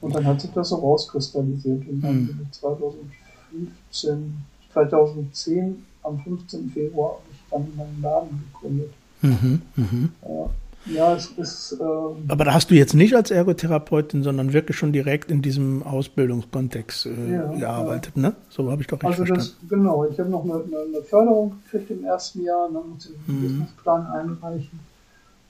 Und 0.01 0.15
dann 0.15 0.25
hat 0.25 0.41
sich 0.41 0.51
das 0.51 0.69
so 0.69 0.75
rauskristallisiert. 0.75 1.87
Und 1.87 2.01
dann 2.01 2.15
mhm. 2.15 2.47
2015, 2.51 4.45
2010, 4.73 5.85
am 6.03 6.19
15. 6.19 6.69
Februar, 6.71 7.11
habe 7.11 7.21
ich 7.31 7.39
dann 7.49 7.75
meinen 7.75 8.01
Laden 8.01 8.43
gegründet. 8.53 8.91
Mhm. 9.21 9.61
Mhm. 9.75 10.09
Ja. 10.23 10.49
Ja, 10.85 11.15
es 11.15 11.27
ist. 11.37 11.77
Ähm, 11.79 12.25
Aber 12.27 12.45
da 12.45 12.53
hast 12.53 12.69
du 12.69 12.75
jetzt 12.75 12.93
nicht 12.93 13.15
als 13.15 13.31
Ergotherapeutin, 13.31 14.23
sondern 14.23 14.53
wirklich 14.53 14.77
schon 14.77 14.93
direkt 14.93 15.31
in 15.31 15.41
diesem 15.41 15.83
Ausbildungskontext 15.83 17.07
äh, 17.07 17.31
ja, 17.31 17.51
gearbeitet, 17.53 18.13
ja. 18.15 18.21
ne? 18.21 18.35
So 18.49 18.69
habe 18.69 18.81
ich 18.81 18.87
doch 18.87 18.97
richtig 18.97 19.19
also 19.21 19.23
das, 19.23 19.47
verstanden. 19.47 19.67
Genau, 19.69 20.05
ich 20.05 20.19
habe 20.19 20.29
noch 20.29 20.43
eine, 20.43 20.53
eine, 20.53 21.01
Förderung 21.01 21.57
gekriegt 21.63 21.89
im 21.89 22.03
ersten 22.03 22.43
Jahr, 22.43 22.69
dann 22.71 22.89
musste 22.89 23.13
ich 23.13 23.25
den 23.25 23.35
mhm. 23.35 23.41
Businessplan 23.41 24.07
einreichen. 24.07 24.79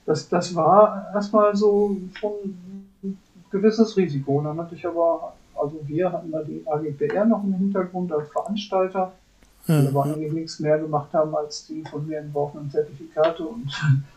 Das, 0.06 0.28
das 0.28 0.54
war 0.54 1.10
erstmal 1.14 1.54
so 1.54 1.96
schon 2.14 2.32
ein 3.02 3.18
gewisses 3.50 3.96
Risiko. 3.96 4.40
Dann 4.40 4.56
hatte 4.58 4.74
ich 4.74 4.86
aber, 4.86 5.34
also 5.54 5.80
wir 5.84 6.12
hatten 6.12 6.30
da 6.30 6.42
die 6.42 6.62
AGPR 6.66 7.26
noch 7.26 7.44
im 7.44 7.52
Hintergrund 7.52 8.10
als 8.12 8.30
Veranstalter, 8.30 9.12
ja, 9.66 9.82
die 9.82 9.88
aber 9.88 10.04
eigentlich 10.04 10.32
nichts 10.32 10.60
mehr 10.60 10.78
gemacht 10.78 11.12
haben 11.12 11.34
als 11.34 11.66
die 11.66 11.82
von 11.90 12.06
mir 12.06 12.18
entworfenen 12.18 12.70
Zertifikate 12.70 13.44
und 13.44 13.70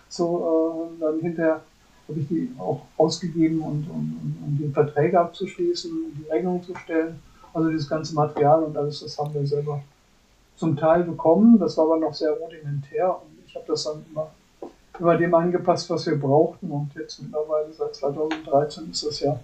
so, 0.09 0.89
äh, 0.97 1.01
dann 1.01 1.19
hinterher 1.19 1.61
habe 2.07 2.19
ich 2.19 2.27
die 2.27 2.51
auch 2.57 2.81
ausgegeben 2.97 3.61
und, 3.61 3.87
und, 3.89 4.37
um 4.45 4.57
die 4.59 4.71
Verträge 4.73 5.19
abzuschließen, 5.19 5.91
die 6.17 6.29
Rechnung 6.29 6.61
zu 6.63 6.75
stellen. 6.75 7.19
Also 7.53 7.69
dieses 7.69 7.87
ganze 7.87 8.13
Material 8.15 8.63
und 8.63 8.75
alles, 8.75 8.99
das 9.01 9.17
haben 9.17 9.33
wir 9.33 9.45
selber 9.45 9.81
zum 10.57 10.75
Teil 10.75 11.03
bekommen. 11.03 11.59
Das 11.59 11.77
war 11.77 11.85
aber 11.85 11.99
noch 11.99 12.13
sehr 12.13 12.31
rudimentär 12.31 13.09
und 13.09 13.39
ich 13.45 13.55
habe 13.55 13.65
das 13.67 13.83
dann 13.83 14.03
immer, 14.11 14.29
immer 14.99 15.17
dem 15.17 15.33
angepasst, 15.33 15.89
was 15.89 16.05
wir 16.05 16.19
brauchten. 16.19 16.69
Und 16.69 16.91
jetzt 16.95 17.21
mittlerweile 17.21 17.71
seit 17.73 17.95
2013 17.95 18.91
ist 18.91 19.05
das 19.05 19.19
ja 19.19 19.39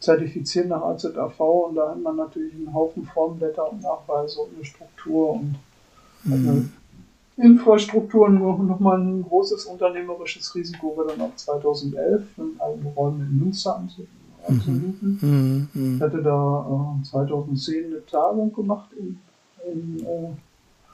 zertifiziert 0.00 0.68
nach 0.68 0.82
AZAV 0.82 1.40
und 1.40 1.76
da 1.76 1.90
hat 1.90 2.00
man 2.00 2.16
natürlich 2.16 2.54
einen 2.54 2.72
Haufen 2.72 3.06
Formblätter 3.06 3.70
und 3.70 3.82
Nachweise 3.82 4.40
und 4.40 4.54
eine 4.54 4.64
Struktur 4.64 5.32
und 5.32 5.56
mhm. 6.24 6.72
Infrastrukturen 7.36 8.38
nochmal 8.66 8.98
ein 8.98 9.22
großes 9.22 9.66
unternehmerisches 9.66 10.54
Risiko 10.54 10.96
war 10.96 11.06
dann 11.06 11.20
auch 11.20 11.36
2011 11.36 12.22
in 12.38 12.60
eigene 12.60 12.90
Räume 12.94 13.24
in 13.24 13.38
Münster 13.38 13.76
anzubieten. 13.76 14.16
Mhm. 14.48 15.68
Mhm. 15.72 15.96
Ich 15.96 16.02
hatte 16.02 16.22
da 16.22 16.96
äh, 17.00 17.04
2010 17.04 17.86
eine 17.86 18.06
Tagung 18.06 18.52
gemacht. 18.52 18.88
In, 18.98 19.18
in, 19.70 20.06
äh, 20.06 20.28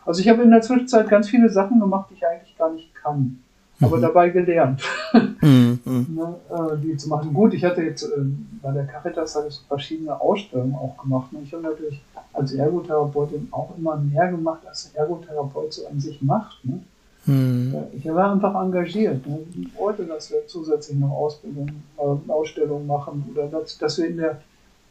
also 0.04 0.20
ich 0.20 0.28
habe 0.28 0.42
in 0.42 0.50
der 0.50 0.62
Zwischenzeit 0.62 1.08
ganz 1.08 1.28
viele 1.28 1.48
Sachen 1.48 1.78
gemacht, 1.78 2.08
die 2.10 2.14
ich 2.14 2.26
eigentlich 2.26 2.56
gar 2.56 2.72
nicht 2.72 2.92
kann 2.94 3.38
aber 3.82 3.96
mhm. 3.96 4.02
dabei 4.02 4.30
gelernt, 4.30 4.82
mhm. 5.40 5.78
ne, 5.84 6.34
äh, 6.50 6.76
die 6.82 6.96
zu 6.96 7.08
machen. 7.08 7.34
Gut, 7.34 7.54
ich 7.54 7.64
hatte 7.64 7.82
jetzt 7.82 8.04
äh, 8.04 8.24
bei 8.62 8.72
der 8.72 8.86
Caritas 8.86 9.36
ich 9.48 9.60
verschiedene 9.68 10.18
Ausstellungen 10.20 10.74
auch 10.74 10.96
gemacht. 11.02 11.32
Ne? 11.32 11.40
Ich 11.42 11.52
habe 11.52 11.64
natürlich 11.64 12.00
als 12.32 12.52
Ergotherapeutin 12.52 13.48
auch 13.50 13.76
immer 13.76 13.96
mehr 13.96 14.28
gemacht, 14.28 14.60
als 14.66 14.86
ein 14.86 14.96
Ergotherapeut 14.96 15.72
so 15.72 15.86
an 15.86 16.00
sich 16.00 16.22
macht. 16.22 16.64
Ne? 16.64 16.80
Mhm. 17.26 17.74
Ich 17.92 18.06
war 18.06 18.32
einfach 18.32 18.54
engagiert. 18.54 19.26
Ne? 19.26 19.40
Ich 19.54 19.76
wollte, 19.78 20.04
dass 20.04 20.30
wir 20.30 20.46
zusätzlich 20.46 20.98
noch 20.98 21.10
Ausbildung, 21.10 21.68
äh, 21.98 22.30
Ausstellungen 22.30 22.86
machen 22.86 23.24
oder 23.32 23.46
dass, 23.46 23.78
dass 23.78 23.98
wir 23.98 24.06
in 24.06 24.16
der 24.16 24.40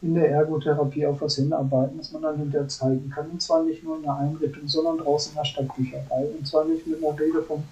in 0.04 0.16
der 0.16 0.32
Ergotherapie 0.32 1.06
auf 1.06 1.22
was 1.22 1.36
hinarbeiten, 1.36 2.00
dass 2.00 2.12
man 2.12 2.24
dann 2.24 2.38
hinterher 2.38 2.68
zeigen 2.68 3.12
kann. 3.14 3.30
Und 3.30 3.42
zwar 3.42 3.64
nicht 3.64 3.84
nur 3.84 3.98
in 3.98 4.02
der 4.02 4.16
Einrichtung, 4.16 4.68
sondern 4.68 4.98
draußen 4.98 5.34
in 5.34 5.38
der 5.38 5.46
Stadtbücherei. 5.46 6.26
Und 6.38 6.48
zwar 6.48 6.66
nicht 6.66 6.88
mit 6.88 7.04
einer 7.04 7.20
Rede 7.20 7.44
vom 7.44 7.64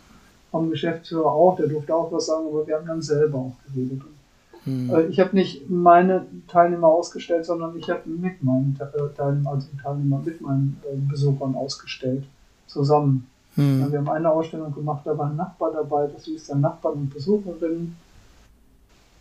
vom 0.51 0.69
Geschäftsführer 0.69 1.31
auch, 1.31 1.55
der 1.55 1.67
durfte 1.67 1.95
auch 1.95 2.11
was 2.11 2.25
sagen, 2.25 2.47
aber 2.47 2.65
wir 2.65 2.75
haben 2.75 2.87
dann 2.87 3.01
selber 3.01 3.37
auch 3.37 3.55
geredet. 3.67 4.01
Hm. 4.63 4.89
Äh, 4.89 5.03
ich 5.07 5.19
habe 5.19 5.35
nicht 5.35 5.69
meine 5.69 6.25
Teilnehmer 6.47 6.87
ausgestellt, 6.87 7.45
sondern 7.45 7.77
ich 7.77 7.89
habe 7.89 8.09
mit 8.09 8.43
meinen 8.43 8.77
äh, 8.79 9.15
Teilnehmern, 9.15 9.53
also 9.53 9.67
Teilnehmer 9.81 10.21
mit 10.23 10.41
meinen 10.41 10.81
äh, 10.83 10.95
Besuchern 11.09 11.55
ausgestellt, 11.55 12.25
zusammen. 12.67 13.27
Hm. 13.55 13.91
Wir 13.91 13.99
haben 13.99 14.09
eine 14.09 14.29
Ausstellung 14.29 14.73
gemacht, 14.73 15.01
da 15.05 15.17
war 15.17 15.29
ein 15.29 15.35
Nachbar 15.35 15.71
dabei, 15.71 16.07
das 16.07 16.25
hieß 16.25 16.47
dann 16.47 16.61
Nachbarn 16.61 16.95
und 16.95 17.13
Besucherinnen. 17.13 17.95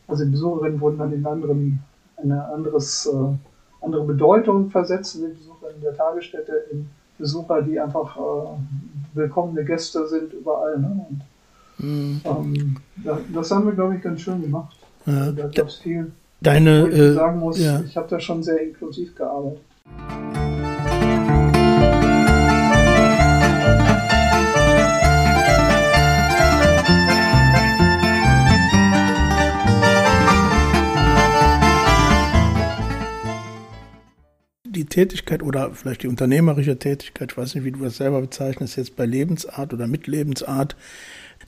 Also 0.07 0.25
die 0.25 0.31
Besucherinnen 0.31 0.81
wurden 0.81 0.99
dann 0.99 1.13
in 1.13 1.27
anderen, 1.27 1.81
eine 2.17 2.45
anderes, 2.49 3.07
äh, 3.07 3.85
andere 3.85 4.05
Bedeutung 4.05 4.71
versetzt, 4.71 5.15
die 5.17 5.27
Besucher 5.27 5.75
in 5.75 5.83
der 5.83 5.97
Tagesstätte 5.97 6.53
in 6.73 6.89
Besucher, 7.19 7.63
die 7.63 7.81
einfach 7.81 8.17
willkommene 9.15 9.65
Gäste 9.65 10.07
sind 10.09 10.33
überall. 10.33 10.79
Ne? 10.79 11.07
Und, 11.09 11.23
mhm. 11.79 12.21
ähm, 12.25 12.77
da, 13.05 13.19
das 13.33 13.51
haben 13.51 13.67
wir, 13.67 13.73
glaube 13.73 13.97
ich, 13.97 14.03
ganz 14.03 14.21
schön 14.21 14.41
gemacht. 14.43 14.77
Ja. 15.07 15.33
Da 15.33 15.49
gab 15.49 15.69
es 15.69 15.77
viel. 15.77 16.13
Deine, 16.41 16.89
ich 16.89 16.99
äh, 16.99 17.13
sagen 17.15 17.41
muss, 17.41 17.59
ja. 17.59 17.81
ich 17.81 17.97
habe 17.97 18.09
da 18.09 18.21
schon 18.21 18.43
sehr 18.43 18.63
inklusiv 18.63 19.15
gearbeitet. 19.15 19.63
Die 34.79 34.85
Tätigkeit 34.87 35.43
oder 35.43 35.75
vielleicht 35.75 36.05
die 36.05 36.09
unternehmerische 36.09 36.79
Tätigkeit, 36.79 37.33
ich 37.33 37.39
weiß 37.39 37.55
nicht, 37.55 37.65
wie 37.65 37.73
du 37.73 37.81
das 37.81 37.97
selber 37.97 38.21
bezeichnest, 38.21 38.77
jetzt 38.77 38.97
bei 38.97 39.07
Lebensart 39.07 39.75
oder 39.75 39.87
mit 39.87 40.07
Lebensart, 40.07 40.77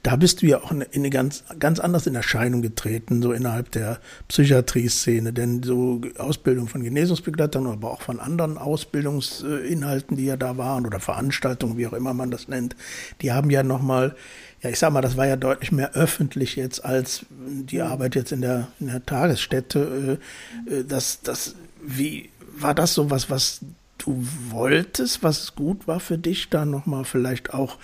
da 0.02 0.16
bist 0.16 0.40
du 0.40 0.46
ja 0.46 0.62
auch 0.62 0.70
in 0.70 0.86
eine 0.94 1.10
ganz, 1.10 1.44
ganz 1.58 1.78
anders 1.78 2.06
in 2.06 2.14
Erscheinung 2.14 2.62
getreten, 2.62 3.20
so 3.20 3.32
innerhalb 3.32 3.70
der 3.72 3.98
Psychiatrie-Szene. 4.28 5.32
Denn 5.32 5.62
so 5.62 6.00
Ausbildung 6.16 6.68
von 6.68 6.82
Genesungsbegleitern, 6.82 7.66
aber 7.66 7.90
auch 7.90 8.00
von 8.00 8.18
anderen 8.18 8.56
Ausbildungsinhalten, 8.56 10.16
die 10.16 10.24
ja 10.24 10.36
da 10.38 10.56
waren, 10.56 10.86
oder 10.86 11.00
Veranstaltungen, 11.00 11.76
wie 11.76 11.86
auch 11.86 11.92
immer 11.92 12.14
man 12.14 12.30
das 12.30 12.48
nennt, 12.48 12.76
die 13.20 13.32
haben 13.32 13.50
ja 13.50 13.62
nochmal, 13.62 14.16
ja, 14.62 14.70
ich 14.70 14.78
sag 14.78 14.90
mal, 14.92 15.02
das 15.02 15.18
war 15.18 15.26
ja 15.26 15.36
deutlich 15.36 15.70
mehr 15.70 15.92
öffentlich 15.92 16.56
jetzt 16.56 16.82
als 16.82 17.26
die 17.30 17.82
Arbeit 17.82 18.14
jetzt 18.14 18.32
in 18.32 18.40
der, 18.40 18.68
in 18.80 18.86
der 18.86 19.04
Tagesstätte. 19.04 20.18
Äh, 20.66 20.74
äh, 20.74 20.84
das, 20.84 21.20
das, 21.20 21.56
wie, 21.82 22.30
war 22.62 22.74
das 22.74 22.94
so 22.94 23.10
was, 23.10 23.30
was 23.30 23.60
du 23.98 24.24
wolltest, 24.50 25.22
was 25.22 25.54
gut 25.54 25.86
war 25.86 26.00
für 26.00 26.18
dich, 26.18 26.50
da 26.50 26.64
nochmal 26.64 27.04
vielleicht 27.04 27.52
auch 27.52 27.76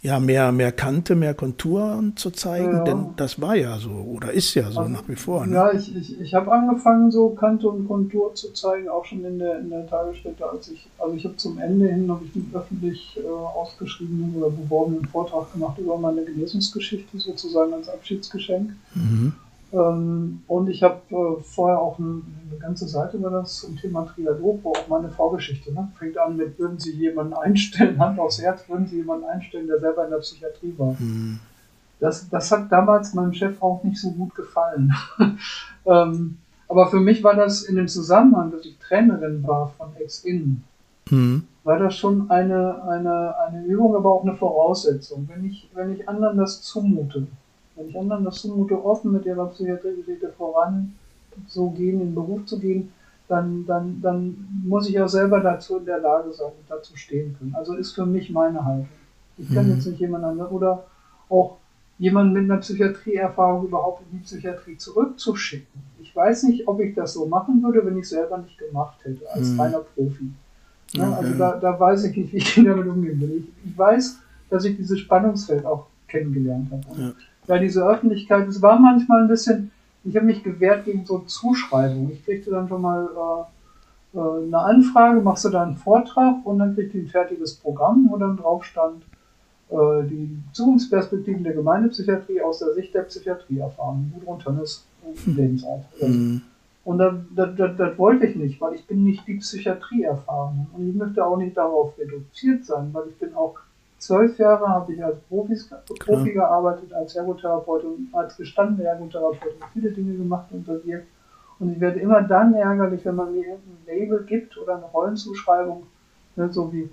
ja 0.00 0.20
mehr, 0.20 0.52
mehr 0.52 0.70
Kante, 0.72 1.16
mehr 1.16 1.34
Konturen 1.34 2.16
zu 2.16 2.30
zeigen? 2.30 2.72
Ja. 2.72 2.84
Denn 2.84 3.06
das 3.16 3.40
war 3.40 3.56
ja 3.56 3.78
so 3.78 3.90
oder 3.90 4.32
ist 4.32 4.54
ja 4.54 4.70
so 4.70 4.80
also, 4.80 4.90
nach 4.90 5.08
wie 5.08 5.16
vor. 5.16 5.46
Ne? 5.46 5.54
Ja, 5.54 5.72
ich, 5.72 5.94
ich, 5.94 6.20
ich 6.20 6.34
habe 6.34 6.52
angefangen, 6.52 7.10
so 7.10 7.30
Kante 7.30 7.68
und 7.68 7.86
Kontur 7.86 8.34
zu 8.34 8.52
zeigen, 8.52 8.88
auch 8.88 9.04
schon 9.04 9.24
in 9.24 9.38
der, 9.38 9.58
in 9.58 9.70
der 9.70 9.86
Tagesstätte, 9.86 10.48
als 10.48 10.68
ich, 10.68 10.86
also 10.98 11.14
ich 11.14 11.24
habe 11.24 11.36
zum 11.36 11.58
Ende 11.58 11.88
hin 11.88 12.10
habe 12.10 12.24
ich 12.24 12.34
einen 12.34 12.50
öffentlich 12.54 13.18
äh, 13.22 13.28
ausgeschriebenen 13.28 14.36
oder 14.36 14.50
beworbenen 14.50 15.04
Vortrag 15.06 15.52
gemacht 15.52 15.78
über 15.78 15.98
meine 15.98 16.24
Genesungsgeschichte 16.24 17.18
sozusagen 17.18 17.72
als 17.74 17.88
Abschiedsgeschenk. 17.88 18.70
Mhm. 18.94 19.34
Ähm, 19.70 20.42
und 20.46 20.68
ich 20.70 20.82
habe 20.82 21.00
äh, 21.10 21.42
vorher 21.42 21.78
auch 21.78 21.98
eine, 21.98 22.22
eine, 22.50 22.58
ganze 22.58 22.88
Seite 22.88 23.18
über 23.18 23.28
das 23.28 23.60
zum 23.60 23.76
Thema 23.76 24.06
Trialog, 24.06 24.60
wo 24.62 24.70
auch 24.70 24.88
meine 24.88 25.10
Vorgeschichte 25.10 25.72
ne? 25.72 25.92
fängt 25.98 26.16
an 26.16 26.36
mit, 26.38 26.58
würden 26.58 26.78
Sie 26.78 26.92
jemanden 26.92 27.34
einstellen, 27.34 27.98
Hand 27.98 28.18
aufs 28.18 28.40
Herz, 28.40 28.66
würden 28.68 28.86
Sie 28.86 28.96
jemanden 28.96 29.26
einstellen, 29.26 29.66
der 29.66 29.78
selber 29.78 30.04
in 30.04 30.10
der 30.10 30.18
Psychiatrie 30.18 30.74
war. 30.78 30.96
Mhm. 30.98 31.38
Das, 32.00 32.28
das 32.30 32.50
hat 32.50 32.72
damals 32.72 33.12
meinem 33.12 33.34
Chef 33.34 33.60
auch 33.60 33.82
nicht 33.82 34.00
so 34.00 34.10
gut 34.12 34.34
gefallen. 34.34 34.94
ähm, 35.86 36.38
aber 36.68 36.88
für 36.88 37.00
mich 37.00 37.22
war 37.22 37.34
das 37.34 37.62
in 37.62 37.76
dem 37.76 37.88
Zusammenhang, 37.88 38.50
dass 38.50 38.64
ich 38.64 38.78
Trainerin 38.78 39.46
war 39.46 39.74
von 39.76 39.88
Ex-In, 39.96 40.62
mhm. 41.10 41.42
war 41.64 41.78
das 41.78 41.94
schon 41.94 42.30
eine, 42.30 42.82
eine, 42.84 43.34
eine 43.38 43.64
Übung, 43.64 43.96
aber 43.96 44.10
auch 44.10 44.22
eine 44.22 44.34
Voraussetzung. 44.34 45.28
Wenn 45.30 45.44
ich, 45.44 45.68
wenn 45.74 45.92
ich 45.92 46.08
anderen 46.08 46.38
das 46.38 46.62
zumute, 46.62 47.26
wenn 47.78 47.88
ich 47.88 47.98
anderen 47.98 48.24
das 48.24 48.42
zumute, 48.42 48.84
offen 48.84 49.12
mit 49.12 49.24
ihrer 49.24 49.46
Psychiatriegeschichte 49.46 50.32
voran 50.36 50.94
so 51.46 51.70
gehen, 51.70 52.00
in 52.00 52.08
den 52.08 52.14
Beruf 52.14 52.44
zu 52.46 52.58
gehen, 52.58 52.92
dann, 53.28 53.64
dann, 53.66 54.00
dann 54.00 54.48
muss 54.64 54.88
ich 54.88 55.00
auch 55.00 55.08
selber 55.08 55.40
dazu 55.40 55.78
in 55.78 55.84
der 55.84 55.98
Lage 55.98 56.32
sein 56.32 56.48
und 56.48 56.68
dazu 56.68 56.96
stehen 56.96 57.36
können. 57.38 57.54
Also 57.54 57.74
ist 57.74 57.92
für 57.92 58.06
mich 58.06 58.30
meine 58.30 58.64
Haltung. 58.64 58.88
Ich 59.36 59.54
kann 59.54 59.66
mhm. 59.66 59.74
jetzt 59.74 59.86
nicht 59.86 60.00
jemand 60.00 60.24
anderen 60.24 60.50
oder 60.50 60.84
auch 61.28 61.58
jemanden 61.98 62.32
mit 62.32 62.44
einer 62.44 62.60
Psychiatrieerfahrung 62.60 63.66
überhaupt 63.66 64.02
in 64.02 64.18
die 64.18 64.24
Psychiatrie 64.24 64.76
zurückzuschicken. 64.76 65.82
Ich 66.00 66.14
weiß 66.14 66.44
nicht, 66.44 66.66
ob 66.66 66.80
ich 66.80 66.94
das 66.94 67.12
so 67.12 67.26
machen 67.26 67.62
würde, 67.62 67.84
wenn 67.84 67.98
ich 67.98 68.04
es 68.04 68.10
selber 68.10 68.38
nicht 68.38 68.58
gemacht 68.58 68.98
hätte, 69.04 69.30
als 69.30 69.50
mhm. 69.50 69.60
reiner 69.60 69.80
Profi. 69.80 70.30
Ja, 70.92 71.08
okay. 71.10 71.16
Also 71.18 71.38
da, 71.38 71.56
da 71.58 71.78
weiß 71.78 72.04
ich 72.04 72.16
nicht, 72.16 72.32
wie 72.32 72.38
ich 72.38 72.54
damit 72.64 72.86
umgehen 72.86 73.20
will. 73.20 73.44
Ich, 73.44 73.70
ich 73.70 73.78
weiß, 73.78 74.18
dass 74.48 74.64
ich 74.64 74.76
dieses 74.76 74.98
Spannungsfeld 75.00 75.66
auch 75.66 75.86
kennengelernt 76.06 76.70
habe. 76.70 77.00
Ja. 77.00 77.12
Ja, 77.48 77.58
diese 77.58 77.84
Öffentlichkeit, 77.84 78.46
es 78.46 78.60
war 78.62 78.78
manchmal 78.78 79.22
ein 79.22 79.28
bisschen, 79.28 79.70
ich 80.04 80.14
habe 80.16 80.26
mich 80.26 80.42
gewehrt 80.42 80.84
gegen 80.84 81.04
so 81.04 81.20
Zuschreibungen. 81.20 82.12
Ich 82.12 82.24
kriegte 82.24 82.50
dann 82.50 82.68
schon 82.68 82.82
mal 82.82 83.08
äh, 84.14 84.18
äh, 84.18 84.44
eine 84.44 84.58
Anfrage, 84.58 85.20
machst 85.20 85.44
du 85.46 85.48
da 85.48 85.62
einen 85.62 85.76
Vortrag 85.76 86.44
und 86.44 86.58
dann 86.58 86.74
kriegte 86.74 86.98
ich 86.98 87.04
ein 87.04 87.10
fertiges 87.10 87.54
Programm, 87.54 88.06
wo 88.10 88.16
dann 88.18 88.36
drauf 88.36 88.64
stand, 88.64 89.02
äh, 89.70 90.04
die 90.08 90.38
Zukunftsperspektiven 90.52 91.42
der 91.42 91.54
Gemeindepsychiatrie 91.54 92.40
aus 92.42 92.58
der 92.60 92.74
Sicht 92.74 92.94
der 92.94 93.02
Psychiatrie 93.02 93.58
erfahren. 93.58 94.12
Gudrun 94.14 94.38
Tönnes, 94.38 94.86
Lebensart. 95.26 95.84
Mhm. 96.00 96.42
Und 96.84 96.98
das, 96.98 97.14
das, 97.34 97.50
das, 97.56 97.76
das, 97.76 97.98
wollte 97.98 98.26
ich 98.26 98.36
nicht, 98.36 98.60
weil 98.60 98.74
ich 98.74 98.86
bin 98.86 99.04
nicht 99.04 99.26
die 99.26 99.34
Psychiatrie 99.34 100.04
erfahren. 100.04 100.66
Und 100.74 100.88
ich 100.88 100.94
möchte 100.94 101.24
auch 101.24 101.36
nicht 101.36 101.56
darauf 101.56 101.98
reduziert 101.98 102.64
sein, 102.64 102.88
weil 102.92 103.08
ich 103.10 103.18
bin 103.18 103.34
auch 103.34 103.58
zwölf 103.98 104.38
Jahre 104.38 104.68
habe 104.68 104.92
ich 104.92 105.04
als 105.04 105.18
Profis, 105.28 105.68
Profi 106.04 106.32
gearbeitet, 106.32 106.92
als 106.92 107.16
Ergotherapeut 107.16 107.84
und 107.84 108.08
als 108.12 108.36
gestandene 108.36 108.88
Ergotherapeut 108.88 109.54
viele 109.72 109.90
Dinge 109.90 110.16
gemacht 110.16 110.46
und 110.50 110.64
bewirkt. 110.64 111.08
Und 111.58 111.72
ich 111.72 111.80
werde 111.80 111.98
immer 111.98 112.22
dann 112.22 112.54
ärgerlich, 112.54 113.04
wenn 113.04 113.16
man 113.16 113.32
mir 113.32 113.46
irgendein 113.46 113.86
Label 113.86 114.24
gibt 114.24 114.56
oder 114.58 114.76
eine 114.76 114.84
Rollenzuschreibung, 114.84 115.86
ne, 116.36 116.52
so 116.52 116.72
wie 116.72 116.88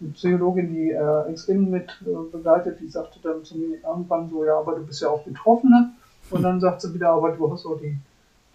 eine 0.00 0.10
Psychologin, 0.10 0.68
die 0.68 0.90
äh, 0.90 1.32
XIM 1.32 1.70
mit 1.70 1.90
äh, 2.06 2.30
begleitet, 2.30 2.80
die 2.80 2.88
sagte 2.88 3.18
dann 3.22 3.42
zu 3.44 3.56
mir 3.56 3.78
irgendwann 3.82 4.28
so, 4.28 4.44
ja, 4.44 4.58
aber 4.58 4.76
du 4.76 4.86
bist 4.86 5.00
ja 5.00 5.08
auch 5.08 5.24
Betroffene. 5.24 5.92
Und 6.30 6.42
dann 6.42 6.60
sagt 6.60 6.82
sie 6.82 6.94
wieder, 6.94 7.10
aber 7.10 7.32
du 7.32 7.50
hast 7.50 7.66
auch 7.66 7.78
die, 7.78 7.96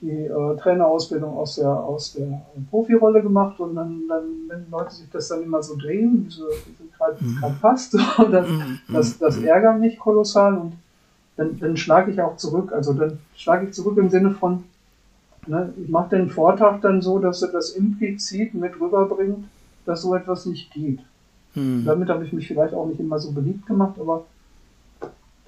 die 0.02 0.26
äh, 0.26 0.58
Trainerausbildung 0.58 1.38
aus 1.38 1.56
der, 1.56 1.70
aus 1.70 2.14
der 2.14 2.41
Profirolle 2.70 3.22
gemacht. 3.22 3.60
Und 3.60 3.76
dann, 3.76 4.04
dann, 4.08 4.24
wenn 4.48 4.70
Leute 4.70 4.93
sich 4.93 5.10
das 5.10 5.30
dann 5.30 5.43
immer 5.43 5.64
so 5.64 5.76
drehen, 5.76 6.26
wie 6.26 6.32
sie, 6.32 6.89
gerade 6.98 7.18
mhm. 7.24 7.41
passt, 7.62 7.93
das, 8.32 8.48
mhm. 8.48 8.80
das, 8.91 9.18
das 9.18 9.38
ärgert 9.41 9.80
mich 9.80 9.98
kolossal. 9.98 10.58
Und 10.58 10.74
dann, 11.38 11.58
dann 11.60 11.78
schlage 11.78 12.12
ich 12.12 12.22
auch 12.22 12.38
zurück. 12.38 12.72
Also 12.72 12.93
dann 12.93 13.20
schlage 13.36 13.68
ich 13.68 13.74
zurück 13.74 13.98
im 13.98 14.10
Sinne 14.10 14.32
von, 14.32 14.64
ne, 15.48 15.74
ich 15.82 15.89
mache 15.89 16.16
den 16.16 16.30
Vortrag 16.30 16.82
dann 16.82 17.02
so, 17.02 17.20
dass 17.20 17.41
er 17.41 17.50
das 17.50 17.72
implizit 17.72 18.54
mit 18.54 18.80
rüberbringt, 18.80 19.46
dass 19.86 20.02
so 20.02 20.16
etwas 20.16 20.46
nicht 20.46 20.72
geht. 20.72 21.00
Hm. 21.54 21.84
Damit 21.86 22.10
habe 22.10 22.26
ich 22.26 22.34
mich 22.34 22.48
vielleicht 22.48 22.74
auch 22.74 22.88
nicht 22.88 23.00
immer 23.00 23.20
so 23.20 23.32
beliebt 23.32 23.66
gemacht, 23.66 23.96
aber 24.00 24.26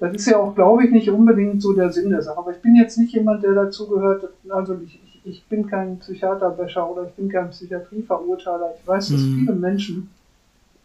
das 0.00 0.14
ist 0.14 0.26
ja 0.26 0.38
auch, 0.38 0.54
glaube 0.54 0.84
ich, 0.84 0.90
nicht 0.90 1.10
unbedingt 1.10 1.60
so 1.60 1.72
der 1.72 1.92
Sinn 1.92 2.10
der 2.10 2.22
Sache. 2.22 2.38
Aber 2.38 2.52
ich 2.52 2.62
bin 2.62 2.76
jetzt 2.76 2.98
nicht 2.98 3.12
jemand, 3.12 3.42
der 3.42 3.52
dazugehört, 3.52 4.28
also 4.48 4.78
ich, 4.84 5.00
ich, 5.04 5.20
ich 5.24 5.44
bin 5.46 5.66
kein 5.66 5.98
Psychiaterbäscher 5.98 6.88
oder 6.88 7.04
ich 7.04 7.14
bin 7.14 7.28
kein 7.28 7.50
Psychiatrieverurteiler. 7.50 8.74
Ich 8.80 8.86
weiß, 8.86 9.08
dass 9.08 9.20
hm. 9.20 9.34
viele 9.34 9.52
Menschen, 9.54 10.10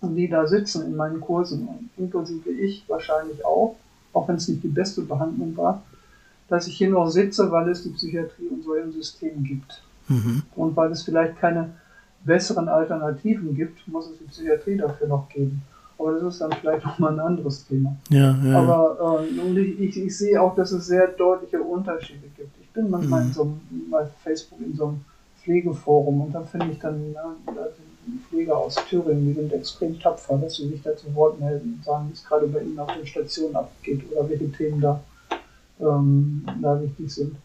die 0.01 0.27
da 0.27 0.47
sitzen 0.47 0.85
in 0.85 0.95
meinen 0.95 1.21
Kursen, 1.21 1.89
inklusive 1.97 2.49
ich 2.49 2.83
wahrscheinlich 2.87 3.45
auch, 3.45 3.75
auch 4.13 4.27
wenn 4.27 4.35
es 4.35 4.47
nicht 4.47 4.63
die 4.63 4.67
beste 4.67 5.01
Behandlung 5.01 5.55
war, 5.55 5.83
dass 6.49 6.67
ich 6.67 6.75
hier 6.75 6.89
noch 6.89 7.09
sitze, 7.09 7.51
weil 7.51 7.69
es 7.69 7.83
die 7.83 7.89
Psychiatrie 7.89 8.47
und 8.47 8.63
so 8.63 8.73
ein 8.73 8.91
System 8.91 9.43
gibt. 9.43 9.81
Mhm. 10.07 10.43
Und 10.55 10.75
weil 10.75 10.91
es 10.91 11.03
vielleicht 11.03 11.39
keine 11.39 11.69
besseren 12.25 12.67
Alternativen 12.67 13.55
gibt, 13.55 13.87
muss 13.87 14.09
es 14.09 14.17
die 14.17 14.25
Psychiatrie 14.25 14.77
dafür 14.77 15.07
noch 15.07 15.29
geben. 15.29 15.61
Aber 16.03 16.19
das 16.19 16.33
ist 16.33 16.41
dann 16.41 16.51
vielleicht 16.51 16.85
nochmal 16.85 17.13
ein 17.13 17.19
anderes 17.19 17.65
Thema. 17.65 17.95
Ja, 18.09 18.37
ja. 18.43 18.59
Aber 18.59 19.21
äh, 19.21 19.61
ich, 19.61 19.97
ich, 19.97 20.17
sehe 20.17 20.41
auch, 20.41 20.53
dass 20.53 20.73
es 20.73 20.87
sehr 20.87 21.07
deutliche 21.07 21.61
Unterschiede 21.61 22.27
gibt. 22.35 22.49
Ich 22.61 22.69
bin 22.71 22.89
manchmal 22.89 23.21
mhm. 23.21 23.27
in 23.27 23.33
so 23.33 23.41
einem, 23.43 23.61
bei 23.89 24.05
Facebook 24.21 24.59
in 24.59 24.75
so 24.75 24.87
einem 24.87 25.01
Pflegeforum 25.41 26.21
und 26.21 26.33
da 26.33 26.41
finde 26.41 26.71
ich 26.71 26.79
dann, 26.79 27.13
ja, 27.13 27.33
die 28.05 28.19
Pfleger 28.29 28.57
aus 28.57 28.75
Thüringen, 28.89 29.27
die 29.27 29.33
sind 29.33 29.53
extrem 29.53 29.97
tapfer, 29.97 30.37
dass 30.37 30.55
sie 30.55 30.67
sich 30.67 30.81
da 30.81 30.95
zu 30.95 31.13
Wort 31.15 31.39
melden 31.39 31.75
und 31.77 31.85
sagen, 31.85 32.09
wie 32.09 32.13
es 32.13 32.25
gerade 32.25 32.47
bei 32.47 32.61
ihnen 32.61 32.79
auf 32.79 32.93
den 32.93 33.07
Stationen 33.07 33.55
abgeht 33.55 34.01
oder 34.11 34.29
welche 34.29 34.51
Themen 34.51 34.81
da, 34.81 35.01
ähm, 35.79 36.45
da 36.61 36.81
wichtig 36.81 37.13
sind. 37.13 37.35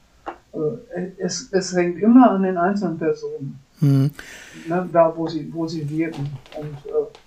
Äh, 0.52 1.10
es, 1.18 1.52
es 1.52 1.76
hängt 1.76 2.00
immer 2.02 2.32
an 2.32 2.42
den 2.42 2.56
einzelnen 2.56 2.98
Personen. 2.98 3.60
Mhm. 3.80 4.10
Ne, 4.68 4.88
da, 4.92 5.12
wo 5.16 5.28
sie, 5.28 5.48
wo 5.52 5.66
sie 5.68 5.88
wirken. 5.88 6.28
Und 6.58 6.76
äh, 6.86 7.17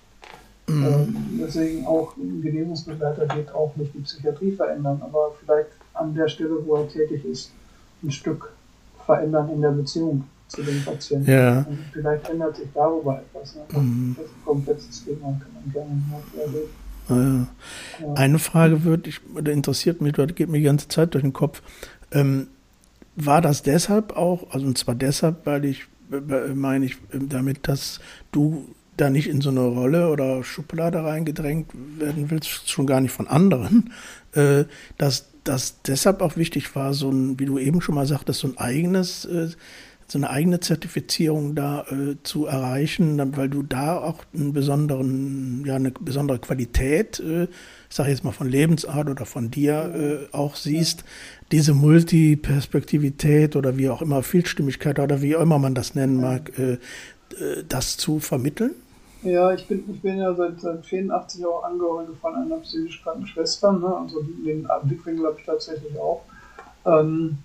mhm. 0.72 0.84
äh, 0.84 1.44
deswegen 1.44 1.86
auch 1.86 2.16
ein 2.16 2.42
Genesungsbegleiter 2.42 3.34
wird 3.36 3.54
auch 3.54 3.74
nicht 3.76 3.94
die 3.94 4.00
Psychiatrie 4.00 4.52
verändern, 4.52 5.00
aber 5.02 5.32
vielleicht 5.40 5.70
an 5.94 6.14
der 6.14 6.28
Stelle, 6.28 6.56
wo 6.64 6.76
er 6.76 6.88
tätig 6.88 7.24
ist, 7.24 7.52
ein 8.02 8.10
Stück 8.10 8.52
verändern 9.04 9.50
in 9.50 9.60
der 9.60 9.70
Beziehung 9.70 10.24
zu 10.48 10.62
dem 10.62 10.84
Patienten. 10.84 11.30
Ja. 11.30 11.58
Und 11.58 11.78
vielleicht 11.92 12.28
ändert 12.28 12.56
sich 12.56 12.68
darüber 12.74 13.20
etwas. 13.20 13.54
Ne? 13.54 13.62
Mhm. 13.80 14.16
Das 14.16 14.26
ist 14.26 14.32
ein 14.32 14.44
komplexes 14.44 15.04
Thema, 15.04 15.40
kann 15.40 15.52
man 15.54 15.72
gerne 15.72 16.02
mal 16.10 16.22
erleben. 16.40 16.70
Ja. 17.08 18.06
Ja. 18.06 18.14
Eine 18.14 18.38
Frage 18.38 18.84
wird, 18.84 19.06
ich, 19.06 19.20
interessiert 19.44 20.00
mich, 20.00 20.12
das 20.12 20.34
geht 20.34 20.48
mir 20.48 20.58
die 20.58 20.64
ganze 20.64 20.88
Zeit 20.88 21.14
durch 21.14 21.22
den 21.22 21.32
Kopf. 21.32 21.62
Ähm, 22.12 22.48
war 23.16 23.40
das 23.40 23.62
deshalb 23.62 24.16
auch, 24.16 24.50
also 24.50 24.66
und 24.66 24.78
zwar 24.78 24.94
deshalb, 24.94 25.44
weil 25.44 25.64
ich 25.64 25.86
meine 26.54 26.86
ich 26.86 26.98
damit, 27.10 27.68
dass 27.68 28.00
du 28.32 28.66
da 29.02 29.10
nicht 29.10 29.28
in 29.28 29.40
so 29.40 29.50
eine 29.50 29.60
Rolle 29.60 30.08
oder 30.10 30.44
Schublade 30.44 31.02
reingedrängt 31.02 31.72
werden 31.98 32.30
willst, 32.30 32.70
schon 32.70 32.86
gar 32.86 33.00
nicht 33.00 33.12
von 33.12 33.26
anderen, 33.26 33.92
äh, 34.32 34.64
dass 34.96 35.28
das 35.44 35.82
deshalb 35.82 36.22
auch 36.22 36.36
wichtig 36.36 36.74
war, 36.76 36.94
so 36.94 37.10
ein, 37.10 37.38
wie 37.40 37.46
du 37.46 37.58
eben 37.58 37.80
schon 37.80 37.96
mal 37.96 38.06
sagtest, 38.06 38.40
so 38.40 38.48
ein 38.48 38.58
eigenes, 38.58 39.24
äh, 39.24 39.48
so 40.06 40.18
eine 40.18 40.30
eigene 40.30 40.60
Zertifizierung 40.60 41.54
da 41.54 41.84
äh, 41.90 42.16
zu 42.22 42.46
erreichen, 42.46 43.36
weil 43.36 43.48
du 43.48 43.62
da 43.62 43.96
auch 43.96 44.24
einen 44.34 44.52
besonderen, 44.52 45.64
ja, 45.66 45.76
eine 45.76 45.90
besondere 45.90 46.38
Qualität, 46.38 47.18
äh, 47.18 47.44
ich 47.44 47.96
sage 47.96 48.10
jetzt 48.10 48.22
mal 48.22 48.32
von 48.32 48.48
Lebensart 48.48 49.08
oder 49.08 49.24
von 49.26 49.50
dir 49.50 50.28
äh, 50.30 50.36
auch 50.36 50.54
siehst, 50.54 51.04
diese 51.50 51.74
Multiperspektivität 51.74 53.56
oder 53.56 53.76
wie 53.78 53.88
auch 53.88 54.00
immer, 54.02 54.22
Vielstimmigkeit 54.22 54.98
oder 54.98 55.22
wie 55.22 55.34
auch 55.34 55.42
immer 55.42 55.58
man 55.58 55.74
das 55.74 55.94
nennen 55.94 56.20
mag, 56.20 56.56
äh, 56.58 56.72
äh, 56.72 57.64
das 57.68 57.96
zu 57.96 58.20
vermitteln? 58.20 58.72
Ja, 59.22 59.52
ich 59.52 59.68
bin, 59.68 59.84
ich 59.88 60.00
bin 60.02 60.18
ja 60.18 60.34
seit, 60.34 60.60
seit 60.60 60.84
84 60.84 61.46
auch 61.46 61.62
Angehörige 61.62 62.12
von 62.14 62.34
einer 62.34 62.56
psychisch 62.56 63.02
kranken 63.02 63.26
Schwester, 63.26 63.72
ne? 63.72 63.96
also 63.96 64.20
den 64.20 64.68
Blickwinkel 64.82 65.26
habe 65.26 65.38
ich 65.38 65.46
tatsächlich 65.46 65.96
auch. 65.98 66.22
Ähm, 66.84 67.38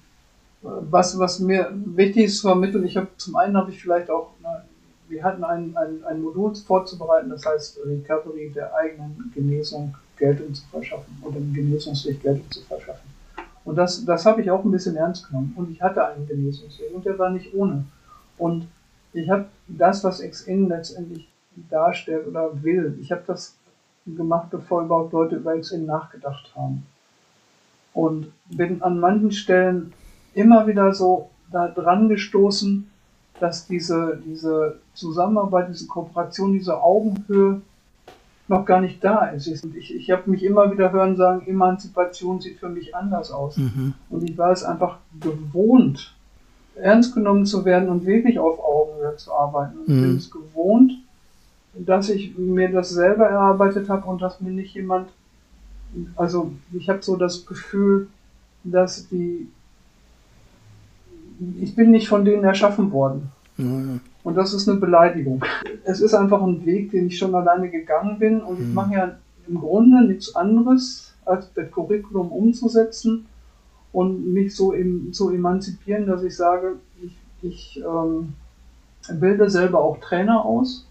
was, 0.61 1.17
was 1.19 1.39
mir 1.39 1.71
wichtig 1.73 2.25
ist 2.25 2.39
zu 2.39 2.47
vermitteln, 2.47 2.85
ich 2.85 2.97
habe 2.97 3.07
zum 3.17 3.35
einen 3.35 3.55
habe 3.55 3.71
ich 3.71 3.81
vielleicht 3.81 4.09
auch, 4.09 4.31
na, 4.41 4.63
wir 5.07 5.23
hatten 5.23 5.43
ein, 5.43 5.77
ein, 5.77 6.03
ein 6.03 6.21
Modul 6.21 6.55
vorzubereiten, 6.55 7.29
das 7.29 7.45
heißt 7.45 7.79
Recovery 7.85 8.51
der 8.53 8.75
eigenen 8.75 9.31
Genesung 9.33 9.95
Geltung 10.17 10.53
zu 10.53 10.63
verschaffen 10.71 11.15
oder 11.21 11.39
Genesungsweg 11.39 12.21
Geltung 12.21 12.49
zu 12.49 12.61
verschaffen. 12.61 13.07
Und 13.63 13.75
das, 13.75 14.03
das 14.03 14.25
habe 14.25 14.41
ich 14.41 14.49
auch 14.49 14.63
ein 14.63 14.71
bisschen 14.71 14.95
ernst 14.95 15.27
genommen. 15.27 15.53
Und 15.55 15.69
ich 15.69 15.81
hatte 15.81 16.05
einen 16.05 16.27
Genesungsweg 16.27 16.93
und 16.93 17.05
der 17.05 17.19
war 17.19 17.29
nicht 17.29 17.53
ohne. 17.53 17.85
Und 18.37 18.67
ich 19.13 19.29
habe 19.29 19.45
das, 19.67 20.03
was 20.03 20.21
XN 20.21 20.69
letztendlich 20.69 21.27
darstellt 21.69 22.27
oder 22.27 22.63
will, 22.63 22.97
ich 23.01 23.11
habe 23.11 23.23
das 23.27 23.57
gemacht, 24.05 24.49
bevor 24.51 24.83
überhaupt 24.83 25.13
Leute 25.13 25.35
über 25.35 25.57
XN 25.57 25.85
nachgedacht 25.85 26.53
haben. 26.55 26.85
Und 27.93 28.31
bin 28.49 28.81
an 28.81 28.99
manchen 28.99 29.31
Stellen 29.31 29.93
immer 30.33 30.67
wieder 30.67 30.93
so 30.93 31.29
da 31.51 31.67
dran 31.67 32.09
gestoßen, 32.09 32.89
dass 33.39 33.67
diese, 33.67 34.21
diese 34.25 34.79
Zusammenarbeit, 34.93 35.69
diese 35.69 35.87
Kooperation, 35.87 36.53
diese 36.53 36.81
Augenhöhe 36.81 37.61
noch 38.47 38.65
gar 38.65 38.81
nicht 38.81 39.03
da 39.03 39.27
ist. 39.27 39.47
Ich, 39.47 39.93
ich 39.93 40.11
habe 40.11 40.29
mich 40.29 40.43
immer 40.43 40.71
wieder 40.71 40.91
hören 40.91 41.17
sagen, 41.17 41.45
Emanzipation 41.47 42.39
sieht 42.39 42.59
für 42.59 42.69
mich 42.69 42.95
anders 42.95 43.31
aus. 43.31 43.57
Mhm. 43.57 43.93
Und 44.09 44.29
ich 44.29 44.37
war 44.37 44.51
es 44.51 44.63
einfach 44.63 44.99
gewohnt, 45.19 46.15
ernst 46.75 47.13
genommen 47.13 47.45
zu 47.45 47.65
werden 47.65 47.89
und 47.89 48.05
wirklich 48.05 48.39
auf 48.39 48.59
Augenhöhe 48.59 49.15
zu 49.17 49.33
arbeiten. 49.33 49.79
Und 49.79 49.89
mhm. 49.89 50.01
bin 50.01 50.17
es 50.17 50.31
gewohnt, 50.31 50.93
dass 51.79 52.09
ich 52.09 52.37
mir 52.37 52.71
das 52.71 52.89
selber 52.89 53.25
erarbeitet 53.25 53.89
habe 53.89 54.07
und 54.07 54.21
dass 54.21 54.41
mir 54.41 54.51
nicht 54.51 54.73
jemand, 54.75 55.09
also 56.15 56.51
ich 56.73 56.89
habe 56.89 57.01
so 57.01 57.15
das 57.15 57.45
Gefühl, 57.45 58.07
dass 58.63 59.07
die, 59.09 59.47
ich 61.59 61.75
bin 61.75 61.91
nicht 61.91 62.07
von 62.07 62.25
denen 62.25 62.43
erschaffen 62.43 62.91
worden. 62.91 63.29
Ja. 63.57 63.99
Und 64.23 64.35
das 64.35 64.53
ist 64.53 64.67
eine 64.67 64.79
Beleidigung. 64.79 65.43
Es 65.83 66.01
ist 66.01 66.13
einfach 66.13 66.41
ein 66.41 66.65
Weg, 66.65 66.91
den 66.91 67.07
ich 67.07 67.17
schon 67.17 67.33
alleine 67.33 67.69
gegangen 67.69 68.19
bin 68.19 68.41
und 68.41 68.59
ich 68.59 68.67
mhm. 68.67 68.73
mache 68.73 68.93
ja 68.93 69.17
im 69.47 69.59
Grunde 69.59 70.05
nichts 70.05 70.35
anderes, 70.35 71.13
als 71.25 71.51
das 71.53 71.71
Curriculum 71.71 72.31
umzusetzen 72.31 73.25
und 73.93 74.33
mich 74.33 74.55
so 74.55 74.73
im, 74.73 75.13
zu 75.13 75.31
emanzipieren, 75.31 76.05
dass 76.05 76.23
ich 76.23 76.35
sage, 76.35 76.75
ich, 77.01 77.17
ich 77.41 77.83
ähm, 77.85 78.33
bilde 79.19 79.49
selber 79.49 79.79
auch 79.79 79.99
Trainer 79.99 80.43
aus. 80.43 80.86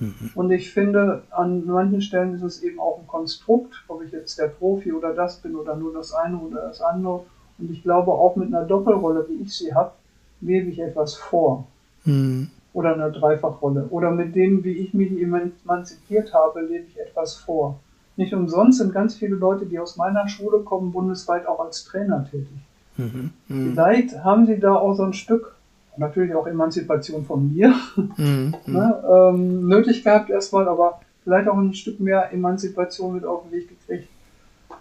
Mhm. 0.00 0.30
Und 0.34 0.50
ich 0.50 0.72
finde, 0.72 1.22
an 1.30 1.64
manchen 1.66 2.00
Stellen 2.00 2.34
ist 2.34 2.42
es 2.42 2.62
eben 2.62 2.80
auch 2.80 2.98
ein 2.98 3.06
Konstrukt, 3.06 3.84
ob 3.86 4.02
ich 4.02 4.12
jetzt 4.12 4.38
der 4.38 4.48
Profi 4.48 4.92
oder 4.92 5.14
das 5.14 5.36
bin 5.36 5.54
oder 5.54 5.76
nur 5.76 5.92
das 5.92 6.12
eine 6.12 6.38
oder 6.38 6.62
das 6.62 6.80
andere. 6.80 7.24
Und 7.58 7.70
ich 7.70 7.82
glaube, 7.82 8.10
auch 8.10 8.34
mit 8.36 8.48
einer 8.48 8.64
Doppelrolle, 8.64 9.26
wie 9.28 9.42
ich 9.42 9.52
sie 9.54 9.74
habe, 9.74 9.92
lebe 10.40 10.70
ich 10.70 10.80
etwas 10.80 11.14
vor. 11.14 11.66
Mhm. 12.04 12.48
Oder 12.72 12.94
eine 12.94 13.12
Dreifachrolle. 13.12 13.86
Oder 13.90 14.10
mit 14.10 14.34
dem, 14.34 14.64
wie 14.64 14.72
ich 14.72 14.94
mich 14.94 15.12
emanzipiert 15.12 16.32
habe, 16.32 16.62
lebe 16.62 16.86
ich 16.88 16.98
etwas 16.98 17.34
vor. 17.34 17.78
Nicht 18.16 18.32
umsonst 18.32 18.78
sind 18.78 18.92
ganz 18.92 19.14
viele 19.14 19.36
Leute, 19.36 19.66
die 19.66 19.78
aus 19.78 19.96
meiner 19.96 20.28
Schule 20.28 20.60
kommen, 20.60 20.92
bundesweit 20.92 21.46
auch 21.46 21.60
als 21.60 21.84
Trainer 21.84 22.26
tätig. 22.30 22.48
Mhm. 22.96 23.30
Mhm. 23.48 23.72
Vielleicht 23.72 24.24
haben 24.24 24.46
sie 24.46 24.58
da 24.58 24.74
auch 24.74 24.94
so 24.94 25.02
ein 25.02 25.12
Stück, 25.12 25.54
natürlich 25.96 26.34
auch 26.34 26.46
Emanzipation 26.46 27.24
von 27.24 27.52
mir, 27.52 27.74
mhm. 28.16 28.54
ne, 28.66 29.04
ähm, 29.10 29.68
nötig 29.68 30.04
gehabt 30.04 30.30
erstmal, 30.30 30.68
aber 30.68 31.00
vielleicht 31.24 31.48
auch 31.48 31.58
ein 31.58 31.74
Stück 31.74 32.00
mehr 32.00 32.32
Emanzipation 32.32 33.14
mit 33.14 33.24
auf 33.24 33.42
den 33.44 33.52
Weg 33.52 33.68
gekriegt. 33.68 34.08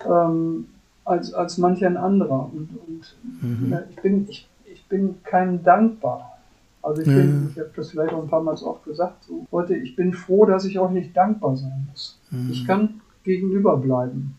Ähm, 0.06 0.66
als, 1.10 1.34
als 1.34 1.58
manch 1.58 1.84
ein 1.86 1.98
anderer. 1.98 2.50
Und, 2.54 2.70
und 2.88 3.16
mhm. 3.42 3.72
ja, 3.72 3.84
ich, 3.90 3.96
bin, 3.98 4.28
ich, 4.30 4.48
ich 4.72 4.86
bin 4.86 5.16
keinem 5.24 5.64
dankbar. 5.64 6.38
Also 6.82 7.02
ich 7.02 7.08
bin, 7.08 7.50
ich 7.52 7.60
habe 7.60 7.72
das 7.76 7.90
vielleicht 7.90 8.14
auch 8.14 8.24
ein 8.24 8.30
paar 8.30 8.42
Mal 8.42 8.56
so 8.56 8.68
oft 8.68 8.86
gesagt, 8.86 9.26
so, 9.26 9.46
Leute, 9.52 9.76
ich 9.76 9.96
bin 9.96 10.14
froh, 10.14 10.46
dass 10.46 10.64
ich 10.64 10.80
euch 10.80 10.92
nicht 10.92 11.18
dankbar 11.18 11.58
sein 11.58 11.88
muss. 11.90 12.18
Mhm. 12.32 12.52
Ich 12.52 12.66
kann 12.66 13.02
gegenüber 13.24 13.76
bleiben. 13.76 14.38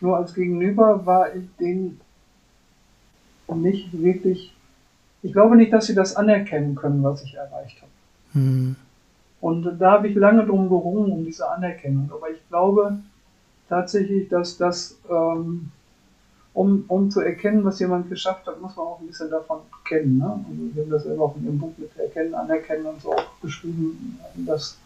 Nur 0.00 0.16
als 0.16 0.34
Gegenüber 0.34 1.06
war 1.06 1.34
ich 1.34 1.44
denen 1.58 2.00
nicht 3.54 3.90
wirklich, 3.92 4.54
ich 5.22 5.32
glaube 5.32 5.56
nicht, 5.56 5.72
dass 5.72 5.86
sie 5.86 5.94
das 5.94 6.16
anerkennen 6.16 6.74
können, 6.74 7.02
was 7.02 7.22
ich 7.22 7.34
erreicht 7.34 7.80
habe. 7.80 8.40
Mhm. 8.40 8.76
Und 9.40 9.78
da 9.78 9.92
habe 9.92 10.08
ich 10.08 10.14
lange 10.14 10.44
drum 10.44 10.68
gerungen, 10.68 11.12
um 11.12 11.24
diese 11.24 11.48
Anerkennung. 11.48 12.10
Aber 12.12 12.30
ich 12.30 12.46
glaube 12.48 12.98
tatsächlich, 13.68 14.28
dass 14.28 14.56
das, 14.58 14.98
ähm, 15.08 15.70
um, 16.52 16.84
um 16.88 17.10
zu 17.10 17.20
erkennen, 17.20 17.64
was 17.64 17.78
jemand 17.78 18.10
geschafft 18.10 18.46
hat, 18.46 18.60
muss 18.60 18.76
man 18.76 18.86
auch 18.86 19.00
ein 19.00 19.06
bisschen 19.06 19.30
davon 19.30 19.60
kennen. 19.86 20.18
Ne? 20.18 20.44
Und 20.48 20.72
wir 20.74 20.82
haben 20.82 20.90
das 20.90 21.04
selber 21.04 21.24
auch 21.24 21.36
in 21.36 21.44
Ihrem 21.44 21.58
Buch 21.58 21.72
mit 21.78 21.96
Erkennen, 21.96 22.34
Anerkennen 22.34 22.86
und 22.86 23.00
so 23.00 23.12
auch 23.12 23.24
beschrieben, 23.40 24.18
dass 24.34 24.78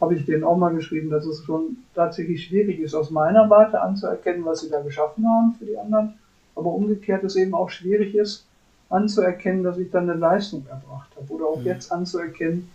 habe 0.00 0.14
ich 0.14 0.26
denen 0.26 0.44
auch 0.44 0.56
mal 0.56 0.74
geschrieben, 0.74 1.10
dass 1.10 1.24
es 1.24 1.44
schon 1.44 1.78
tatsächlich 1.94 2.44
schwierig 2.44 2.80
ist, 2.80 2.94
aus 2.94 3.10
meiner 3.10 3.48
Warte 3.48 3.80
anzuerkennen, 3.80 4.44
was 4.44 4.60
sie 4.60 4.70
da 4.70 4.82
geschaffen 4.82 5.26
haben 5.26 5.54
für 5.58 5.64
die 5.64 5.78
anderen. 5.78 6.14
Aber 6.54 6.72
umgekehrt 6.72 7.24
es 7.24 7.36
eben 7.36 7.54
auch 7.54 7.70
schwierig 7.70 8.14
ist, 8.14 8.46
anzuerkennen, 8.88 9.62
dass 9.62 9.78
ich 9.78 9.90
dann 9.90 10.08
eine 10.08 10.18
Leistung 10.18 10.64
erbracht 10.68 11.10
habe. 11.16 11.32
Oder 11.32 11.46
auch 11.46 11.58
mhm. 11.58 11.66
jetzt 11.66 11.90
anzuerkennen, 11.92 12.68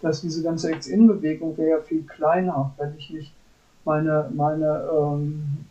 dass 0.00 0.20
diese 0.20 0.42
ganze 0.42 0.72
Ex-In-Bewegung 0.72 1.56
wäre 1.56 1.70
ja 1.70 1.80
viel 1.80 2.02
kleiner, 2.02 2.72
wenn 2.76 2.94
ich 2.98 3.10
nicht 3.10 3.32
meine, 3.84 4.28
meine, 4.34 4.82
ähm, 4.92 5.66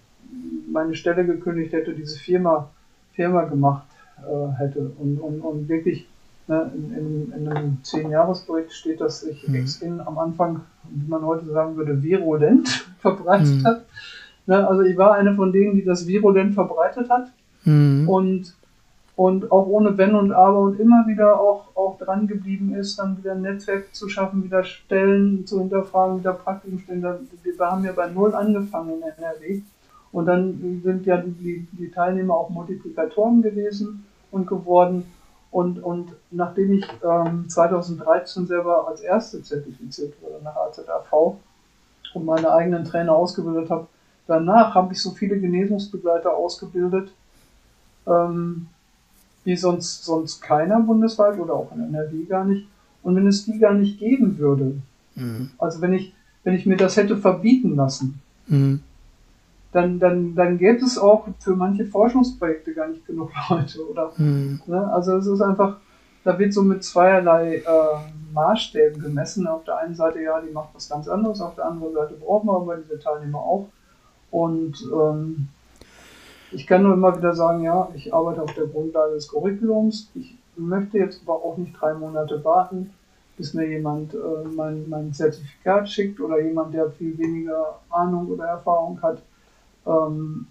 meine 0.72 0.96
Stelle 0.96 1.26
gekündigt 1.26 1.74
hätte, 1.74 1.94
diese 1.94 2.18
Firma, 2.18 2.70
Firma 3.14 3.44
gemacht 3.44 3.88
äh, 4.20 4.58
hätte 4.58 4.92
und, 4.98 5.20
und, 5.20 5.42
und 5.42 5.68
wirklich 5.70 6.08
Ne, 6.52 6.70
in, 6.76 6.98
in, 6.98 7.34
in 7.34 7.48
einem 7.48 7.78
Zehn-Jahres-Projekt 7.82 8.74
steht, 8.74 9.00
dass 9.00 9.22
sich 9.22 9.48
mhm. 9.48 9.64
XIN 9.64 10.02
am 10.02 10.18
Anfang, 10.18 10.62
wie 10.90 11.10
man 11.10 11.24
heute 11.24 11.46
sagen 11.46 11.78
würde, 11.78 12.04
virulent 12.04 12.68
verbreitet 13.00 13.62
mhm. 13.62 13.66
hat. 13.66 13.86
Ne, 14.48 14.68
also 14.68 14.82
ich 14.82 14.98
war 14.98 15.14
eine 15.14 15.34
von 15.36 15.54
denen, 15.54 15.76
die 15.76 15.86
das 15.86 16.08
virulent 16.08 16.54
verbreitet 16.54 17.10
hat 17.10 17.32
mhm. 17.64 18.10
und, 18.10 18.54
und 19.16 19.52
auch 19.52 19.68
ohne 19.68 19.98
Wenn 19.98 20.16
und 20.16 20.32
Aber 20.32 20.60
und 20.60 20.80
immer 20.80 21.06
wieder 21.08 21.40
auch, 21.40 21.76
auch 21.76 21.98
dran 21.98 22.28
geblieben 22.28 22.74
ist, 22.74 22.98
dann 22.98 23.18
wieder 23.18 23.34
ein 23.34 23.42
Netzwerk 23.42 23.94
zu 23.94 24.08
schaffen, 24.08 24.44
wieder 24.44 24.64
Stellen 24.64 25.46
zu 25.46 25.60
hinterfragen, 25.60 26.20
wieder 26.20 26.34
Praktiken 26.34 26.80
stellen. 26.80 27.02
Wir 27.44 27.60
haben 27.60 27.84
ja 27.84 27.92
bei 27.92 28.08
Null 28.08 28.34
angefangen 28.34 28.96
in 28.96 29.02
NRW. 29.02 29.62
Und 30.12 30.26
dann 30.26 30.82
sind 30.84 31.06
ja 31.06 31.18
die, 31.18 31.68
die 31.72 31.92
Teilnehmer 31.92 32.36
auch 32.36 32.50
Multiplikatoren 32.50 33.42
gewesen 33.42 34.06
und 34.32 34.48
geworden. 34.48 35.06
Und, 35.52 35.84
und 35.84 36.14
nachdem 36.32 36.74
ich 36.74 36.86
ähm, 37.04 37.48
2013 37.50 38.48
selber 38.48 38.88
als 38.88 39.02
Erste 39.02 39.44
zertifiziert 39.44 40.14
wurde 40.22 40.44
nach 40.44 40.56
AZAV 40.56 41.36
und 42.14 42.26
meine 42.26 42.52
eigenen 42.52 42.86
Trainer 42.86 43.14
ausgebildet 43.14 43.70
habe, 43.70 43.88
danach 44.28 44.74
habe 44.76 44.94
ich 44.94 45.02
so 45.02 45.12
viele 45.12 45.40
Genesungsbegleiter 45.40 46.34
ausgebildet, 46.34 47.12
ähm, 48.08 48.68
wie 49.44 49.56
sonst, 49.56 50.06
sonst 50.06 50.42
keiner 50.42 50.80
bundesweit 50.80 51.40
oder 51.40 51.54
auch 51.54 51.72
in 51.76 51.82
NRW 51.82 52.24
gar 52.26 52.46
nicht. 52.46 52.68
Und 53.04 53.16
wenn 53.16 53.28
es 53.28 53.46
die 53.46 53.58
gar 53.58 53.74
nicht 53.74 54.00
geben 54.00 54.38
würde, 54.38 54.82
mhm. 55.16 55.50
also 55.58 55.82
wenn 55.82 55.94
ich, 55.94 56.14
wenn 56.44 56.54
ich 56.54 56.66
mir 56.66 56.78
das 56.78 56.98
hätte 56.98 57.18
verbieten 57.18 57.76
lassen, 57.76 58.22
mhm 58.48 58.82
dann, 59.72 60.00
dann, 60.00 60.36
dann 60.36 60.58
gäbe 60.58 60.84
es 60.84 60.98
auch 60.98 61.28
für 61.40 61.56
manche 61.56 61.86
Forschungsprojekte 61.86 62.74
gar 62.74 62.90
nicht 62.90 63.06
genug 63.06 63.32
Leute. 63.50 63.90
Oder, 63.90 64.12
mhm. 64.18 64.62
ne? 64.68 64.92
Also 64.94 65.18
es 65.18 65.28
ist 65.28 65.42
einfach, 65.42 65.78
da 66.24 66.38
wird 66.38 66.54
so 66.54 66.62
mit 66.62 66.84
zweierlei 66.84 67.58
äh, 67.58 68.34
Maßstäben 68.34 69.02
gemessen. 69.02 69.48
Auf 69.48 69.64
der 69.64 69.78
einen 69.78 69.96
Seite, 69.96 70.22
ja, 70.22 70.42
die 70.42 70.52
macht 70.52 70.70
was 70.74 70.90
ganz 70.90 71.08
anderes, 71.08 71.42
auf 71.42 71.56
der 71.56 71.66
anderen 71.66 71.94
Seite 71.94 72.16
brauchen 72.16 72.48
wir 72.48 72.56
aber 72.56 72.78
diese 72.78 73.00
Teilnehmer 73.00 73.40
auch. 73.40 73.70
Und 74.30 74.76
ähm, 74.94 75.48
ich 76.52 76.68
kann 76.68 76.84
nur 76.84 76.94
immer 76.94 77.18
wieder 77.18 77.34
sagen, 77.34 77.64
ja, 77.64 77.90
ich 77.96 78.14
arbeite 78.14 78.42
auf 78.42 78.54
der 78.54 78.68
Grundlage 78.68 79.14
des 79.14 79.28
Curriculums. 79.28 80.10
Ich 80.16 80.38
möchte 80.56 80.98
jetzt 80.98 81.22
aber 81.26 81.36
auch 81.36 81.58
nicht 81.58 81.74
drei 81.80 81.94
Monate 81.94 82.44
warten, 82.44 82.94
bis 83.38 83.54
mir 83.54 83.68
jemand 83.68 84.14
äh, 84.14 84.18
mein, 84.54 84.88
mein 84.90 85.14
Zertifikat 85.14 85.90
schickt 85.90 86.20
oder 86.20 86.42
jemand, 86.42 86.74
der 86.74 86.92
viel 86.92 87.18
weniger 87.18 87.80
Ahnung 87.90 88.28
oder 88.28 88.46
Erfahrung 88.46 89.02
hat, 89.02 89.22
ähm, 89.86 90.48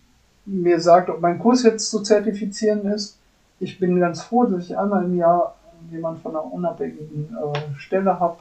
mir 0.47 0.81
sagt, 0.81 1.11
ob 1.11 1.21
mein 1.21 1.39
Kurs 1.39 1.63
jetzt 1.63 1.91
zu 1.91 2.03
zertifizieren 2.03 2.87
ist. 2.87 3.19
Ich 3.61 3.79
bin 3.79 4.01
ganz 4.01 4.23
froh, 4.23 4.45
dass 4.45 4.65
ich 4.65 4.77
einmal 4.77 5.05
im 5.05 5.17
Jahr 5.17 5.55
jemand 5.91 6.21
von 6.21 6.33
einer 6.33 6.53
unabhängigen 6.53 7.37
äh, 7.37 7.79
Stelle 7.79 8.19
habe 8.19 8.39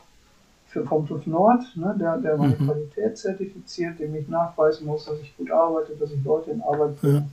für 0.68 0.86
vom 0.86 1.07
TÜV 1.07 1.26
Nord, 1.28 1.64
ne, 1.76 1.95
der, 1.99 2.18
der 2.18 2.38
meine 2.38 2.55
mhm. 2.55 2.66
Qualität 2.66 3.18
zertifiziert, 3.18 3.99
dem 3.99 4.16
ich 4.16 4.28
nachweisen 4.30 4.86
muss, 4.88 5.05
dass 5.05 5.20
ich 5.20 5.36
gut 5.36 5.51
arbeite, 5.51 5.93
dass 5.95 6.12
ich 6.12 6.24
Leute 6.24 6.51
in 6.51 6.62
Arbeit 6.62 6.99
bringe, 7.01 7.16
ja. 7.16 7.24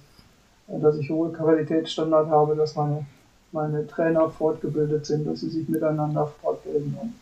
Dass 0.68 0.98
ich 0.98 1.10
hohe 1.10 1.32
Qualitätsstandard 1.32 2.28
habe, 2.28 2.56
dass 2.56 2.74
meine, 2.74 3.06
meine 3.52 3.86
Trainer 3.86 4.28
fortgebildet 4.30 5.06
sind, 5.06 5.26
dass 5.26 5.40
sie 5.40 5.50
sich 5.50 5.68
miteinander 5.68 6.26
fortbilden 6.40 6.96
und, 7.00 7.14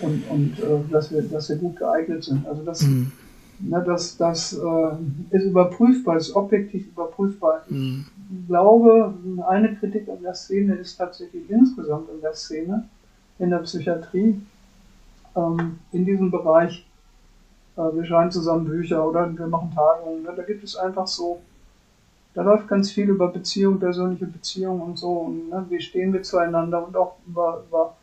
und, 0.00 0.30
und 0.30 0.58
äh, 0.58 0.90
dass, 0.90 1.10
wir, 1.10 1.22
dass 1.22 1.48
wir 1.48 1.56
gut 1.56 1.76
geeignet 1.76 2.24
sind. 2.24 2.46
Also 2.46 2.62
das, 2.62 2.82
mhm. 2.82 3.12
Ne, 3.58 3.82
das 3.86 4.16
das 4.18 4.52
äh, 4.52 4.96
ist 5.30 5.44
überprüfbar, 5.44 6.18
ist 6.18 6.36
objektiv 6.36 6.88
überprüfbar. 6.88 7.62
Mhm. 7.68 8.04
Ich 8.30 8.46
glaube, 8.48 9.14
eine 9.48 9.74
Kritik 9.76 10.08
an 10.08 10.22
der 10.22 10.34
Szene 10.34 10.74
ist 10.74 10.96
tatsächlich 10.96 11.48
insgesamt 11.48 12.10
in 12.10 12.20
der 12.20 12.34
Szene, 12.34 12.86
in 13.38 13.50
der 13.50 13.58
Psychiatrie, 13.58 14.40
ähm, 15.34 15.78
in 15.92 16.04
diesem 16.04 16.30
Bereich, 16.30 16.86
äh, 17.76 17.80
wir 17.80 18.04
schreiben 18.04 18.30
zusammen 18.30 18.66
Bücher 18.66 19.06
oder 19.08 19.32
wir 19.34 19.46
machen 19.46 19.72
Tagungen, 19.74 20.22
ne, 20.22 20.32
da 20.36 20.42
gibt 20.42 20.62
es 20.62 20.76
einfach 20.76 21.06
so, 21.06 21.40
da 22.36 22.42
läuft 22.42 22.68
ganz 22.68 22.92
viel 22.92 23.08
über 23.08 23.28
Beziehung, 23.28 23.80
persönliche 23.80 24.26
Beziehung 24.26 24.80
und 24.80 24.98
so, 24.98 25.10
und 25.10 25.48
ne, 25.48 25.66
wie 25.68 25.80
stehen 25.80 26.12
wir 26.12 26.22
zueinander 26.22 26.86
und 26.86 26.96
auch 26.96 27.16
über, 27.26 27.64
über 27.66 27.96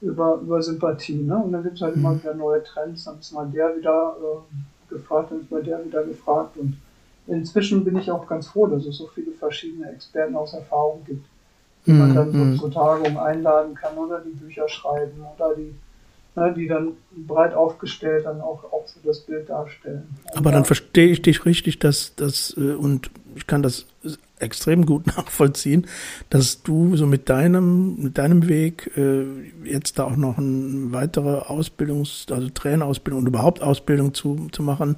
über, 0.00 0.38
über 0.42 0.62
Sympathie. 0.62 1.22
Ne? 1.22 1.36
Und 1.36 1.52
dann 1.52 1.62
gibt 1.62 1.76
es 1.76 1.82
halt 1.82 1.96
mhm. 1.96 2.04
immer 2.04 2.20
wieder 2.20 2.34
neue 2.34 2.62
Trends, 2.62 3.04
dann 3.04 3.18
ist 3.18 3.32
mal 3.32 3.48
der 3.48 3.76
wieder 3.76 4.16
äh, 4.20 4.94
gefragt, 4.94 5.30
dann 5.30 5.40
ist 5.40 5.50
bei 5.50 5.60
der 5.60 5.84
wieder 5.84 6.04
gefragt. 6.04 6.56
Und 6.56 6.76
inzwischen 7.26 7.84
bin 7.84 7.96
ich 7.96 8.10
auch 8.10 8.26
ganz 8.26 8.48
froh, 8.48 8.66
dass 8.66 8.86
es 8.86 8.96
so 8.96 9.08
viele 9.08 9.32
verschiedene 9.32 9.90
Experten 9.90 10.36
aus 10.36 10.54
Erfahrung 10.54 11.02
gibt, 11.04 11.26
die 11.86 11.92
man 11.92 12.14
dann 12.14 12.32
so 12.32 12.38
mhm. 12.38 12.58
zur 12.58 12.70
Tagung 12.70 13.18
einladen 13.18 13.74
kann 13.74 13.96
oder 13.96 14.20
die 14.20 14.36
Bücher 14.36 14.68
schreiben 14.68 15.24
oder 15.36 15.54
die, 15.56 15.74
ne, 16.36 16.54
die 16.54 16.68
dann 16.68 16.92
breit 17.26 17.54
aufgestellt 17.54 18.26
dann 18.26 18.40
auch, 18.40 18.64
auch 18.64 18.86
so 18.86 19.00
das 19.02 19.20
Bild 19.20 19.48
darstellen. 19.48 20.06
Aber 20.34 20.52
dann 20.52 20.64
verstehe 20.64 21.08
ich 21.08 21.22
dich 21.22 21.44
richtig, 21.44 21.78
dass 21.78 22.14
das 22.14 22.54
äh, 22.56 22.74
und 22.74 23.10
ich 23.38 23.46
kann 23.46 23.62
das 23.62 23.86
extrem 24.38 24.84
gut 24.84 25.06
nachvollziehen, 25.16 25.86
dass 26.30 26.62
du 26.62 26.96
so 26.96 27.06
mit 27.06 27.28
deinem, 27.28 27.96
mit 28.02 28.18
deinem 28.18 28.48
Weg 28.48 28.90
äh, 28.96 29.24
jetzt 29.64 29.98
da 29.98 30.04
auch 30.04 30.16
noch 30.16 30.38
eine 30.38 30.92
weitere 30.92 31.38
Ausbildungs-, 31.38 32.32
also 32.32 32.48
Trainerausbildung 32.48 33.22
und 33.22 33.28
überhaupt 33.28 33.62
Ausbildung 33.62 34.12
zu, 34.14 34.48
zu 34.52 34.62
machen, 34.62 34.96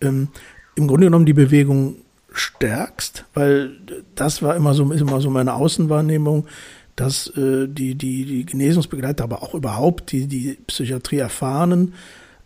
ähm, 0.00 0.28
im 0.74 0.86
Grunde 0.86 1.06
genommen 1.06 1.26
die 1.26 1.32
Bewegung 1.32 1.96
stärkst, 2.30 3.24
weil 3.34 3.72
das 4.14 4.42
war 4.42 4.54
immer 4.54 4.74
so, 4.74 4.90
ist 4.92 5.00
immer 5.00 5.20
so 5.20 5.30
meine 5.30 5.54
Außenwahrnehmung, 5.54 6.46
dass 6.94 7.28
äh, 7.36 7.66
die, 7.68 7.94
die, 7.94 8.24
die 8.24 8.44
Genesungsbegleiter, 8.44 9.24
aber 9.24 9.42
auch 9.42 9.54
überhaupt 9.54 10.12
die, 10.12 10.26
die 10.26 10.58
Psychiatrie 10.66 11.18
erfahrenen, 11.18 11.94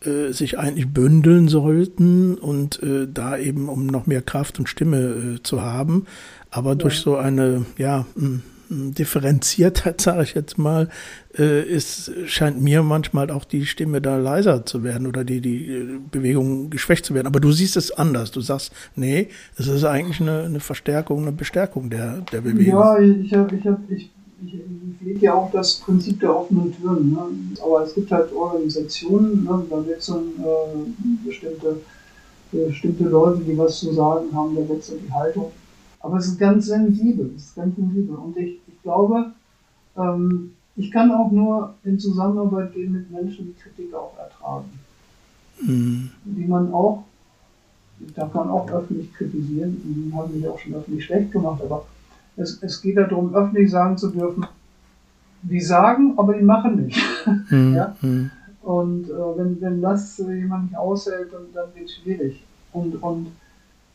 äh, 0.07 0.32
sich 0.32 0.59
eigentlich 0.59 0.88
bündeln 0.88 1.48
sollten 1.48 2.36
und 2.36 2.82
äh, 2.82 3.07
da 3.12 3.36
eben, 3.36 3.68
um 3.68 3.86
noch 3.86 4.07
mehr 4.07 4.22
Kraft 4.22 4.59
und 4.59 4.68
Stimme 4.68 4.98
äh, 4.98 5.42
zu 5.42 5.62
haben. 5.62 6.07
Aber 6.50 6.70
ja. 6.70 6.74
durch 6.76 7.00
so 7.00 7.16
eine, 7.16 7.64
ja, 7.78 8.07
Differenziertheit, 8.72 10.00
sage 10.00 10.22
ich 10.22 10.34
jetzt 10.34 10.59
mal, 10.59 10.88
äh, 11.38 11.62
ist, 11.62 12.11
scheint 12.26 12.62
mir 12.62 12.82
manchmal 12.82 13.30
auch 13.30 13.44
die 13.44 13.66
Stimme 13.66 14.00
da 14.00 14.16
leiser 14.16 14.64
zu 14.64 14.82
werden 14.82 15.07
oder 15.07 15.24
die, 15.24 15.40
die 15.40 15.66
äh, 15.66 15.98
Bewegung 16.11 16.70
geschwächt 16.70 17.05
zu 17.05 17.14
werden. 17.14 17.26
Aber 17.26 17.40
du 17.40 17.53
siehst 17.53 17.76
es 17.76 17.92
anders. 17.92 18.30
Du 18.30 18.40
sagst, 18.40 18.72
nee, 18.96 19.28
es 19.57 19.66
ist 19.66 19.84
eigentlich 19.84 20.20
eine, 20.20 20.42
eine 20.42 20.61
Verstärkung, 20.61 21.22
eine 21.22 21.32
Bestärkung 21.32 21.90
der, 21.90 22.18
der 22.32 22.40
Bewegung. 22.40 22.80
Ja, 22.80 22.98
ich 22.98 23.34
habe, 23.34 23.57
ich 23.57 23.66
habe, 23.66 23.80
ich, 23.88 24.11
ich, 24.47 25.07
lege 25.07 25.20
ja 25.20 25.34
auch 25.34 25.51
das 25.51 25.76
Prinzip 25.76 26.20
der 26.20 26.36
offenen 26.36 26.72
Türen. 26.72 27.12
Ne? 27.12 27.57
Aber 27.62 27.82
es 27.82 27.95
gibt 27.95 28.11
halt 28.11 28.32
Organisationen, 28.32 29.45
ne? 29.45 29.64
da 29.68 29.86
wechseln 29.86 30.32
äh, 30.38 31.26
bestimmte, 31.26 31.80
bestimmte 32.51 33.05
Leute, 33.05 33.43
die 33.43 33.57
was 33.59 33.78
zu 33.80 33.93
sagen 33.93 34.26
haben, 34.32 34.55
da 34.55 34.68
wechselt 34.68 35.01
die 35.07 35.12
Haltung. 35.12 35.53
Aber 36.01 36.18
es 36.18 36.26
ist 36.26 36.38
ganz 36.38 36.66
sensibel, 36.66 37.32
es 37.36 37.45
ist 37.45 37.57
ganz 37.57 37.76
sensibel. 37.76 38.16
Und 38.16 38.36
ich, 38.36 38.61
ich 38.66 38.82
glaube, 38.82 39.32
ähm, 39.97 40.53
ich 40.76 40.90
kann 40.90 41.11
auch 41.12 41.30
nur 41.30 41.74
in 41.84 41.99
Zusammenarbeit 41.99 42.72
gehen 42.72 42.93
mit 42.93 43.11
Menschen, 43.11 43.47
die 43.47 43.61
Kritik 43.61 43.95
auch 43.95 44.16
ertragen. 44.18 44.70
Mhm. 45.61 46.11
Die 46.24 46.47
man 46.47 46.72
auch, 46.72 47.05
da 48.14 48.26
kann 48.26 48.47
man 48.47 48.51
auch 48.51 48.70
öffentlich 48.70 49.12
kritisieren, 49.12 49.80
die 49.84 50.12
haben 50.14 50.34
mich 50.34 50.49
auch 50.49 50.59
schon 50.59 50.74
öffentlich 50.74 51.05
schlecht 51.05 51.30
gemacht, 51.30 51.61
aber 51.62 51.84
es, 52.37 52.62
es 52.62 52.80
geht 52.80 52.97
darum, 52.97 53.35
öffentlich 53.35 53.70
sagen 53.70 53.97
zu 53.97 54.11
dürfen, 54.11 54.47
die 55.43 55.61
sagen, 55.61 56.14
aber 56.16 56.35
die 56.35 56.45
machen 56.45 56.87
nicht. 56.87 57.01
Mhm. 57.51 57.74
ja? 57.74 57.97
Mhm. 58.01 58.30
Und 58.62 59.09
äh, 59.09 59.39
wenn, 59.39 59.61
wenn 59.61 59.80
das 59.80 60.18
jemand 60.18 60.64
nicht 60.64 60.76
aushält, 60.76 61.33
dann, 61.33 61.43
dann 61.55 61.68
wird 61.74 61.87
es 61.87 61.97
schwierig. 61.97 62.45
Und, 62.72 63.01
und 63.03 63.28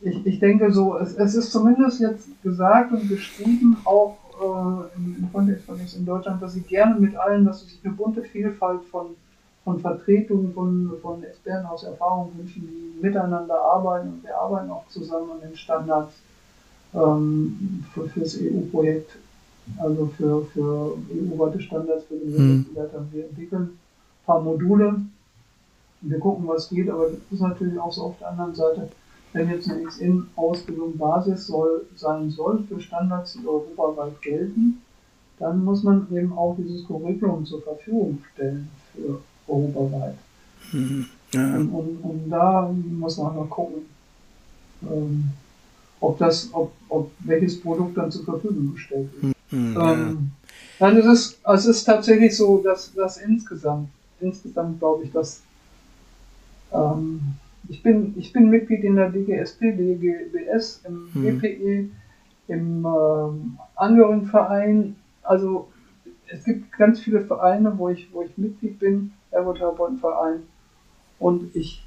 ich, 0.02 0.26
ich 0.26 0.40
denke 0.40 0.72
so, 0.72 0.98
es, 0.98 1.16
es 1.16 1.36
ist 1.36 1.52
zumindest 1.52 2.00
jetzt 2.00 2.30
gesagt 2.44 2.92
und 2.92 3.08
geschrieben, 3.10 3.78
auch 3.84 4.18
äh, 4.40 4.98
im, 4.98 5.16
im 5.20 5.32
Kontext 5.32 5.66
von 5.66 5.80
jetzt 5.80 5.96
in 5.96 6.06
Deutschland, 6.06 6.42
dass 6.42 6.54
sie 6.54 6.62
gerne 6.62 7.00
mit 7.00 7.16
allen, 7.16 7.46
dass 7.46 7.62
sie 7.62 7.68
sich 7.68 7.80
eine 7.84 7.94
bunte 7.94 8.22
Vielfalt 8.22 8.84
von, 8.92 9.08
von 9.64 9.80
Vertretungen 9.80 10.54
von, 10.54 10.94
von 11.02 11.24
Experten 11.24 11.66
aus 11.66 11.84
Erfahrung 11.84 12.32
wünschen, 12.38 12.68
die 12.68 13.02
miteinander 13.02 13.60
arbeiten 13.60 14.10
und 14.10 14.24
wir 14.24 14.38
arbeiten 14.38 14.70
auch 14.70 14.88
zusammen 14.88 15.32
an 15.32 15.42
den 15.42 15.56
Standards 15.56 16.14
ähm, 16.94 17.84
für, 17.94 18.08
für 18.10 18.20
das 18.22 18.38
EU-Projekt, 18.40 19.12
also 19.78 20.08
für, 20.18 20.46
für 20.54 20.98
EU-weite 21.12 21.62
Standards 21.62 22.06
für 22.06 22.16
die 22.16 22.38
mhm. 22.38 22.66
Wir 23.12 23.26
entwickeln 23.26 23.64
ein 23.64 24.26
paar 24.26 24.42
Module, 24.42 25.02
wir 26.02 26.20
gucken, 26.20 26.48
was 26.48 26.70
geht, 26.70 26.90
aber 26.90 27.10
das 27.10 27.20
ist 27.32 27.42
natürlich 27.42 27.80
auch 27.80 27.92
so 27.92 28.04
auf 28.04 28.20
der 28.20 28.30
anderen 28.30 28.56
Seite 28.56 28.90
wenn 29.34 29.50
jetzt 29.50 29.70
eine 29.70 29.84
XN-Ausbildung 29.84 30.98
Basis 30.98 31.48
soll, 31.48 31.86
sein 31.96 32.30
soll 32.30 32.64
für 32.64 32.80
Standards, 32.80 33.34
die 33.34 33.48
europaweit 33.48 34.22
gelten, 34.22 34.82
dann 35.40 35.64
muss 35.64 35.84
man 35.84 36.08
eben 36.12 36.34
auch 36.34 36.56
dieses 36.58 36.86
Curriculum 36.88 37.46
zur 37.46 37.62
Verfügung 37.62 38.24
stellen 38.34 38.70
für 38.94 39.20
europaweit. 39.48 40.16
Mhm. 40.72 41.06
Ja. 41.34 41.56
Und, 41.56 41.70
und, 41.70 41.98
und, 41.98 42.30
da 42.30 42.74
muss 42.98 43.18
man 43.18 43.36
mal 43.36 43.48
gucken, 43.48 43.84
ähm, 44.84 45.32
ob 46.00 46.18
das, 46.18 46.50
ob, 46.54 46.72
ob 46.90 47.12
welches 47.20 47.60
Produkt 47.60 47.98
dann 47.98 48.12
zur 48.12 48.26
Verfügung 48.26 48.74
gestellt 48.74 49.10
wird. 49.22 49.36
Mhm. 49.52 49.78
Ähm, 49.80 50.32
nein, 50.80 50.98
es 50.98 51.06
ist, 51.06 51.40
es 51.44 51.66
ist 51.66 51.84
tatsächlich 51.84 52.36
so, 52.36 52.58
dass, 52.58 52.94
dass 52.94 53.18
insgesamt, 53.18 53.90
insgesamt 54.20 54.80
glaube 54.80 55.06
ich, 55.06 55.12
dass 55.12 55.42
ähm, 56.74 57.22
ich 57.70 57.84
bin, 57.84 58.14
ich 58.18 58.32
bin 58.32 58.50
Mitglied 58.50 58.84
in 58.84 58.96
der 58.96 59.10
DGSP, 59.10 59.76
DGBS, 59.76 60.82
im 60.86 61.10
mhm. 61.14 61.40
GPE, 61.40 61.90
im 62.48 62.86
äh, 62.86 63.58
Angehörigenverein. 63.76 64.96
Also 65.24 65.68
es 66.28 66.44
gibt 66.44 66.72
ganz 66.78 67.00
viele 67.00 67.22
Vereine, 67.22 67.78
wo 67.78 67.90
ich, 67.90 68.08
wo 68.14 68.22
ich 68.22 68.38
Mitglied 68.38 68.80
bin, 68.80 69.12
Ergotherapeutenverein. 69.32 70.44
Und 71.20 71.56
ich, 71.56 71.87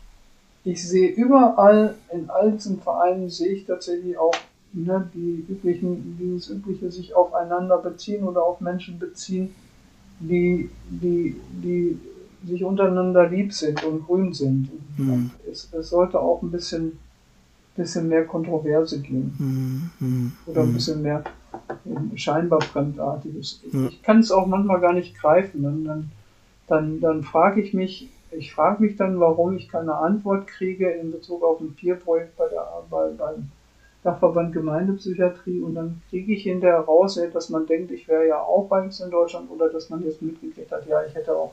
ich 0.64 0.86
sehe 0.86 1.08
überall, 1.11 1.94
in 2.12 2.28
allen 2.28 2.58
Vereinen 2.58 3.30
sehe 3.30 3.52
ich 3.52 3.66
tatsächlich 3.66 4.18
auch 4.18 4.34
ne, 4.72 5.11
die 5.14 5.44
üblichen, 5.48 6.16
dieses 6.18 6.50
übliche 6.50 6.90
sich 6.90 7.14
aufeinander 7.14 7.78
beziehen 7.78 8.24
oder 8.24 8.42
auf 8.42 8.61
Menschen 8.61 8.98
beziehen, 8.98 9.54
die, 10.18 10.68
die, 10.88 11.36
die 11.62 11.98
sich 12.46 12.64
untereinander 12.64 13.28
lieb 13.28 13.52
sind 13.52 13.82
und 13.84 14.06
grün 14.06 14.32
sind. 14.32 14.70
Mhm. 14.98 15.30
Es, 15.50 15.68
es, 15.72 15.90
sollte 15.90 16.20
auch 16.20 16.42
ein 16.42 16.50
bisschen, 16.50 16.98
bisschen 17.74 18.08
mehr 18.08 18.24
Kontroverse 18.26 19.00
geben. 19.00 19.90
Mhm. 19.98 20.32
Oder 20.46 20.62
ein 20.62 20.68
hm. 20.68 20.74
bisschen 20.74 21.02
mehr 21.02 21.24
scheinbar 22.14 22.61
Fremdartiges. 22.61 23.61
Ich, 23.64 23.74
ich 23.74 24.02
kann 24.02 24.20
es 24.20 24.30
auch 24.30 24.46
manchmal 24.46 24.80
gar 24.80 24.92
nicht 24.92 25.18
greifen. 25.18 25.62
Dann, 25.62 25.84
dann, 25.84 26.11
dann, 26.66 27.00
dann 27.00 27.22
frage 27.22 27.61
ich 27.61 27.74
mich, 27.74 28.08
ich 28.33 28.53
frage 28.53 28.83
mich 28.83 28.97
dann, 28.97 29.18
warum 29.20 29.57
ich 29.57 29.68
keine 29.68 29.95
Antwort 29.95 30.47
kriege 30.47 30.91
in 30.91 31.12
Bezug 31.12 31.43
auf 31.43 31.61
ein 31.61 31.74
Peer-Projekt 31.74 32.37
bei 32.37 32.49
der, 32.49 32.66
bei, 32.89 33.09
beim 33.11 33.51
Dachverband 34.03 34.53
Gemeindepsychiatrie 34.53 35.61
und 35.61 35.74
dann 35.74 36.01
kriege 36.09 36.33
ich 36.33 36.45
hinterher 36.45 36.81
raus, 36.81 37.20
dass 37.33 37.51
man 37.51 37.66
denkt, 37.66 37.91
ich 37.91 38.09
wäre 38.09 38.26
ja 38.26 38.39
auch 38.39 38.66
bei 38.68 38.83
uns 38.83 39.01
in 39.01 39.11
Deutschland 39.11 39.51
oder 39.51 39.68
dass 39.68 39.91
man 39.91 40.03
jetzt 40.05 40.22
mitgekriegt 40.22 40.72
hat, 40.72 40.87
ja, 40.87 41.05
ich 41.05 41.14
hätte 41.14 41.35
auch 41.35 41.53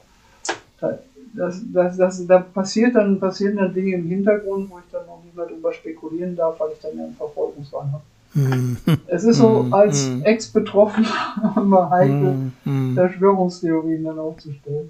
das, 1.34 1.62
das, 1.74 1.98
das, 1.98 2.28
da 2.28 2.40
passiert 2.40 2.96
dann, 2.96 3.20
passieren 3.20 3.58
dann 3.58 3.74
Dinge 3.74 3.96
im 3.96 4.08
Hintergrund, 4.08 4.70
wo 4.70 4.78
ich 4.78 4.86
dann 4.92 5.06
noch 5.08 5.24
nicht 5.24 5.36
mehr 5.36 5.46
drüber 5.46 5.74
spekulieren 5.74 6.36
darf, 6.36 6.60
weil 6.60 6.72
ich 6.74 6.80
dann 6.80 6.98
ja 6.98 7.04
einen 7.04 7.16
Verfolgungswahn 7.16 7.92
habe. 7.92 8.04
Es 9.08 9.24
ist 9.24 9.38
so, 9.38 9.64
mm. 9.64 9.74
als 9.74 10.10
mm. 10.10 10.22
Ex-Betroffener 10.24 11.54
immer 11.58 11.90
heikel, 11.90 12.52
mm. 12.66 12.94
Verschwörungstheorien 12.94 14.04
dann 14.04 14.20
aufzustellen. 14.20 14.90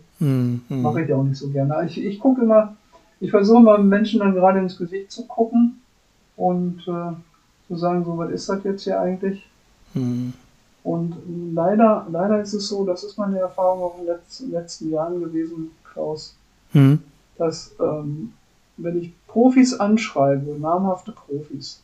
Mache 0.69 1.03
ich 1.03 1.13
auch 1.13 1.23
nicht 1.23 1.37
so 1.37 1.49
gerne. 1.49 1.85
Ich, 1.85 2.03
ich 2.03 2.19
gucke 2.19 2.41
immer, 2.41 2.75
ich 3.19 3.31
versuche 3.31 3.61
mal 3.61 3.83
Menschen 3.83 4.19
dann 4.19 4.33
gerade 4.33 4.59
ins 4.59 4.77
Gesicht 4.77 5.11
zu 5.11 5.25
gucken 5.25 5.81
und 6.35 6.81
äh, 6.87 7.13
zu 7.67 7.75
sagen, 7.75 8.03
so, 8.05 8.17
was 8.17 8.31
ist 8.31 8.49
das 8.49 8.63
jetzt 8.63 8.83
hier 8.83 8.99
eigentlich? 8.99 9.43
Und 10.83 11.15
leider, 11.53 12.05
leider 12.11 12.41
ist 12.41 12.53
es 12.53 12.67
so, 12.67 12.85
das 12.85 13.03
ist 13.03 13.17
meine 13.17 13.39
Erfahrung 13.39 13.81
auch 13.81 13.97
in 13.99 14.05
den 14.05 14.15
letzten, 14.15 14.51
letzten 14.51 14.91
Jahren 14.91 15.19
gewesen, 15.19 15.71
Klaus, 15.83 16.35
dass 17.37 17.75
ähm, 17.79 18.33
wenn 18.77 19.01
ich 19.01 19.11
Profis 19.27 19.73
anschreibe, 19.73 20.59
namhafte 20.59 21.11
Profis, 21.11 21.81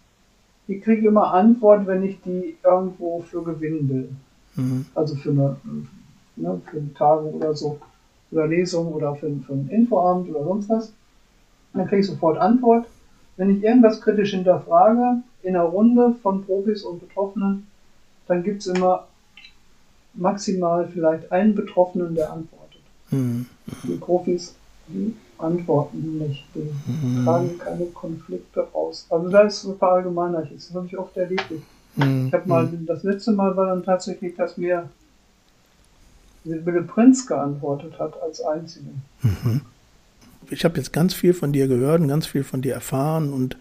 die 0.67 0.79
kriegen 0.79 1.05
immer 1.05 1.33
Antwort, 1.33 1.87
wenn 1.87 2.03
ich 2.03 2.21
die 2.21 2.55
irgendwo 2.63 3.21
für 3.21 3.43
gewinnen 3.43 3.89
will. 3.89 4.09
Mhm. 4.55 4.85
Also 4.95 5.15
für 5.15 5.31
eine, 5.31 5.57
ne, 6.35 6.61
für 6.69 6.77
eine 6.77 6.93
Tagung 6.93 7.33
oder 7.33 7.53
so, 7.53 7.79
oder 8.31 8.47
Lesung 8.47 8.93
oder 8.93 9.15
für, 9.15 9.29
für 9.45 9.53
ein 9.53 9.69
Infoamt 9.69 10.29
oder 10.29 10.43
sonst 10.43 10.69
was. 10.69 10.91
Dann 11.73 11.87
kriege 11.87 12.01
ich 12.01 12.07
sofort 12.07 12.37
Antwort. 12.37 12.85
Wenn 13.35 13.55
ich 13.55 13.63
irgendwas 13.63 13.99
kritisch 13.99 14.31
hinterfrage, 14.31 15.21
in 15.41 15.55
einer 15.55 15.65
Runde 15.65 16.15
von 16.21 16.45
Profis 16.45 16.83
und 16.83 16.99
Betroffenen, 16.99 17.67
dann 18.27 18.43
gibt 18.43 18.61
es 18.61 18.67
immer 18.67 19.07
maximal 20.13 20.87
vielleicht 20.87 21.31
einen 21.31 21.55
Betroffenen, 21.55 22.15
der 22.15 22.31
antwortet. 22.31 22.81
Mhm. 23.11 23.47
Die 23.83 23.95
Profis, 23.95 24.55
die 24.87 25.13
antworten 25.43 26.17
nicht, 26.19 26.45
die 26.55 26.69
mhm. 27.07 27.25
tragen 27.25 27.57
keine 27.59 27.85
Konflikte 27.87 28.67
aus. 28.73 29.05
Also 29.09 29.29
da 29.29 29.41
ist 29.41 29.61
so 29.61 29.73
verallgemeinert, 29.73 30.49
das 30.53 30.73
habe 30.73 30.87
ich 30.87 30.97
oft 30.97 31.15
erlebt. 31.17 31.51
Mhm. 31.95 32.27
Ich 32.27 32.33
habe 32.33 32.47
mal, 32.47 32.69
das 32.85 33.03
letzte 33.03 33.31
Mal 33.31 33.55
war 33.55 33.67
dann 33.67 33.83
tatsächlich, 33.83 34.35
dass 34.35 34.57
mir 34.57 34.89
Sibylle 36.45 36.83
Prinz 36.83 37.25
geantwortet 37.25 37.97
hat 37.99 38.21
als 38.21 38.41
Einzige. 38.41 38.89
Mhm. 39.21 39.61
Ich 40.49 40.65
habe 40.65 40.77
jetzt 40.77 40.91
ganz 40.91 41.13
viel 41.13 41.33
von 41.33 41.53
dir 41.53 41.67
gehört 41.67 42.01
und 42.01 42.09
ganz 42.09 42.27
viel 42.27 42.43
von 42.43 42.61
dir 42.61 42.73
erfahren 42.73 43.31
und 43.31 43.57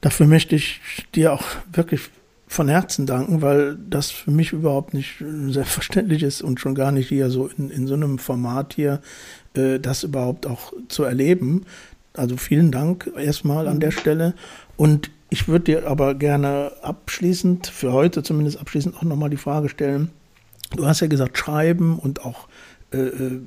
dafür 0.00 0.26
möchte 0.26 0.54
ich 0.54 0.80
dir 1.14 1.32
auch 1.32 1.44
wirklich 1.72 2.10
von 2.50 2.68
Herzen 2.68 3.06
danken, 3.06 3.42
weil 3.42 3.76
das 3.76 4.10
für 4.10 4.32
mich 4.32 4.52
überhaupt 4.52 4.92
nicht 4.92 5.22
selbstverständlich 5.48 6.24
ist 6.24 6.42
und 6.42 6.58
schon 6.58 6.74
gar 6.74 6.90
nicht 6.90 7.08
hier 7.08 7.30
so 7.30 7.46
in, 7.46 7.70
in 7.70 7.86
so 7.86 7.94
einem 7.94 8.18
Format 8.18 8.74
hier, 8.74 8.94
äh, 8.94 8.98
das 9.54 10.04
überhaupt 10.04 10.46
auch 10.46 10.72
zu 10.88 11.02
erleben. 11.02 11.66
Also 12.14 12.36
vielen 12.36 12.70
Dank 12.70 13.10
erstmal 13.16 13.66
an 13.66 13.80
der 13.80 13.90
Stelle. 13.90 14.34
Und 14.76 15.10
ich 15.30 15.48
würde 15.48 15.64
dir 15.64 15.86
aber 15.86 16.14
gerne 16.14 16.72
abschließend, 16.82 17.68
für 17.68 17.92
heute 17.92 18.22
zumindest 18.22 18.58
abschließend 18.58 18.96
auch 18.96 19.02
nochmal 19.02 19.30
die 19.30 19.36
Frage 19.36 19.68
stellen. 19.68 20.10
Du 20.76 20.86
hast 20.86 21.00
ja 21.00 21.06
gesagt, 21.06 21.38
Schreiben 21.38 21.98
und 21.98 22.24
auch 22.24 22.48
äh, 22.92 22.98
äh 22.98 23.40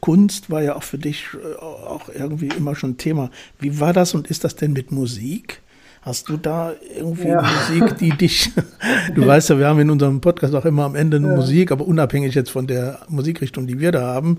Kunst 0.00 0.50
war 0.50 0.62
ja 0.62 0.74
auch 0.74 0.82
für 0.82 0.98
dich 0.98 1.26
äh, 1.34 1.62
auch 1.62 2.08
irgendwie 2.08 2.48
immer 2.48 2.74
schon 2.74 2.96
Thema. 2.96 3.30
Wie 3.58 3.78
war 3.78 3.92
das 3.92 4.14
und 4.14 4.28
ist 4.28 4.44
das 4.44 4.56
denn 4.56 4.72
mit 4.72 4.90
Musik? 4.90 5.60
Hast 6.00 6.28
du 6.28 6.36
da 6.36 6.72
irgendwie 6.96 7.28
ja. 7.28 7.42
Musik, 7.42 7.98
die 7.98 8.10
dich, 8.16 8.52
du 9.14 9.26
weißt 9.26 9.50
ja, 9.50 9.58
wir 9.58 9.66
haben 9.66 9.80
in 9.80 9.90
unserem 9.90 10.20
Podcast 10.20 10.54
auch 10.54 10.64
immer 10.64 10.84
am 10.84 10.94
Ende 10.94 11.16
eine 11.16 11.28
ja. 11.28 11.36
Musik, 11.36 11.72
aber 11.72 11.84
unabhängig 11.84 12.34
jetzt 12.34 12.50
von 12.50 12.68
der 12.68 13.00
Musikrichtung, 13.08 13.66
die 13.66 13.80
wir 13.80 13.90
da 13.90 14.02
haben, 14.14 14.38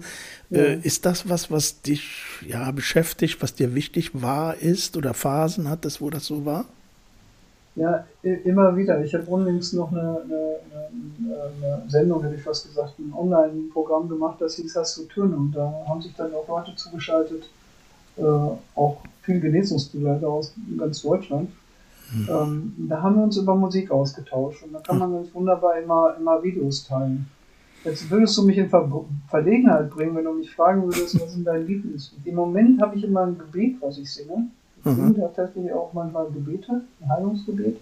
ja. 0.50 0.62
äh, 0.62 0.80
ist 0.80 1.06
das 1.06 1.30
was, 1.30 1.52
was 1.52 1.82
dich 1.82 2.22
ja 2.46 2.72
beschäftigt, 2.72 3.42
was 3.42 3.54
dir 3.54 3.76
wichtig 3.76 4.12
war, 4.14 4.56
ist 4.56 4.98
oder 4.98 5.14
Phasen 5.14 5.70
hattest, 5.70 6.02
wo 6.02 6.10
das 6.10 6.26
so 6.26 6.46
war? 6.46 6.66
Ja, 7.76 8.06
immer 8.24 8.76
wieder. 8.76 9.04
Ich 9.04 9.14
habe 9.14 9.26
unlängst 9.26 9.76
noch 9.76 9.92
eine, 9.92 10.22
eine, 10.24 10.56
eine, 11.62 11.84
Sendung, 11.88 12.24
hätte 12.24 12.34
ich 12.34 12.42
fast 12.42 12.68
gesagt, 12.68 12.98
ein 12.98 13.14
Online-Programm 13.16 14.10
gemacht, 14.10 14.38
das 14.40 14.56
hieß 14.56 14.76
Hast 14.76 14.98
du 14.98 15.04
Töne 15.04 15.36
und 15.36 15.52
da 15.52 15.86
haben 15.88 16.02
sich 16.02 16.16
dann 16.16 16.34
auch 16.34 16.48
Leute 16.48 16.76
zugeschaltet, 16.76 17.48
äh, 18.18 18.24
auch 18.24 18.98
viele 19.22 19.42
Genesungsbegleiter 19.42 20.28
aus 20.28 20.56
ganz 20.76 21.04
Deutschland. 21.04 21.52
Mhm. 22.12 22.28
Ähm, 22.30 22.88
da 22.90 23.02
haben 23.04 23.18
wir 23.18 23.24
uns 23.24 23.38
über 23.38 23.54
Musik 23.54 23.92
ausgetauscht 23.92 24.64
und 24.64 24.74
da 24.74 24.80
kann 24.80 24.98
man 24.98 25.14
ganz 25.14 25.32
wunderbar 25.36 25.78
immer, 25.78 26.16
immer 26.20 26.42
Videos 26.42 26.88
teilen. 26.88 27.28
Jetzt 27.88 28.12
würdest 28.12 28.38
du 28.38 28.44
mich 28.44 28.58
in 28.58 28.70
Ver 28.70 28.86
Verlegenheit 29.30 29.90
bringen, 29.90 30.14
wenn 30.18 30.26
du 30.26 30.34
mich 30.34 30.54
fragen 30.54 30.84
würdest, 30.84 31.22
was 31.22 31.32
sind 31.32 31.48
deine 31.48 31.64
Lieblings? 31.64 32.14
Im 32.26 32.36
Moment 32.36 32.82
habe 32.82 32.98
ich 32.98 33.04
immer 33.06 33.22
ein 33.22 33.38
Gebet, 33.38 33.78
was 33.80 33.98
ich 33.98 34.12
singe. 34.12 34.48
Ich 34.80 34.86
mhm. 34.86 35.14
singe 35.14 35.20
tatsächlich 35.20 35.72
auch 35.72 35.94
manchmal 35.94 36.28
Gebete, 36.28 36.82
ein 37.02 37.10
Heilungsgebet. 37.10 37.80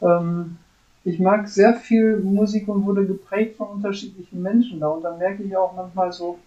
Ähm, 0.00 0.58
ich 1.04 1.18
mag 1.18 1.48
sehr 1.48 1.74
viel 1.74 2.18
Musik 2.20 2.68
und 2.68 2.86
wurde 2.86 3.04
geprägt 3.04 3.56
von 3.56 3.68
unterschiedlichen 3.68 4.40
Menschen 4.40 4.78
da. 4.78 4.88
Und 4.88 5.02
dann 5.02 5.18
merke 5.18 5.42
ich 5.42 5.56
auch 5.56 5.74
manchmal 5.74 6.12
so, 6.12 6.38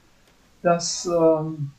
dass 0.61 1.05
ähm, 1.05 1.71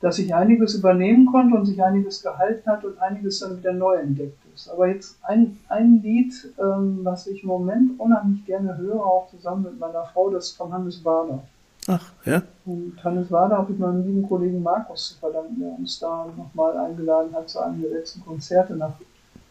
dass 0.00 0.18
ich 0.18 0.34
einiges 0.34 0.74
übernehmen 0.74 1.26
konnte 1.26 1.56
und 1.56 1.66
sich 1.66 1.82
einiges 1.82 2.22
gehalten 2.22 2.68
hat 2.68 2.84
und 2.84 2.98
einiges 2.98 3.40
dann 3.40 3.58
wieder 3.58 3.72
neu 3.72 3.96
entdeckt 3.96 4.38
ist. 4.54 4.68
Aber 4.68 4.88
jetzt 4.88 5.18
ein, 5.22 5.58
ein 5.68 6.00
Lied, 6.02 6.32
ähm, 6.58 7.00
was 7.02 7.26
ich 7.26 7.42
im 7.42 7.48
Moment 7.48 7.98
unheimlich 7.98 8.44
gerne 8.44 8.76
höre, 8.76 9.04
auch 9.04 9.28
zusammen 9.30 9.64
mit 9.64 9.78
meiner 9.78 10.04
Frau, 10.04 10.30
das 10.30 10.48
ist 10.48 10.56
von 10.56 10.72
Hannes 10.72 11.04
Wader. 11.04 11.42
Ach, 11.86 12.12
ja. 12.24 12.42
Und 12.66 13.02
Hannes 13.02 13.30
Wader 13.30 13.58
habe 13.58 13.72
ich 13.72 13.78
meinem 13.78 14.06
lieben 14.06 14.28
Kollegen 14.28 14.62
Markus 14.62 15.08
zu 15.08 15.18
verdanken, 15.18 15.60
der 15.60 15.70
uns 15.78 15.98
da 15.98 16.26
nochmal 16.36 16.76
eingeladen 16.76 17.34
hat 17.34 17.48
zu 17.48 17.60
einem 17.60 17.80
der 17.80 17.90
letzten 17.90 18.24
Konzerte 18.24 18.74
nach, 18.74 18.92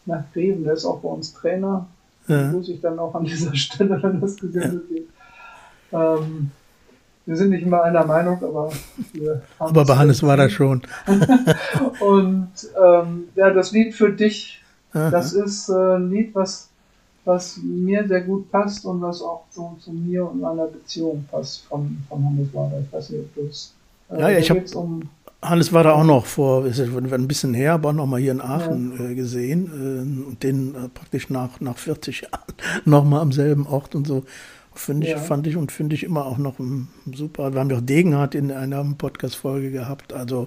nach 0.06 0.22
Greven. 0.32 0.64
Der 0.64 0.74
ist 0.74 0.84
auch 0.84 1.00
bei 1.00 1.08
uns 1.08 1.32
Trainer. 1.32 1.86
Ja. 2.28 2.52
Muss 2.52 2.68
ich 2.68 2.80
dann 2.80 2.98
auch 2.98 3.14
an 3.14 3.24
dieser 3.24 3.54
Stelle, 3.56 4.02
wenn 4.02 4.20
das 4.20 4.36
gesendet 4.36 4.84
ja. 4.88 4.96
wird. 4.96 5.08
Ähm, 5.92 6.50
wir 7.26 7.36
sind 7.36 7.50
nicht 7.50 7.62
immer 7.62 7.82
einer 7.82 8.04
Meinung, 8.04 8.42
aber 8.42 8.70
wir 9.12 9.42
haben 9.58 9.70
Aber 9.70 9.84
bei 9.84 9.96
Hannes 9.96 10.22
war 10.22 10.36
das 10.36 10.52
schon. 10.52 10.82
und 12.00 12.50
ähm, 12.82 13.28
ja, 13.34 13.50
das 13.50 13.72
Lied 13.72 13.94
für 13.94 14.10
dich, 14.10 14.59
Aha. 14.92 15.10
das 15.10 15.32
ist 15.32 15.68
äh, 15.68 15.96
ein 15.96 16.10
Lied, 16.10 16.34
was, 16.34 16.68
was 17.24 17.58
mir 17.62 18.06
sehr 18.06 18.22
gut 18.22 18.50
passt 18.50 18.84
und 18.84 19.00
was 19.00 19.22
auch 19.22 19.44
so 19.50 19.76
zu 19.80 19.92
mir 19.92 20.28
und 20.28 20.40
meiner 20.40 20.66
Beziehung 20.66 21.24
passt 21.30 21.64
von, 21.66 21.98
von 22.08 22.24
Hannes 22.24 22.52
Wader. 22.52 22.80
Ich 22.80 22.92
weiß 22.92 23.10
nicht, 23.10 23.20
ob 23.20 23.34
du 23.34 23.40
es. 23.48 23.74
Äh, 24.10 24.20
ja, 24.20 24.28
ja, 24.30 24.38
ich 24.38 24.50
habe 24.50 24.64
um, 24.74 25.02
Hannes 25.42 25.72
war 25.72 25.84
da 25.84 25.92
auch 25.92 26.04
noch 26.04 26.26
vor, 26.26 26.66
ist 26.66 26.80
ein 26.80 27.28
bisschen 27.28 27.54
her, 27.54 27.74
aber 27.74 27.92
noch 27.92 28.06
mal 28.06 28.20
hier 28.20 28.32
in 28.32 28.42
Aachen 28.42 28.94
ja. 28.98 29.10
äh, 29.10 29.14
gesehen 29.14 29.66
äh, 29.66 30.28
und 30.28 30.42
den 30.42 30.74
äh, 30.74 30.88
praktisch 30.88 31.30
nach, 31.30 31.60
nach 31.60 31.78
40 31.78 32.22
Jahren 32.22 32.54
noch 32.84 33.04
mal 33.04 33.20
am 33.20 33.32
selben 33.32 33.66
Ort 33.66 33.94
und 33.94 34.06
so. 34.06 34.24
Finde 34.74 35.06
ich, 35.06 35.12
ja. 35.12 35.18
fand 35.18 35.46
ich 35.46 35.56
und 35.56 35.72
finde 35.72 35.94
ich 35.94 36.04
immer 36.04 36.26
auch 36.26 36.38
noch 36.38 36.54
super. 37.12 37.52
Wir 37.52 37.60
haben 37.60 37.70
ja 37.70 37.78
auch 37.78 37.82
Degenhardt 37.82 38.34
in 38.34 38.52
einer 38.52 38.84
Podcast-Folge 38.96 39.70
gehabt. 39.72 40.12
Also 40.12 40.46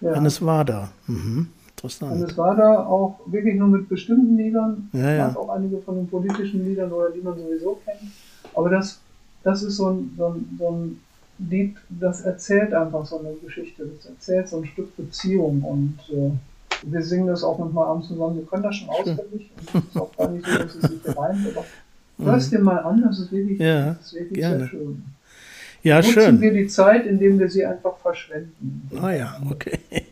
ja. 0.00 0.14
Hannes 0.14 0.44
war 0.44 0.64
da. 0.64 0.90
Mhm. 1.06 1.48
Interessant. 1.76 2.12
Hannes 2.12 2.36
war 2.38 2.56
da 2.56 2.86
auch 2.86 3.20
wirklich 3.26 3.54
nur 3.56 3.68
mit 3.68 3.88
bestimmten 3.88 4.36
Liedern. 4.36 4.88
Ja, 4.92 5.10
ja. 5.12 5.36
auch 5.36 5.50
einige 5.50 5.78
von 5.78 5.96
den 5.96 6.08
politischen 6.08 6.64
Liedern 6.64 6.90
oder 6.90 7.10
die 7.10 7.20
man 7.20 7.36
sowieso 7.36 7.78
kennt. 7.84 8.10
Aber 8.54 8.70
das, 8.70 9.00
das 9.42 9.62
ist 9.62 9.76
so 9.76 9.90
ein, 9.90 10.14
so, 10.16 10.26
ein, 10.26 10.56
so 10.58 10.70
ein 10.70 11.00
Lied, 11.38 11.76
das 11.90 12.22
erzählt 12.22 12.72
einfach 12.72 13.04
so 13.04 13.18
eine 13.18 13.34
Geschichte. 13.34 13.86
Das 13.96 14.06
erzählt 14.06 14.48
so 14.48 14.58
ein 14.58 14.66
Stück 14.66 14.96
Beziehung 14.96 15.62
und 15.62 15.98
äh, 16.10 16.30
wir 16.82 17.02
singen 17.02 17.26
das 17.26 17.44
auch 17.44 17.58
manchmal 17.58 17.88
abends 17.88 18.08
zusammen. 18.08 18.36
Wir 18.36 18.46
können 18.46 18.62
das 18.62 18.76
schon 18.76 18.88
auswendig. 18.88 19.50
Und 19.72 19.84
es 19.84 19.90
ist 19.90 20.00
auch 20.00 20.16
gar 20.16 20.30
nicht 20.30 20.46
so, 20.46 20.58
dass 20.58 20.74
es 20.74 20.82
sich 20.82 21.16
reimt, 21.16 21.46
aber 21.54 21.64
Hör 22.18 22.36
es 22.36 22.48
dir 22.48 22.60
mal 22.60 22.78
an, 22.78 23.02
das 23.02 23.18
ist 23.18 23.30
wirklich, 23.30 23.60
ja, 23.60 23.92
das 23.92 24.06
ist 24.06 24.14
wirklich 24.14 24.38
gerne. 24.38 24.58
sehr 24.60 24.68
schön. 24.68 25.04
Ja, 25.86 25.98
Nutzen 25.98 26.12
schön. 26.14 26.40
wir 26.40 26.52
die 26.52 26.66
Zeit, 26.66 27.06
indem 27.06 27.38
wir 27.38 27.48
sie 27.48 27.64
einfach 27.64 27.96
verschwenden. 27.98 28.90
Ah 29.00 29.12
ja, 29.12 29.40
okay. 29.48 29.78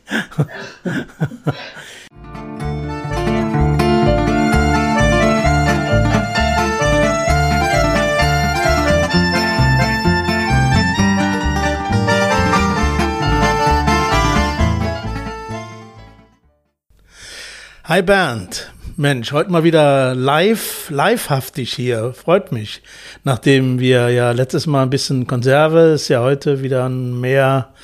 Hi 17.83 18.01
Bernd, 18.01 18.73
Mensch, 18.97 19.33
heute 19.33 19.51
mal 19.51 19.65
wieder 19.65 20.15
live, 20.15 20.89
livehaftig 20.89 21.73
hier. 21.73 22.15
Freut 22.15 22.53
mich. 22.53 22.81
Nachdem 23.25 23.81
wir 23.81 24.11
ja 24.11 24.31
letztes 24.31 24.69
Mal 24.69 24.85
ein 24.85 24.91
bisschen 24.91 25.27
Konserve, 25.27 25.95
ist 25.95 26.07
ja 26.07 26.23
heute 26.23 26.63
wieder 26.63 26.89
mehr, 26.89 27.75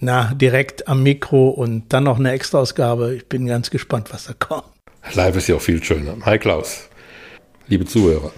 na, 0.00 0.32
direkt 0.34 0.88
am 0.88 1.02
Mikro 1.02 1.48
und 1.48 1.92
dann 1.92 2.04
noch 2.04 2.18
eine 2.18 2.32
Extraausgabe. 2.32 3.16
Ich 3.16 3.26
bin 3.26 3.44
ganz 3.46 3.68
gespannt, 3.68 4.08
was 4.14 4.24
da 4.24 4.32
kommt. 4.32 4.64
Live 5.12 5.36
ist 5.36 5.48
ja 5.48 5.56
auch 5.56 5.60
viel 5.60 5.84
schöner. 5.84 6.16
Hi 6.24 6.38
Klaus. 6.38 6.88
Liebe 7.68 7.84
Zuhörer. 7.84 8.32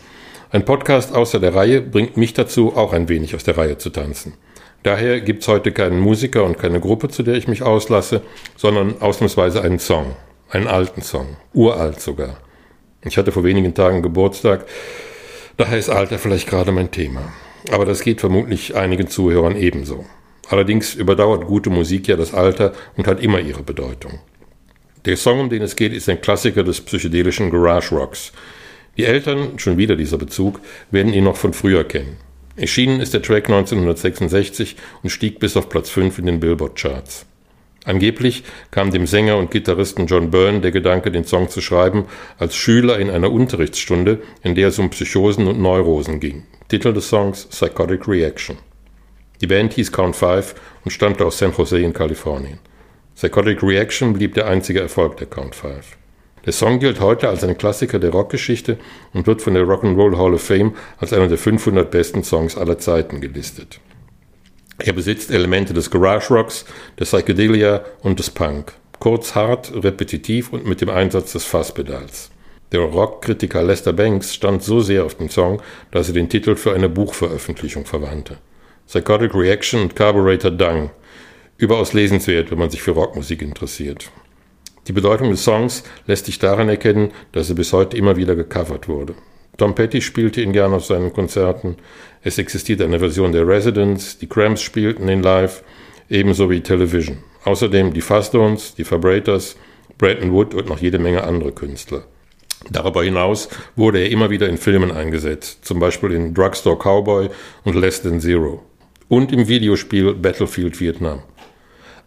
Ein 0.51 0.64
Podcast 0.64 1.14
außer 1.14 1.39
der 1.39 1.55
Reihe 1.55 1.83
bringt 1.83 2.16
mich 2.16 2.35
dazu, 2.35 2.77
auch 2.77 2.93
ein 2.93 3.09
wenig 3.09 3.37
aus 3.37 3.45
der 3.45 3.57
Reihe 3.57 3.79
zu 3.79 3.91
tanzen. 3.91 4.35
Daher 4.83 5.21
gibt's 5.21 5.47
heute 5.47 5.71
keinen 5.71 6.01
Musiker 6.01 6.43
und 6.43 6.59
keine 6.59 6.81
Gruppe, 6.81 7.11
zu 7.11 7.23
der 7.23 7.35
ich 7.35 7.47
mich 7.47 7.62
auslasse, 7.62 8.23
sondern 8.57 9.01
ausnahmsweise 9.01 9.62
einen 9.62 9.79
Song 9.79 10.16
einen 10.51 10.67
alten 10.67 11.03
Song, 11.03 11.37
uralt 11.53 12.01
sogar. 12.01 12.39
Ich 13.03 13.17
hatte 13.17 13.33
vor 13.33 13.45
wenigen 13.45 13.75
Tagen 13.75 14.03
Geburtstag, 14.03 14.67
daher 15.57 15.79
ist 15.79 15.91
Alter 15.91 16.19
vielleicht 16.19 16.49
gerade 16.49 16.73
mein 16.73 16.91
Thema. 16.91 17.33
Aber 17.71 17.85
das 17.85 18.03
geht 18.03 18.21
vermutlich 18.21 18.77
einigen 18.77 19.09
Zuhörern 19.09 19.57
ebenso. 19.57 20.05
Allerdings 20.49 20.95
überdauert 20.95 21.47
gute 21.47 21.71
Musik 21.71 22.09
ja 22.09 22.17
das 22.17 22.33
Alter 22.33 22.73
und 22.97 23.07
hat 23.07 23.23
immer 23.23 23.41
ihre 23.41 23.63
Bedeutung. 23.63 24.21
Der 25.05 25.17
Song, 25.17 25.41
um 25.41 25.51
den 25.51 25.63
es 25.63 25.77
geht, 25.77 25.93
ist 25.93 26.09
ein 26.09 26.21
Klassiker 26.21 26.65
des 26.65 26.81
psychedelischen 26.81 27.51
Garage 27.51 27.95
Rocks. 27.95 28.33
Die 28.97 29.05
Eltern, 29.05 29.59
schon 29.59 29.77
wieder 29.77 29.95
dieser 29.95 30.19
Bezug, 30.19 30.61
werden 30.91 31.13
ihn 31.13 31.25
noch 31.25 31.37
von 31.37 31.53
früher 31.53 31.85
kennen. 31.85 32.17
Erschienen 32.57 33.01
ist 33.01 33.15
der 33.15 33.23
Track 33.23 33.45
1966 33.45 34.77
und 35.03 35.11
stieg 35.11 35.39
bis 35.39 35.57
auf 35.57 35.69
Platz 35.69 35.91
5 35.91 36.19
in 36.19 36.27
den 36.27 36.41
Billboard-Charts. 36.41 37.28
Angeblich 37.89 38.45
kam 38.70 38.91
dem 38.91 39.07
Sänger 39.07 39.39
und 39.39 39.51
Gitarristen 39.51 40.07
John 40.07 40.30
Byrne 40.30 40.61
der 40.61 40.72
Gedanke, 40.72 41.11
den 41.11 41.24
Song 41.24 41.49
zu 41.49 41.62
schreiben, 41.62 42.05
als 42.36 42.55
Schüler 42.55 42.99
in 42.99 43.09
einer 43.09 43.32
Unterrichtsstunde, 43.32 44.20
in 44.43 44.55
der 44.55 44.68
es 44.68 44.78
um 44.78 44.91
Psychosen 44.91 45.47
und 45.47 45.59
Neurosen 45.59 46.20
ging. 46.20 46.43
Titel 46.68 46.93
des 46.93 47.09
Songs 47.09 47.47
Psychotic 47.47 48.07
Reaction. 48.07 48.59
Die 49.41 49.47
Band 49.47 49.72
hieß 49.72 49.91
Count 49.91 50.16
Five 50.16 50.55
und 50.84 50.91
stammte 50.91 51.24
aus 51.24 51.39
San 51.39 51.55
Jose 51.57 51.80
in 51.80 51.95
Kalifornien. 51.95 52.59
Psychotic 53.16 53.62
Reaction 53.62 54.12
blieb 54.12 54.34
der 54.34 54.49
einzige 54.49 54.80
Erfolg 54.80 55.16
der 55.16 55.28
Count 55.28 55.55
Five. 55.55 55.97
Der 56.45 56.53
Song 56.53 56.80
gilt 56.80 57.01
heute 57.01 57.30
als 57.30 57.43
ein 57.43 57.57
Klassiker 57.57 57.99
der 57.99 58.11
Rockgeschichte 58.11 58.76
und 59.14 59.26
wird 59.26 59.41
von 59.41 59.55
der 59.55 59.64
Rock'n'Roll 59.64 60.18
Hall 60.18 60.34
of 60.34 60.43
Fame 60.43 60.74
als 60.99 61.14
einer 61.14 61.28
der 61.28 61.39
500 61.39 61.91
besten 61.91 62.22
Songs 62.22 62.59
aller 62.59 62.76
Zeiten 62.76 63.22
gelistet. 63.22 63.80
Er 64.79 64.93
besitzt 64.93 65.33
Elemente 65.33 65.74
des 65.74 65.91
Garage 65.91 66.33
Rocks, 66.33 66.64
der 66.99 67.05
Psychedelia 67.05 67.85
und 68.03 68.20
des 68.20 68.31
Punk. 68.31 68.72
Kurz 69.01 69.35
hart, 69.35 69.72
repetitiv 69.74 70.53
und 70.53 70.66
mit 70.66 70.81
dem 70.81 70.89
Einsatz 70.89 71.33
des 71.33 71.45
Fasspedals. 71.45 72.31
Der 72.70 72.81
Rockkritiker 72.81 73.64
Lester 73.64 73.93
Banks 73.93 74.35
stand 74.35 74.62
so 74.62 74.81
sehr 74.81 75.05
auf 75.05 75.16
dem 75.16 75.31
Song, 75.31 75.61
dass 75.91 76.09
er 76.09 76.14
den 76.14 76.29
Titel 76.29 76.55
für 76.55 76.74
eine 76.74 76.89
Buchveröffentlichung 76.89 77.87
verwandte. 77.87 78.39
Psychotic 78.87 79.35
Reaction 79.35 79.83
und 79.83 79.97
Carburetor 79.97 80.53
Dung. 80.53 80.91
Überaus 81.57 81.93
lesenswert, 81.93 82.53
wenn 82.53 82.59
man 82.59 82.70
sich 82.70 82.83
für 82.83 82.93
Rockmusik 82.93 83.43
interessiert. 83.43 84.11
Die 84.87 84.93
Bedeutung 84.93 85.31
des 85.31 85.43
Songs 85.43 85.83
lässt 86.07 86.26
sich 86.26 86.39
daran 86.39 86.68
erkennen, 86.68 87.11
dass 87.33 87.49
er 87.49 87.57
bis 87.57 87.72
heute 87.72 87.97
immer 87.97 88.16
wieder 88.16 88.37
gecovert 88.37 88.89
wurde. 88.89 89.14
Tom 89.59 89.75
Petty 89.75 90.01
spielte 90.01 90.41
ihn 90.41 90.53
gern 90.53 90.73
auf 90.73 90.87
seinen 90.87 91.13
Konzerten. 91.13 91.77
Es 92.23 92.39
existiert 92.39 92.81
eine 92.81 93.01
Version 93.01 93.33
der 93.33 93.47
Residents, 93.47 94.17
die 94.17 94.29
Cramps 94.29 94.63
spielten 94.63 95.09
ihn 95.09 95.23
live, 95.23 95.63
ebenso 96.09 96.49
wie 96.49 96.61
Television. 96.61 97.19
Außerdem 97.45 97.93
die 97.93 98.01
Faststones, 98.01 98.75
die 98.77 98.89
Vibrators, 98.89 99.57
Brandon 99.99 100.33
Wood 100.33 100.55
und 100.55 100.69
noch 100.69 100.79
jede 100.79 100.99
Menge 100.99 101.25
andere 101.25 101.53
Künstler. 101.53 102.05
Darüber 102.71 103.03
hinaus 103.03 103.49
wurde 103.77 103.99
er 103.99 104.11
immer 104.11 104.31
wieder 104.31 104.49
in 104.49 104.59
Filmen 104.59 104.93
eingesetzt, 104.93 105.65
zum 105.65 105.81
Beispiel 105.81 106.13
in 106.13 106.35
Drugstore 106.35 106.79
Cowboy 106.79 107.29
und 107.65 107.75
Less 107.75 108.03
Than 108.03 108.21
Zero 108.21 108.63
und 109.09 109.33
im 109.33 109.49
Videospiel 109.49 110.15
Battlefield 110.15 110.79
Vietnam. 110.79 111.23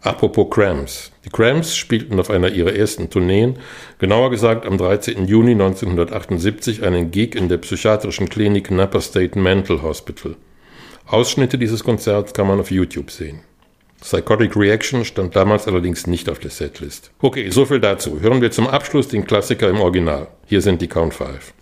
Apropos 0.02 0.48
Cramps. 0.50 1.12
Die 1.24 1.30
Cramps 1.30 1.76
spielten 1.76 2.18
auf 2.18 2.28
einer 2.28 2.48
ihrer 2.48 2.74
ersten 2.74 3.08
Tourneen, 3.08 3.58
genauer 4.00 4.30
gesagt 4.30 4.66
am 4.66 4.76
13. 4.76 5.28
Juni 5.28 5.52
1978, 5.52 6.82
einen 6.82 7.12
Gig 7.12 7.36
in 7.36 7.48
der 7.48 7.58
psychiatrischen 7.58 8.28
Klinik 8.28 8.72
Napa 8.72 9.00
State 9.00 9.38
Mental 9.38 9.80
Hospital. 9.82 10.34
Ausschnitte 11.06 11.56
dieses 11.56 11.84
Konzerts 11.84 12.34
kann 12.34 12.48
man 12.48 12.58
auf 12.58 12.72
YouTube 12.72 13.12
sehen. 13.12 13.42
Psychotic 14.00 14.56
Reaction 14.56 15.04
stand 15.04 15.36
damals 15.36 15.68
allerdings 15.68 16.08
nicht 16.08 16.28
auf 16.28 16.40
der 16.40 16.50
Setlist. 16.50 17.12
Okay, 17.20 17.50
soviel 17.50 17.78
dazu. 17.78 18.20
Hören 18.20 18.40
wir 18.40 18.50
zum 18.50 18.66
Abschluss 18.66 19.06
den 19.06 19.24
Klassiker 19.24 19.70
im 19.70 19.80
Original. 19.80 20.26
Hier 20.46 20.60
sind 20.60 20.82
die 20.82 20.88
Count 20.88 21.14
5. 21.14 21.54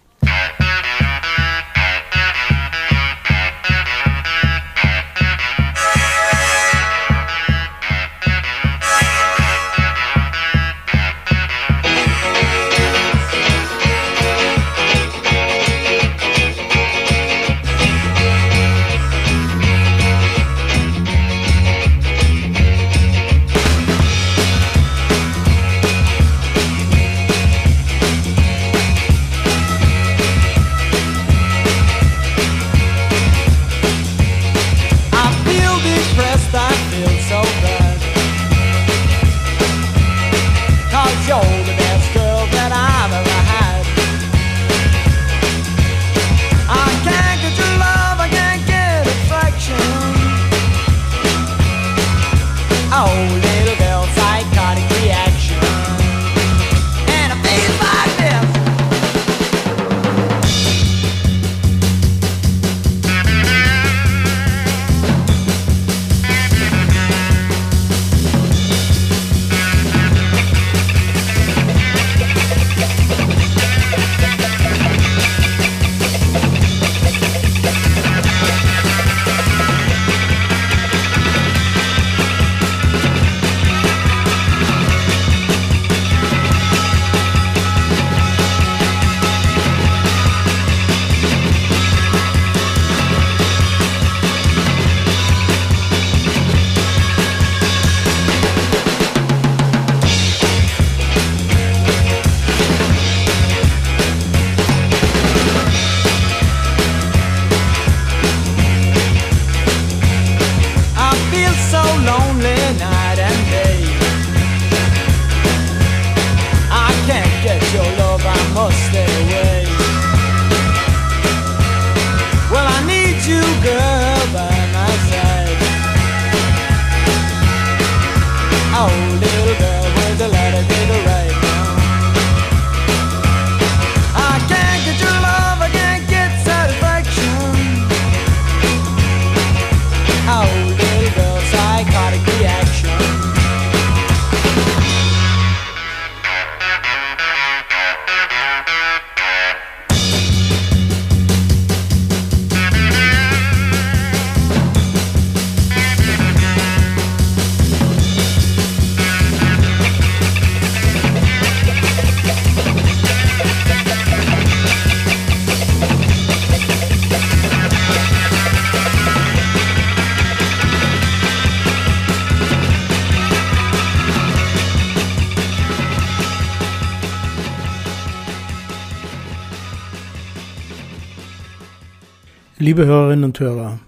Liebe 182.71 182.87
Hörerinnen 182.87 183.25
und 183.25 183.41
Hörer, 183.41 183.81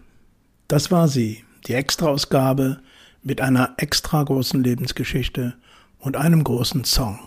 das 0.66 0.90
war 0.90 1.06
sie, 1.06 1.44
die 1.68 1.74
Extra-Ausgabe 1.74 2.80
mit 3.22 3.40
einer 3.40 3.74
extra 3.76 4.20
großen 4.24 4.60
Lebensgeschichte 4.60 5.54
und 6.00 6.16
einem 6.16 6.42
großen 6.42 6.82
Song. 6.82 7.20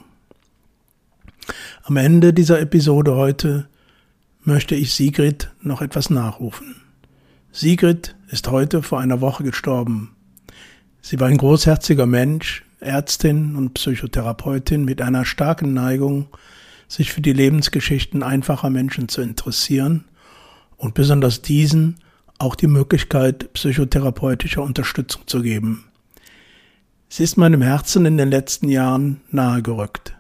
Am 1.84 1.96
Ende 1.96 2.34
dieser 2.34 2.60
Episode 2.60 3.16
heute 3.16 3.70
möchte 4.44 4.76
ich 4.76 4.94
Sigrid 4.94 5.50
noch 5.62 5.82
etwas 5.82 6.10
nachrufen. 6.10 6.76
Sigrid 7.54 8.18
ist 8.28 8.52
heute 8.52 8.84
vor 8.84 9.00
einer 9.00 9.22
Woche 9.22 9.46
gestorben. 9.46 10.14
Sie 11.02 11.22
war 11.22 11.30
ein 11.30 11.38
großherziger 11.38 12.06
Mensch, 12.06 12.66
Ärztin 12.82 13.56
und 13.56 13.76
Psychotherapeutin 13.76 14.84
mit 14.84 15.02
einer 15.02 15.24
starken 15.24 15.74
Neigung, 15.74 16.28
sich 16.90 17.14
für 17.14 17.22
die 17.22 17.32
Lebensgeschichten 17.32 18.24
einfacher 18.24 18.70
Menschen 18.70 19.08
zu 19.08 19.22
interessieren 19.22 20.04
und 20.78 20.94
besonders 20.94 21.42
diesen 21.42 21.98
auch 22.38 22.56
die 22.56 22.68
Möglichkeit 22.68 23.54
psychotherapeutischer 23.54 24.62
Unterstützung 24.62 25.24
zu 25.26 25.42
geben. 25.42 25.86
Sie 27.08 27.24
ist 27.24 27.38
meinem 27.38 27.62
Herzen 27.62 28.06
in 28.06 28.18
den 28.18 28.30
letzten 28.30 28.68
Jahren 28.68 29.22
nahegerückt. 29.32 30.18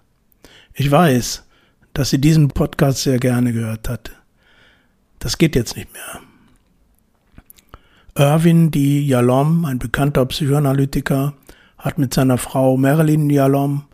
Ich 0.73 0.89
weiß, 0.89 1.43
dass 1.93 2.09
sie 2.09 2.21
diesen 2.21 2.49
Podcast 2.49 2.99
sehr 3.03 3.19
gerne 3.19 3.53
gehört 3.53 3.89
hat. 3.89 4.11
Das 5.19 5.37
geht 5.37 5.55
jetzt 5.55 5.75
nicht 5.75 5.89
mehr. 5.91 6.21
Irwin 8.17 8.71
D. 8.71 9.01
Yalom, 9.01 9.65
ein 9.65 9.79
bekannter 9.79 10.25
Psychoanalytiker, 10.25 11.33
hat 11.77 11.97
mit 11.97 12.13
seiner 12.13 12.37
Frau 12.37 12.77
Marilyn 12.77 13.29
Yalom, 13.29 13.85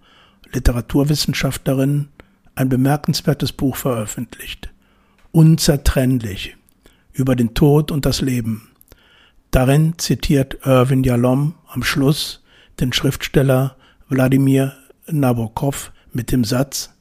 Literaturwissenschaftlerin, 0.54 2.10
ein 2.54 2.70
bemerkenswertes 2.70 3.52
Buch 3.52 3.78
veröffentlicht 3.78 4.72
unzertrennlich 5.32 6.58
über 7.14 7.36
den 7.36 7.54
Tod 7.54 7.92
und 7.92 8.06
das 8.06 8.22
Leben. 8.22 8.70
Darin 9.52 9.96
zitiert 9.98 10.60
Irwin 10.66 11.04
Yalom 11.04 11.56
am 11.68 11.84
Schluss 11.84 12.44
den 12.80 12.94
Schriftsteller 12.94 13.76
Wladimir 14.08 14.74
Nabokov 15.08 15.92
mit 16.14 16.32
dem 16.32 16.44
Satz 16.44 16.94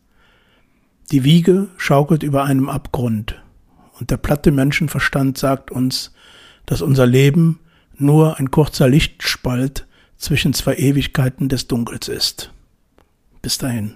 Die 1.10 1.24
Wiege 1.24 1.68
schaukelt 1.76 2.22
über 2.22 2.44
einem 2.44 2.68
Abgrund 2.68 3.40
und 3.98 4.10
der 4.10 4.16
platte 4.16 4.50
Menschenverstand 4.50 5.38
sagt 5.38 5.70
uns, 5.70 6.12
dass 6.66 6.82
unser 6.82 7.06
Leben 7.06 7.60
nur 7.96 8.38
ein 8.38 8.50
kurzer 8.50 8.88
Lichtspalt 8.88 9.86
zwischen 10.16 10.54
zwei 10.54 10.76
Ewigkeiten 10.76 11.48
des 11.48 11.68
Dunkels 11.68 12.08
ist. 12.08 12.52
Bis 13.42 13.58
dahin. 13.58 13.94